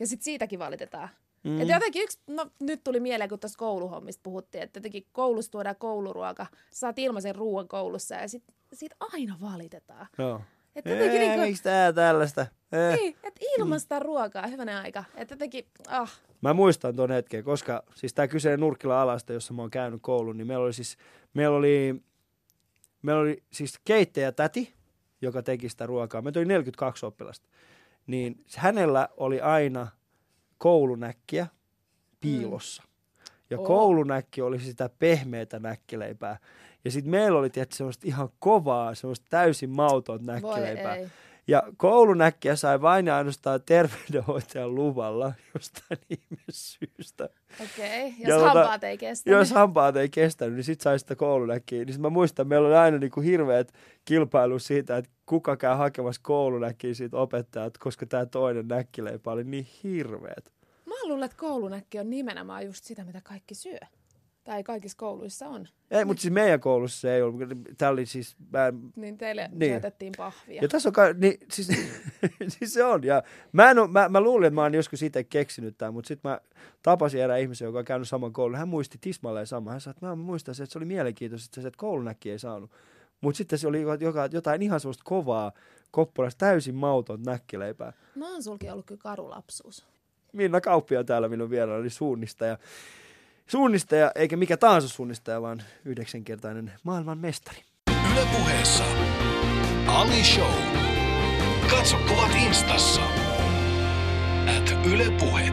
Ja 0.00 0.06
sitten 0.06 0.24
siitäkin 0.24 0.58
valitetaan. 0.58 1.08
Mm. 1.44 1.60
Et 1.60 1.68
jotenkin 1.68 2.02
yksi, 2.02 2.18
no 2.26 2.46
nyt 2.60 2.84
tuli 2.84 3.00
mieleen, 3.00 3.28
kun 3.28 3.38
tuossa 3.38 3.58
kouluhommista 3.58 4.20
puhuttiin, 4.22 4.64
että 4.64 4.78
jotenkin 4.78 5.06
koulussa 5.12 5.50
tuodaan 5.50 5.76
kouluruoka, 5.76 6.46
saat 6.70 6.98
ilmaisen 6.98 7.34
ruoan 7.34 7.68
koulussa 7.68 8.14
ja 8.14 8.28
sit, 8.28 8.44
siitä 8.72 8.96
aina 9.00 9.36
valitetaan. 9.40 10.06
Joo. 10.18 10.40
Et 10.76 10.86
jotenkin 10.86 11.20
Ei, 11.20 11.28
niinku, 11.28 11.46
miksi 11.46 11.62
tää 11.62 11.92
tällaista? 11.92 12.46
Eh. 12.72 12.98
niin, 12.98 13.16
että 13.22 13.40
ilmasta 13.58 14.00
mm. 14.00 14.02
ruokaa, 14.02 14.46
hyvänen 14.46 14.76
aika. 14.76 15.04
Että 15.14 15.34
jotenkin, 15.34 15.66
ah, 15.88 16.20
Mä 16.40 16.54
muistan 16.54 16.96
tuon 16.96 17.10
hetken, 17.10 17.44
koska 17.44 17.82
siis 17.94 18.14
tämä 18.14 18.28
kyseinen 18.28 18.60
Nurkkila 18.60 19.02
alasta, 19.02 19.32
jossa 19.32 19.54
mä 19.54 19.62
oon 19.62 19.70
käynyt 19.70 20.02
koulun, 20.02 20.36
niin 20.36 20.46
meillä 20.46 20.64
oli 20.64 20.72
siis, 20.72 20.96
meillä 21.34 21.56
oli, 21.56 22.02
meillä 23.02 23.22
oli 23.22 23.42
siis 23.52 23.80
keittäjä 23.84 24.32
täti, 24.32 24.74
joka 25.22 25.42
teki 25.42 25.68
sitä 25.68 25.86
ruokaa. 25.86 26.22
Meitä 26.22 26.38
oli 26.40 26.46
42 26.46 27.06
oppilasta. 27.06 27.48
Niin 28.06 28.44
hänellä 28.56 29.08
oli 29.16 29.40
aina 29.40 29.86
koulunäkkiä 30.58 31.46
piilossa. 32.20 32.82
Ja 33.50 33.58
Oo. 33.58 33.66
koulunäkki 33.66 34.42
oli 34.42 34.60
sitä 34.60 34.90
pehmeätä 34.98 35.58
näkkileipää. 35.58 36.38
Ja 36.84 36.90
sitten 36.90 37.10
meillä 37.10 37.38
oli 37.38 37.50
tietysti 37.50 37.76
semmoista 37.76 38.06
ihan 38.06 38.28
kovaa, 38.38 38.94
semmoista 38.94 39.26
täysin 39.30 39.70
mautonta 39.70 40.26
voi 40.26 40.34
näkkileipää. 40.34 40.94
ei. 40.94 41.08
Ja 41.46 41.62
koulunäkkiä 41.76 42.56
sai 42.56 42.80
vain 42.80 43.06
ja 43.06 43.16
ainoastaan 43.16 43.60
terveydenhoitajan 43.66 44.74
luvalla 44.74 45.32
jostain 45.54 46.00
ihmessyystä. 46.30 47.28
Okei, 47.62 48.06
okay. 48.06 48.12
Ja 48.18 48.28
jos 48.28 48.42
tota, 48.42 48.52
hampaat 48.52 48.84
ei 48.84 48.98
kestä. 48.98 49.30
Jos 49.30 49.50
hampaat 49.50 49.96
ei 49.96 50.08
kestänyt, 50.08 50.54
niin 50.54 50.64
sit 50.64 50.80
sai 50.80 50.98
sitä 50.98 51.16
koulunäkkiä. 51.16 51.84
Niin 51.84 51.92
sit 51.92 52.02
mä 52.02 52.10
muistan, 52.10 52.48
meillä 52.48 52.68
oli 52.68 52.76
aina 52.76 52.98
niinku 52.98 53.20
hirveät 53.20 53.72
kilpailu 54.04 54.58
siitä, 54.58 54.96
että 54.96 55.10
kuka 55.26 55.56
käy 55.56 55.76
hakemassa 55.76 56.20
koulunäkkiä 56.24 56.94
siitä 56.94 57.16
opettajat, 57.16 57.78
koska 57.78 58.06
tämä 58.06 58.26
toinen 58.26 58.68
näkkileipä 58.68 59.30
oli 59.30 59.44
niin 59.44 59.66
hirveät. 59.82 60.52
Mä 60.86 60.94
luulen, 61.04 61.24
että 61.24 61.36
koulunäkki 61.36 61.98
on 61.98 62.10
nimenomaan 62.10 62.66
just 62.66 62.84
sitä, 62.84 63.04
mitä 63.04 63.20
kaikki 63.24 63.54
syö. 63.54 63.78
Tai 64.44 64.62
kaikissa 64.62 64.96
kouluissa 64.98 65.48
on. 65.48 65.68
Ei, 65.90 66.04
mutta 66.04 66.20
siis 66.20 66.34
meidän 66.34 66.60
koulussa 66.60 67.00
se 67.00 67.14
ei 67.14 67.22
ollut. 67.22 67.40
Tämä 67.78 67.90
oli 67.90 68.06
siis, 68.06 68.36
mä 68.52 68.66
en, 68.66 68.80
Niin 68.96 69.18
teille 69.18 69.48
Niin. 69.52 69.72
syötettiin 69.72 70.12
pahvia. 70.16 70.62
Ja 70.62 70.68
tässä 70.68 70.88
on, 70.88 70.92
ka- 70.92 71.12
niin, 71.12 71.38
siis, 71.50 71.68
siis 72.58 72.74
se 72.74 72.84
on. 72.84 73.04
Ja 73.04 73.22
mä, 73.52 73.70
en 73.70 73.78
oo, 73.78 73.86
mä, 73.88 74.08
mä 74.08 74.20
luulin, 74.20 74.46
että 74.46 74.54
mä 74.54 74.62
oon 74.62 74.74
joskus 74.74 75.02
itse 75.02 75.24
keksinyt 75.24 75.78
tämän, 75.78 75.94
mutta 75.94 76.08
sitten 76.08 76.30
mä 76.30 76.40
tapasin 76.82 77.20
erään 77.20 77.40
ihmisen, 77.40 77.66
joka 77.66 77.78
on 77.78 77.84
käynyt 77.84 78.08
saman 78.08 78.32
koulun. 78.32 78.58
Hän 78.58 78.68
muisti 78.68 78.98
tismalleen 79.00 79.46
sama. 79.46 79.70
Hän 79.70 79.80
sanoi, 79.80 79.92
että 79.92 80.06
mä 80.06 80.14
muistan 80.14 80.54
se, 80.54 80.62
että 80.62 80.72
se 80.72 80.78
oli 80.78 80.86
mielenkiintoista, 80.86 81.60
se, 81.60 81.68
että 81.68 81.78
koulunäkki 81.78 82.30
ei 82.30 82.38
saanut. 82.38 82.70
Mutta 83.20 83.38
sitten 83.38 83.58
se 83.58 83.66
oli 83.68 83.80
joka, 84.00 84.28
jotain 84.32 84.62
ihan 84.62 84.80
sellaista 84.80 85.04
kovaa, 85.06 85.52
koppolasta 85.90 86.38
täysin 86.38 86.74
mauton 86.74 87.22
näkkileipää. 87.22 87.92
No 88.14 88.26
on 88.26 88.42
sulki 88.42 88.70
ollut 88.70 88.86
kyllä 88.86 89.00
karu 89.02 89.30
lapsuus. 89.30 89.86
Minna 90.32 90.60
Kauppia 90.60 91.04
täällä 91.04 91.28
minun 91.28 91.50
vieraana, 91.50 91.80
eli 91.80 91.90
suunnistaja. 91.90 92.58
Suunnistaja, 93.52 94.12
eikä 94.14 94.36
mikä 94.36 94.56
tahansa 94.56 94.88
suunnistaja, 94.88 95.42
vaan 95.42 95.62
yhdeksänkertainen 95.84 96.72
maailman 96.82 97.18
mestari. 97.18 97.58
Yle 98.12 98.26
puheessa. 98.32 98.84
Ali 99.86 100.24
Show. 100.24 100.52
Katso 101.70 101.96
kuvat 102.08 102.30
instassa. 102.46 103.00
At 104.58 104.86
Yle 104.92 105.04
Puhe. 105.20 105.50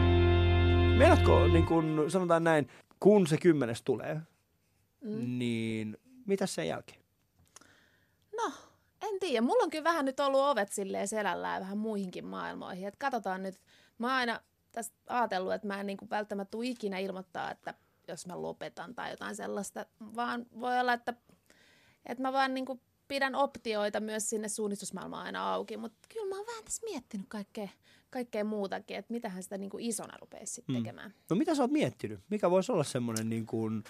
Meinaatko, 0.98 1.46
niin 1.48 1.66
kun 1.66 2.04
sanotaan 2.08 2.44
näin, 2.44 2.68
kun 3.00 3.26
se 3.26 3.36
kymmenes 3.36 3.82
tulee, 3.82 4.20
Mm. 5.00 5.38
niin 5.38 5.96
mitä 6.26 6.46
sen 6.46 6.68
jälkeen? 6.68 7.00
No, 8.36 8.52
en 9.02 9.20
tiedä. 9.20 9.40
Mulla 9.40 9.62
on 9.64 9.70
kyllä 9.70 9.84
vähän 9.84 10.04
nyt 10.04 10.20
ollut 10.20 10.40
ovet 10.40 10.72
silleen 10.72 11.08
selällään 11.08 11.62
vähän 11.62 11.78
muihinkin 11.78 12.24
maailmoihin. 12.26 12.88
Et 12.88 12.96
katsotaan 12.96 13.42
nyt. 13.42 13.60
Mä 13.98 14.06
oon 14.06 14.16
aina 14.16 14.40
tästä 14.72 14.96
ajatellut, 15.08 15.52
että 15.52 15.66
mä 15.66 15.80
en 15.80 15.86
niinku 15.86 16.06
välttämättä 16.10 16.50
tule 16.50 16.66
ikinä 16.66 16.98
ilmoittaa, 16.98 17.50
että 17.50 17.74
jos 18.10 18.26
mä 18.26 18.42
lopetan 18.42 18.94
tai 18.94 19.10
jotain 19.10 19.36
sellaista, 19.36 19.86
vaan 20.16 20.46
voi 20.60 20.78
olla, 20.80 20.92
että, 20.92 21.14
että 22.06 22.22
mä 22.22 22.32
vaan 22.32 22.54
niinku 22.54 22.80
pidän 23.08 23.34
optioita 23.34 24.00
myös 24.00 24.30
sinne 24.30 24.48
suunnistusmaailmaan 24.48 25.26
aina 25.26 25.52
auki. 25.54 25.76
Mutta 25.76 25.98
kyllä 26.14 26.28
mä 26.28 26.36
oon 26.36 26.46
vähän 26.46 26.64
tässä 26.64 26.82
miettinyt 26.84 27.26
kaikkea, 27.28 27.68
kaikkea 28.10 28.44
muutakin, 28.44 28.96
että 28.96 29.12
mitähän 29.12 29.42
sitä 29.42 29.58
niinku 29.58 29.76
isona 29.80 30.18
rupeaisi 30.20 30.52
sitten 30.54 30.74
Mm. 30.74 30.82
tekemään. 30.82 31.14
No 31.30 31.36
mitä 31.36 31.54
sä 31.54 31.62
oot 31.62 31.70
miettinyt? 31.70 32.20
Mikä 32.30 32.50
voisi 32.50 32.72
olla 32.72 32.84
semmoinen, 32.84 33.28
niin 33.30 33.46
kuin, 33.46 33.84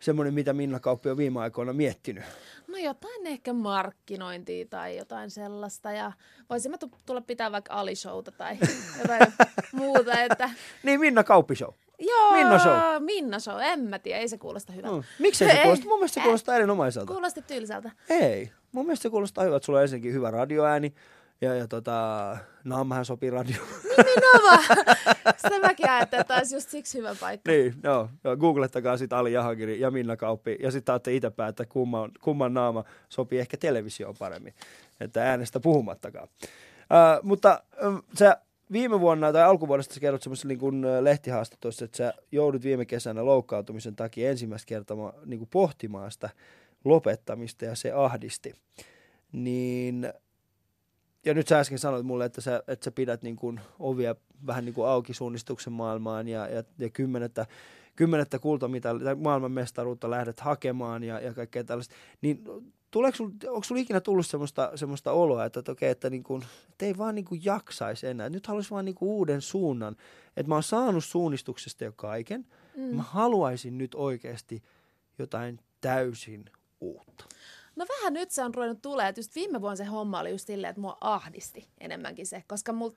semmoinen 0.00 0.34
mitä 0.34 0.52
Minna 0.52 0.80
Kauppi 0.80 1.10
on 1.10 1.16
viime 1.16 1.40
aikoina 1.40 1.72
miettinyt? 1.72 2.24
No 2.68 2.78
jotain 2.78 3.26
ehkä 3.26 3.52
markkinointia 3.52 4.66
tai 4.70 4.96
jotain 4.96 5.30
sellaista. 5.30 5.92
Ja 5.92 6.12
voisin 6.50 6.70
mä 6.70 6.78
tu- 6.78 6.90
tulla 7.06 7.20
pitää 7.20 7.52
vaikka 7.52 7.74
alishouta 7.74 8.32
tai 8.32 8.58
jotain 9.02 9.32
muuta. 9.72 10.20
Että... 10.22 10.50
Niin, 10.82 11.00
Minna 11.00 11.24
Kauppi 11.24 11.56
Show. 11.56 11.74
Joo, 12.00 12.32
Minna 12.32 12.58
show. 12.58 12.74
Minna 13.04 13.38
show, 13.38 13.60
en 13.60 13.80
mä 13.80 13.98
tiedä, 13.98 14.20
ei 14.20 14.28
se 14.28 14.38
kuulosta 14.38 14.72
hyvältä. 14.72 14.96
Mm. 14.96 15.02
Miksei 15.18 15.50
se 15.50 15.56
kuulosta? 15.62 15.86
Mun 15.86 15.98
mielestä 15.98 16.14
se 16.14 16.20
kuulostaa 16.20 16.54
erinomaiselta. 16.54 17.12
Kuulosti 17.12 17.42
tylsältä. 17.42 17.90
Ei. 18.10 18.50
Mun 18.72 18.86
mielestä 18.86 19.02
se 19.02 19.10
kuulostaa 19.10 19.44
hyvältä. 19.44 19.66
Sulla 19.66 19.78
on 19.78 19.82
ensinnäkin 19.82 20.12
hyvä 20.12 20.30
radioääni. 20.30 20.94
Ja, 21.40 21.54
ja 21.54 21.68
tota, 21.68 22.36
naamahan 22.64 23.04
sopii 23.04 23.30
radio. 23.30 23.56
Nimenomaan. 23.96 24.64
Sitä 25.42 25.58
mäkin 25.62 25.90
ajattelin, 25.90 26.20
että 26.20 26.34
olisi 26.34 26.56
just 26.56 26.70
siksi 26.70 26.98
hyvä 26.98 27.14
paikka. 27.20 27.50
niin, 27.52 27.74
joo. 27.82 28.08
joo. 28.24 28.36
Googlettakaa 28.36 28.96
sitten 28.96 29.18
Ali 29.18 29.32
Jahangiri 29.32 29.80
ja 29.80 29.90
Minna 29.90 30.16
Kauppi. 30.16 30.56
Ja 30.60 30.70
sitten 30.70 30.92
saatte 30.92 31.14
itse 31.14 31.30
päättää, 31.30 31.66
kumman, 31.66 32.10
kumman 32.20 32.54
naama 32.54 32.84
sopii 33.08 33.38
ehkä 33.38 33.56
televisioon 33.56 34.14
paremmin. 34.18 34.54
Että 35.00 35.24
äänestä 35.30 35.60
puhumattakaan. 35.60 36.28
Uh, 36.32 37.22
mutta 37.22 37.62
um, 37.86 38.02
sä 38.18 38.36
viime 38.72 39.00
vuonna 39.00 39.32
tai 39.32 39.42
alkuvuodesta 39.42 39.94
sä 39.94 40.00
kerrot 40.00 40.22
semmoisessa 40.22 40.48
niin 40.48 40.60
lehtihaastattelussa, 41.00 41.84
että 41.84 41.96
sä 41.96 42.14
joudut 42.32 42.62
viime 42.62 42.84
kesänä 42.84 43.24
loukkaantumisen 43.24 43.96
takia 43.96 44.30
ensimmäistä 44.30 44.66
kertaa 44.66 45.12
niin 45.26 45.48
pohtimaan 45.50 46.12
sitä 46.12 46.30
lopettamista 46.84 47.64
ja 47.64 47.74
se 47.74 47.92
ahdisti. 47.92 48.54
Niin, 49.32 50.12
ja 51.24 51.34
nyt 51.34 51.48
sä 51.48 51.58
äsken 51.58 51.78
sanoit 51.78 52.06
mulle, 52.06 52.24
että 52.24 52.40
sä, 52.40 52.62
että 52.68 52.84
sä 52.84 52.90
pidät 52.90 53.22
niin 53.22 53.36
kuin 53.36 53.60
ovia 53.78 54.14
vähän 54.46 54.64
niin 54.64 54.74
kuin 54.74 54.88
auki 54.88 55.14
suunnistuksen 55.14 55.72
maailmaan 55.72 56.28
ja, 56.28 56.48
ja, 56.48 56.64
ja 56.78 56.90
kymmenettä, 56.90 57.46
kymmenettä 57.96 58.38
kultamitalia 58.38 59.04
tai 59.04 59.14
maailmanmestaruutta 59.14 60.10
lähdet 60.10 60.40
hakemaan 60.40 61.04
ja, 61.04 61.20
ja 61.20 61.34
kaikkea 61.34 61.64
tällaista. 61.64 61.94
Niin 62.22 62.44
tuleeko 62.90 63.16
sul, 63.16 63.30
onko 63.48 63.62
sulla 63.62 63.80
ikinä 63.80 64.00
tullut 64.00 64.26
semmoista, 64.26 64.72
semmoista 64.74 65.12
oloa, 65.12 65.44
että, 65.44 65.60
että, 65.60 65.72
okei, 65.72 65.90
että, 65.90 66.10
niin 66.10 66.22
kuin, 66.22 66.42
että 66.70 66.86
ei 66.86 66.98
vaan 66.98 67.14
niin 67.14 67.24
kuin 67.24 67.44
jaksaisi 67.44 68.06
enää. 68.06 68.28
Nyt 68.28 68.46
haluaisi 68.46 68.70
vaan 68.70 68.84
niin 68.84 68.94
kuin 68.94 69.08
uuden 69.08 69.40
suunnan. 69.40 69.96
Että 70.36 70.48
mä 70.48 70.54
oon 70.54 70.62
saanut 70.62 71.04
suunnistuksesta 71.04 71.84
jo 71.84 71.92
kaiken. 71.92 72.46
Mm. 72.76 72.96
Mä 72.96 73.02
haluaisin 73.02 73.78
nyt 73.78 73.94
oikeasti 73.94 74.62
jotain 75.18 75.60
täysin 75.80 76.44
uutta. 76.80 77.24
No 77.76 77.86
vähän 77.88 78.12
nyt 78.12 78.30
se 78.30 78.44
on 78.44 78.54
ruvennut 78.54 78.82
tulee, 78.82 79.08
että 79.08 79.18
just 79.18 79.34
viime 79.34 79.60
vuonna 79.60 79.76
se 79.76 79.84
homma 79.84 80.20
oli 80.20 80.30
just 80.30 80.46
silleen, 80.46 80.70
että 80.70 80.80
mua 80.80 80.98
ahdisti 81.00 81.68
enemmänkin 81.80 82.26
se, 82.26 82.44
koska 82.46 82.72
mul 82.72 82.90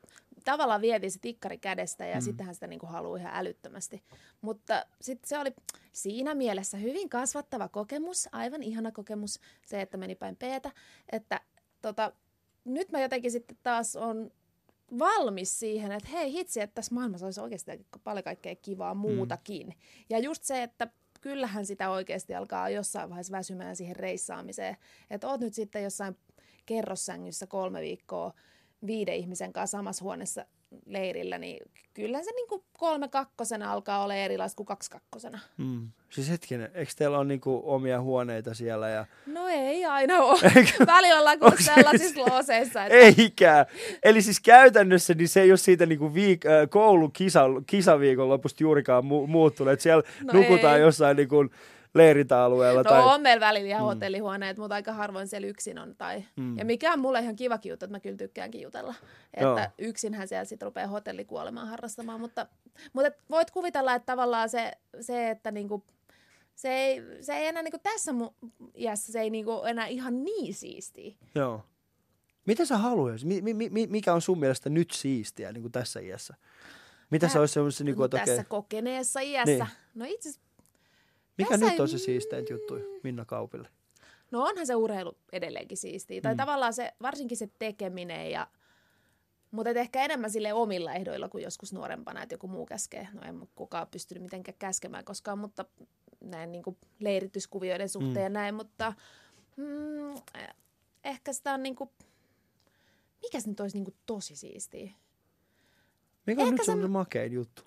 tavallaan 0.44 0.82
vietiin 0.82 1.12
se 1.12 1.20
tikkari 1.20 1.58
kädestä 1.58 2.06
ja 2.06 2.16
mm. 2.16 2.22
sittenhän 2.22 2.56
sitä 2.56 2.68
niinku 2.68 2.86
haluaa 2.86 3.18
ihan 3.18 3.36
älyttömästi. 3.36 4.04
Mutta 4.42 4.86
sitten 5.02 5.30
se 5.30 5.40
oli 5.40 5.54
siinä 5.92 6.36
mielessä 6.36 6.78
hyvin 6.78 7.10
kasvattava 7.10 7.68
kokemus, 7.68 8.30
aivan 8.32 8.64
ihana 8.64 8.92
kokemus, 8.92 9.40
se, 9.66 9.82
että 9.82 9.98
meni 9.98 10.16
päin 10.16 10.36
peetä, 10.36 10.72
että 11.12 11.42
tota, 11.82 12.12
nyt 12.66 12.92
mä 12.92 13.02
jotenkin 13.02 13.32
sitten 13.32 13.58
taas 13.64 13.96
on 13.96 14.32
valmis 15.00 15.60
siihen, 15.60 15.92
että 15.92 16.10
hei 16.10 16.32
hitsi, 16.32 16.62
että 16.62 16.74
tässä 16.74 16.96
maailmassa 16.96 17.26
olisi 17.26 17.42
oikeasti 17.42 17.72
paljon 18.04 18.24
kaikkea 18.24 18.56
kivaa 18.56 18.94
muutakin. 18.94 19.68
Mm. 19.68 19.74
Ja 20.10 20.20
just 20.20 20.44
se, 20.44 20.64
että 20.64 20.88
kyllähän 21.22 21.66
sitä 21.66 21.90
oikeasti 21.90 22.36
alkaa 22.36 22.70
jossain 22.70 23.10
vaiheessa 23.10 23.38
väsymään 23.38 23.76
siihen 23.76 23.96
reissaamiseen. 23.96 24.78
Että 25.10 25.28
oot 25.28 25.42
nyt 25.42 25.54
sitten 25.54 25.84
jossain 25.84 26.18
kerrossängyssä 26.66 27.48
kolme 27.48 27.82
viikkoa 27.82 28.34
viiden 28.88 29.16
ihmisen 29.16 29.54
kanssa 29.54 29.78
samassa 29.78 30.04
huoneessa 30.04 30.46
leirillä, 30.86 31.38
niin 31.38 31.72
kyllä 31.94 32.24
se 32.24 32.32
niin 32.32 32.48
kuin 32.48 32.64
kolme 32.78 33.08
kakkosena 33.08 33.72
alkaa 33.72 34.04
olla 34.04 34.16
erilaista 34.16 34.58
kuin 34.58 34.68
kaksi 34.68 34.92
kakkosena. 34.92 35.40
Mm. 35.58 35.88
Siis 36.10 36.30
hetkinen, 36.30 36.72
eikö 36.74 36.92
teillä 36.98 37.18
ole 37.18 37.26
niinku 37.26 37.62
omia 37.66 38.02
huoneita 38.02 38.54
siellä? 38.54 38.90
Ja... 38.90 39.06
No 39.26 39.48
ei 39.48 39.86
aina 39.86 40.20
ole. 40.20 40.40
Välillä 40.88 41.20
ollaan 41.20 41.40
kuin 41.40 41.64
sellaisissa 41.64 42.20
looseissa. 42.20 42.86
Että... 42.86 42.98
Eikä. 42.98 43.66
Eli 44.04 44.22
siis 44.22 44.40
käytännössä 44.40 45.14
niin 45.14 45.30
se 45.30 45.42
ei 45.42 45.52
ole 45.52 45.58
siitä 45.58 45.86
niinku 45.86 46.10
viik- 46.10 46.50
äh, 46.50 46.70
koulun 46.70 47.12
kisa, 47.12 47.46
kisaviikon 47.68 48.30
lopusta 48.30 48.64
juurikaan 48.64 49.04
mu- 49.04 49.28
muuttunut. 49.28 49.74
Että 49.74 49.84
siellä 49.84 50.04
no 50.24 50.34
nukutaan 50.34 50.76
ei. 50.76 50.82
jossain 50.82 51.18
niinku 51.18 51.50
leirintäalueella. 51.94 52.84
No 52.84 52.90
tai... 52.90 53.16
on 53.16 53.22
meillä 53.22 53.46
välillä 53.46 53.68
ihan 53.70 53.82
mm. 53.82 53.86
hotellihuoneet, 53.86 54.58
mutta 54.58 54.76
aika 54.76 54.94
harvoin 54.94 55.28
siellä 55.28 55.48
yksin 55.48 55.80
on. 55.80 55.96
Tai... 55.96 56.24
Mm. 56.36 56.58
Ja 56.58 56.66
mikä 56.66 56.94
on 56.94 57.00
mulle 57.00 57.20
ihan 57.20 57.36
kiva 57.36 57.56
juttu, 57.56 57.70
että 57.72 57.88
mä 57.88 58.00
kyllä 58.00 58.18
tykkäänkin 58.18 58.62
jutella. 58.62 58.94
Että 59.34 59.44
Joo. 59.44 59.90
yksinhän 59.90 60.28
siellä 60.28 60.46
sitten 60.46 60.66
rupeaa 60.66 60.88
hotellikuolemaan 60.88 61.68
harrastamaan. 61.68 62.20
Mutta, 62.20 62.48
mutta 62.94 63.12
voit 63.30 63.52
kuvitella, 63.52 63.94
että 63.94 64.06
tavallaan 64.06 64.50
se, 64.50 64.72
se 65.02 65.30
että 65.30 65.52
niinku, 65.52 65.84
se 66.56 66.70
ei, 66.70 67.02
se 67.22 67.34
ei 67.34 67.48
enää 67.48 67.64
niinku 67.64 67.80
tässä 67.84 68.12
mu- 68.12 68.50
iässä, 68.76 69.12
se 69.12 69.22
ei 69.22 69.30
niinku 69.30 69.64
enää 69.64 69.88
ihan 69.88 70.24
niin 70.24 70.54
siistiä. 70.54 71.16
Joo. 71.36 71.64
Mitä 72.46 72.66
sä 72.66 72.78
haluaisit? 72.78 73.28
Mi- 73.28 73.54
mi- 73.54 73.70
mi- 73.70 73.88
mikä 73.88 74.14
on 74.14 74.22
sun 74.22 74.40
mielestä 74.40 74.70
nyt 74.70 74.92
siistiä 74.92 75.52
niin 75.52 75.62
kuin 75.62 75.72
tässä 75.72 76.00
iässä? 76.00 76.34
Mitä 77.10 77.28
se 77.28 77.40
olisi 77.40 77.54
semmoisessa... 77.54 77.84
Niin 77.84 77.96
kuin, 77.96 78.06
että 78.06 78.18
tässä 78.18 78.34
okay. 78.34 78.46
kokeneessa 78.50 79.20
iässä? 79.20 79.46
Niin. 79.46 79.68
No 79.96 80.06
itse 80.08 80.30
mikä 81.38 81.50
Tässä 81.50 81.66
nyt 81.66 81.80
on 81.80 81.90
se 81.90 81.98
siistein 81.98 82.46
juttu 82.50 82.74
Minna 83.04 83.26
Kaupille? 83.26 83.70
No 84.32 84.44
onhan 84.44 84.68
se 84.68 84.76
urheilu 84.76 85.18
edelleenkin 85.32 85.78
siistiä. 85.78 86.22
Tai 86.22 86.34
mm. 86.34 86.38
tavallaan 86.38 86.74
se, 86.74 86.94
varsinkin 87.02 87.38
se 87.38 87.50
tekeminen 87.60 88.32
ja 88.32 88.48
mutta 89.52 89.70
ehkä 89.70 90.04
enemmän 90.04 90.32
sille 90.32 90.54
omilla 90.54 90.94
ehdoilla 90.94 91.30
kuin 91.30 91.44
joskus 91.44 91.74
nuorempana, 91.74 92.24
että 92.24 92.34
joku 92.34 92.48
muu 92.48 92.66
käskee. 92.66 93.08
No 93.14 93.22
en 93.22 93.50
kukaan 93.56 93.88
pystynyt 93.88 94.24
mitenkään 94.24 94.58
käskemään 94.60 95.06
koskaan, 95.06 95.40
mutta 95.40 95.66
näin 96.22 96.52
niin 96.52 96.64
kuin 96.64 96.78
leirityskuvioiden 97.00 97.90
suhteen 97.90 98.16
mm. 98.16 98.24
ja 98.24 98.30
näin, 98.30 98.56
mutta 98.56 98.94
mm, 99.58 100.22
ehkä 101.04 101.34
sitä 101.34 101.54
on 101.54 101.64
niin 101.64 101.76
kuin, 101.76 101.90
mikä 103.22 103.40
se 103.40 103.50
nyt 103.50 103.60
olisi 103.60 103.78
niin 103.78 103.86
kuin 103.86 103.96
tosi 104.06 104.36
siistiä? 104.36 104.92
Mikä 106.28 106.42
on 106.42 106.48
ehkä 106.54 106.74
nyt 106.74 106.82
se... 106.82 106.88
makein 106.88 107.34
juttu? 107.34 107.64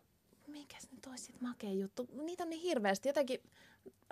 Olisi 1.17 1.25
sitten 1.25 1.49
makea 1.49 1.73
juttu. 1.73 2.09
Niitä 2.13 2.43
on 2.43 2.51
niin 2.51 2.63
hirveästi. 2.63 3.09
Jotenkin, 3.09 3.41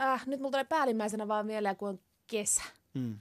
äh, 0.01 0.27
nyt 0.27 0.41
mulla 0.41 0.51
tulee 0.51 0.65
päällimmäisenä 0.65 1.29
vaan 1.29 1.47
mieleen, 1.47 1.77
kun 1.77 1.89
on 1.89 2.01
kesä. 2.27 2.63
Mm. 2.95 3.19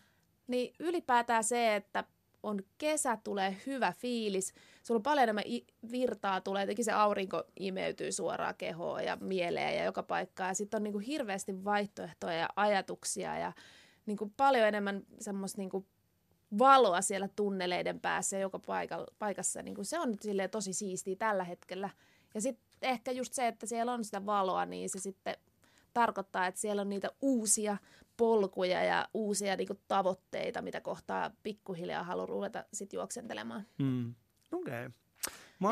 Niin 0.48 0.74
ylipäätään 0.80 1.44
se, 1.44 1.76
että 1.76 2.04
on 2.44 2.64
kesä, 2.78 3.18
tulee 3.24 3.58
hyvä 3.66 3.94
fiilis. 3.98 4.54
Sulla 4.84 4.98
on 4.98 5.04
paljon 5.04 5.24
enemmän 5.24 5.44
virtaa, 5.92 6.42
tulee 6.42 6.64
jotenkin 6.64 6.86
se 6.86 6.92
aurinko 6.92 7.44
imeytyy 7.60 8.12
suoraan 8.12 8.56
kehoon 8.56 9.04
ja 9.04 9.16
mieleen 9.16 9.78
ja 9.78 9.84
joka 9.84 10.04
paikkaan. 10.04 10.50
Ja 10.50 10.54
sitten 10.54 10.78
on 10.78 10.84
niin 10.84 10.92
kuin 10.92 11.06
hirveästi 11.06 11.66
vaihtoehtoja 11.66 12.34
ja 12.34 12.50
ajatuksia 12.56 13.38
ja 13.38 13.54
niin 14.06 14.18
kuin 14.18 14.34
paljon 14.38 14.68
enemmän 14.68 15.04
semmoista 15.20 15.62
niin 15.62 15.70
kuin 15.70 15.86
valoa 16.60 17.02
siellä 17.02 17.28
tunneleiden 17.36 18.00
päässä 18.00 18.38
joka 18.38 18.60
paikassa. 19.20 19.62
Niin 19.62 19.76
kuin 19.76 19.86
se 19.86 20.00
on 20.00 20.12
nyt 20.12 20.52
tosi 20.52 20.74
siistiä 20.74 21.16
tällä 21.16 21.44
hetkellä. 21.44 21.90
Ja 22.34 22.42
sitten 22.42 22.73
ehkä 22.84 23.12
just 23.12 23.34
se, 23.34 23.48
että 23.48 23.66
siellä 23.66 23.94
on 23.94 24.06
sitä 24.06 24.26
valoa, 24.26 24.66
niin 24.66 24.90
se 24.90 25.00
sitten 25.00 25.36
tarkoittaa, 25.94 26.48
että 26.48 26.62
siellä 26.62 26.82
on 26.82 26.90
niitä 26.90 27.10
uusia 27.22 27.78
polkuja 28.18 28.84
ja 28.84 29.08
uusia 29.14 29.56
niin 29.56 29.68
kuin, 29.68 29.80
tavoitteita, 29.88 30.62
mitä 30.62 30.82
kohtaa 30.82 31.32
pikkuhiljaa 31.44 32.04
haluaa 32.04 32.26
ruveta 32.26 32.64
sitten 32.74 32.98
juoksentelemaan. 32.98 33.66
Mm. 33.78 34.14
Okei. 34.52 34.86
Okay. 34.86 34.92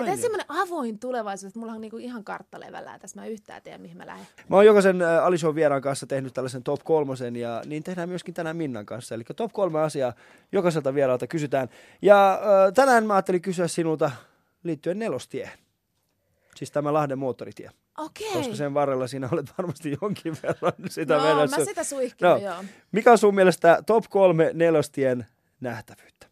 Ja 0.07 0.17
semmoinen 0.17 0.45
avoin 0.49 0.99
tulevaisuus, 0.99 1.49
että 1.49 1.59
mulla 1.59 1.73
on 1.73 1.81
niinku 1.81 1.97
ihan 1.97 2.23
kartta 2.23 2.59
levällään 2.59 2.99
tässä, 2.99 3.19
mä 3.19 3.27
yhtään 3.27 3.61
tiedä, 3.61 3.77
mihin 3.77 3.97
mä 3.97 4.05
lähden. 4.05 4.27
Mä 4.49 4.55
oon 4.55 4.65
jokaisen 4.65 5.01
äh, 5.01 5.25
Alishon 5.25 5.55
vieraan 5.55 5.81
kanssa 5.81 6.07
tehnyt 6.07 6.33
tällaisen 6.33 6.63
top 6.63 6.83
kolmosen, 6.83 7.35
ja 7.35 7.61
niin 7.65 7.83
tehdään 7.83 8.09
myöskin 8.09 8.33
tänään 8.33 8.57
Minnan 8.57 8.85
kanssa. 8.85 9.15
Eli 9.15 9.23
top 9.35 9.53
kolme 9.53 9.79
asiaa 9.79 10.13
jokaiselta 10.51 10.93
vieraalta 10.93 11.27
kysytään. 11.27 11.69
Ja 12.01 12.33
äh, 12.33 12.73
tänään 12.73 13.05
mä 13.05 13.13
ajattelin 13.13 13.41
kysyä 13.41 13.67
sinulta 13.67 14.11
liittyen 14.63 14.99
nelostiehen. 14.99 15.59
Siis 16.55 16.71
tämä 16.71 16.93
Lahden 16.93 17.19
moottoritie. 17.19 17.69
Okei. 17.97 18.33
Koska 18.33 18.55
sen 18.55 18.73
varrella 18.73 19.07
sinä 19.07 19.29
olet 19.31 19.53
varmasti 19.57 19.97
jonkin 20.01 20.37
verran 20.43 20.73
sitä 20.89 21.17
no, 21.17 21.23
vedessä. 21.23 21.57
mä 21.57 21.65
sitä 21.65 21.83
suihkin, 21.83 22.25
no. 22.25 22.37
joo. 22.37 22.63
Mikä 22.91 23.11
on 23.11 23.17
sun 23.17 23.35
mielestä 23.35 23.83
top 23.85 24.05
kolme 24.09 24.51
nelostien 24.53 25.25
nähtävyyttä? 25.61 26.27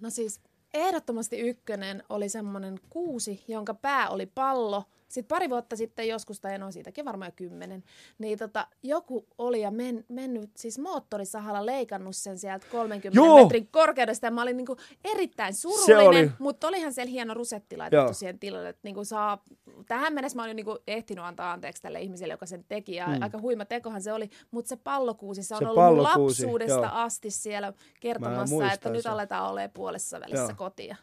No 0.00 0.10
siis 0.10 0.40
ehdottomasti 0.74 1.38
ykkönen 1.38 2.02
oli 2.08 2.28
semmoinen 2.28 2.80
kuusi, 2.90 3.44
jonka 3.48 3.74
pää 3.74 4.08
oli 4.08 4.26
pallo– 4.26 4.84
sitten 5.14 5.36
pari 5.36 5.50
vuotta 5.50 5.76
sitten 5.76 6.08
joskus, 6.08 6.40
tai 6.40 6.58
no 6.58 6.70
siitäkin 6.70 7.04
varmaan 7.04 7.32
kymmenen, 7.36 7.84
niin 8.18 8.38
tota, 8.38 8.66
joku 8.82 9.26
oli 9.38 9.60
ja 9.60 9.70
men, 9.70 10.04
mennyt 10.08 10.50
siis 10.56 10.78
moottorisahalla 10.78 11.66
leikannut 11.66 12.16
sen 12.16 12.38
sieltä 12.38 12.66
30 12.70 13.18
Joo. 13.18 13.42
metrin 13.42 13.68
korkeudesta. 13.70 14.26
Ja 14.26 14.30
mä 14.30 14.42
olin 14.42 14.56
niinku 14.56 14.76
erittäin 15.04 15.54
surullinen, 15.54 16.06
oli. 16.06 16.30
mutta 16.38 16.68
olihan 16.68 16.92
siellä 16.92 17.10
hieno 17.10 17.34
rusetti 17.34 17.76
laitettu 17.76 18.04
Joo. 18.04 18.12
siihen 18.12 18.38
tilalle. 18.38 18.68
Että 18.68 18.80
niinku 18.84 19.04
saa, 19.04 19.42
tähän 19.88 20.14
mennessä 20.14 20.36
mä 20.36 20.44
olin 20.44 20.56
niinku 20.56 20.78
ehtinyt 20.86 21.24
antaa 21.24 21.52
anteeksi 21.52 21.82
tälle 21.82 22.00
ihmiselle, 22.00 22.34
joka 22.34 22.46
sen 22.46 22.64
teki. 22.68 22.94
Ja 22.94 23.06
mm. 23.06 23.22
aika 23.22 23.40
huima 23.40 23.64
tekohan 23.64 24.02
se 24.02 24.12
oli, 24.12 24.30
mutta 24.50 24.68
se 24.68 24.76
pallokuusi, 24.76 25.42
se 25.42 25.54
on 25.54 25.58
se 25.58 25.64
ollut 25.64 25.74
pallokuusi. 25.74 26.42
lapsuudesta 26.42 26.74
Joo. 26.74 26.90
asti 26.92 27.30
siellä 27.30 27.72
kertomassa, 28.00 28.72
että 28.72 28.88
sen. 28.88 28.92
nyt 28.92 29.06
aletaan 29.06 29.50
olemaan 29.50 29.70
puolessa 29.74 30.20
välissä 30.20 30.42
Joo. 30.42 30.54
kotia. 30.56 30.96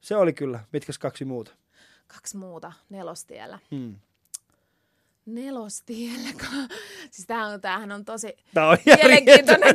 Se 0.00 0.16
oli 0.16 0.32
kyllä. 0.32 0.60
Mitkäs 0.72 0.98
kaksi 0.98 1.24
muuta? 1.24 1.52
Kaksi 2.14 2.36
muuta 2.36 2.72
nelostiellä. 2.90 3.58
Hmm. 3.70 3.94
Nelostiellä. 5.26 6.28
Siis 7.10 7.26
tämähän 7.26 7.54
on, 7.54 7.60
tämähän 7.60 7.92
on 7.92 8.04
tosi 8.04 8.36
Tämä 8.54 8.70
on 8.70 8.78
mielenkiintoinen. 8.86 9.74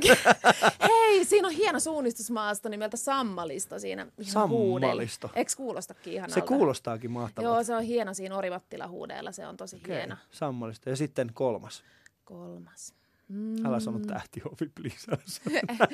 Hei, 0.81 1.25
siinä 1.25 1.47
on 1.47 1.53
hieno 1.53 1.79
suunnistusmaasto 1.79 2.69
nimeltä 2.69 2.97
Sammalisto 2.97 3.79
siinä. 3.79 4.07
Ihan 4.19 4.31
Sammalisto. 4.33 5.31
Eikö 5.35 5.51
kuulostakin 5.57 6.13
ihanalta? 6.13 6.35
Se 6.35 6.41
kuulostaakin 6.41 7.11
mahtavalta. 7.11 7.55
Joo, 7.55 7.63
se 7.63 7.75
on 7.75 7.83
hieno 7.83 8.13
siinä 8.13 8.37
Orivattila 8.37 8.87
huudeella. 8.87 9.31
Se 9.31 9.47
on 9.47 9.57
tosi 9.57 9.75
okay. 9.75 9.95
hieno. 9.95 10.15
Sammalisto. 10.31 10.89
Ja 10.89 10.95
sitten 10.95 11.31
kolmas. 11.33 11.83
Kolmas. 12.23 12.93
Mm. 13.27 13.65
Älä 13.65 13.79
sano 13.79 13.99
tähtiovi, 13.99 14.71
please. 14.75 15.11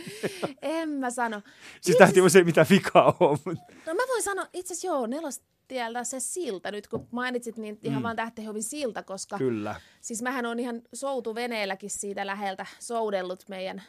en 0.62 0.90
mä 0.90 1.10
sano. 1.10 1.42
Siis 1.82 1.98
tähtiovi 1.98 2.30
se 2.30 2.40
ei 2.40 2.44
mitään 2.44 2.68
vikaa 2.70 3.18
ole. 3.20 3.40
No 3.86 3.94
mä 3.94 4.04
voin 4.08 4.24
sanoa, 4.24 4.48
itse 4.54 4.74
asiassa 4.74 4.88
joo, 4.88 5.08
nelost, 5.08 5.44
tieltä 5.70 6.04
se 6.04 6.20
silta, 6.20 6.72
nyt 6.72 6.88
kun 6.88 7.08
mainitsit, 7.12 7.58
niin 7.58 7.80
ihan 7.84 8.02
mm. 8.02 8.04
vaan 8.04 8.16
Tähtihovin 8.16 8.64
silta, 8.64 9.04
koska 9.04 9.38
Kyllä. 9.38 9.76
siis 10.02 10.22
mähän 10.22 10.46
on 10.46 10.60
ihan 10.60 10.82
soutuveneelläkin 10.94 11.90
siitä 11.90 12.28
läheltä 12.28 12.66
soudellut 12.80 13.44
meidän 13.50 13.84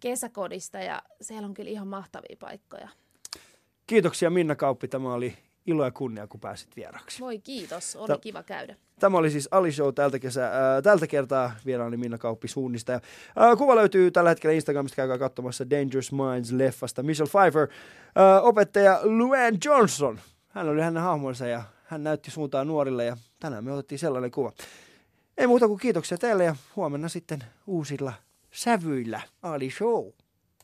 kesäkodista 0.00 0.78
ja 0.78 1.02
siellä 1.20 1.46
on 1.46 1.54
kyllä 1.54 1.70
ihan 1.70 1.88
mahtavia 1.88 2.36
paikkoja. 2.40 2.88
Kiitoksia 3.86 4.30
Minna 4.30 4.56
Kauppi, 4.56 4.88
tämä 4.88 5.14
oli 5.14 5.36
ilo 5.66 5.84
ja 5.84 5.90
kunnia, 5.90 6.26
kun 6.26 6.40
pääsit 6.40 6.76
vieraksi. 6.76 7.20
Voi 7.20 7.38
kiitos, 7.38 7.96
oli 7.96 8.18
T- 8.18 8.20
kiva 8.20 8.42
käydä. 8.42 8.76
Tämä 9.00 9.18
oli 9.18 9.30
siis 9.30 9.48
Ali 9.50 9.72
Show 9.72 9.94
tältä, 9.94 10.18
kesä, 10.18 10.46
äh, 10.46 10.82
tältä 10.82 11.06
kertaa 11.06 11.52
vieraani 11.66 11.96
Minna 11.96 12.18
Kauppi 12.18 12.48
suunnista. 12.48 12.92
Äh, 12.92 13.00
kuva 13.58 13.76
löytyy 13.76 14.10
tällä 14.10 14.30
hetkellä 14.30 14.54
Instagramista, 14.54 14.96
käykää 14.96 15.18
katsomassa 15.18 15.70
Dangerous 15.70 16.12
Minds-leffasta. 16.12 17.02
Michelle 17.02 17.30
Pfeiffer, 17.30 17.62
äh, 17.62 18.44
opettaja 18.44 19.00
Luann 19.02 19.58
Johnson 19.64 20.20
hän 20.50 20.68
oli 20.68 20.80
hänen 20.80 21.02
hahmonsa 21.02 21.46
ja 21.46 21.62
hän 21.84 22.04
näytti 22.04 22.30
suuntaan 22.30 22.66
nuorille 22.66 23.04
ja 23.04 23.16
tänään 23.40 23.64
me 23.64 23.72
otettiin 23.72 23.98
sellainen 23.98 24.30
kuva. 24.30 24.52
Ei 25.38 25.46
muuta 25.46 25.68
kuin 25.68 25.80
kiitoksia 25.80 26.18
teille 26.18 26.44
ja 26.44 26.56
huomenna 26.76 27.08
sitten 27.08 27.44
uusilla 27.66 28.12
sävyillä 28.50 29.20
Ali 29.42 29.70
Show. 29.70 30.10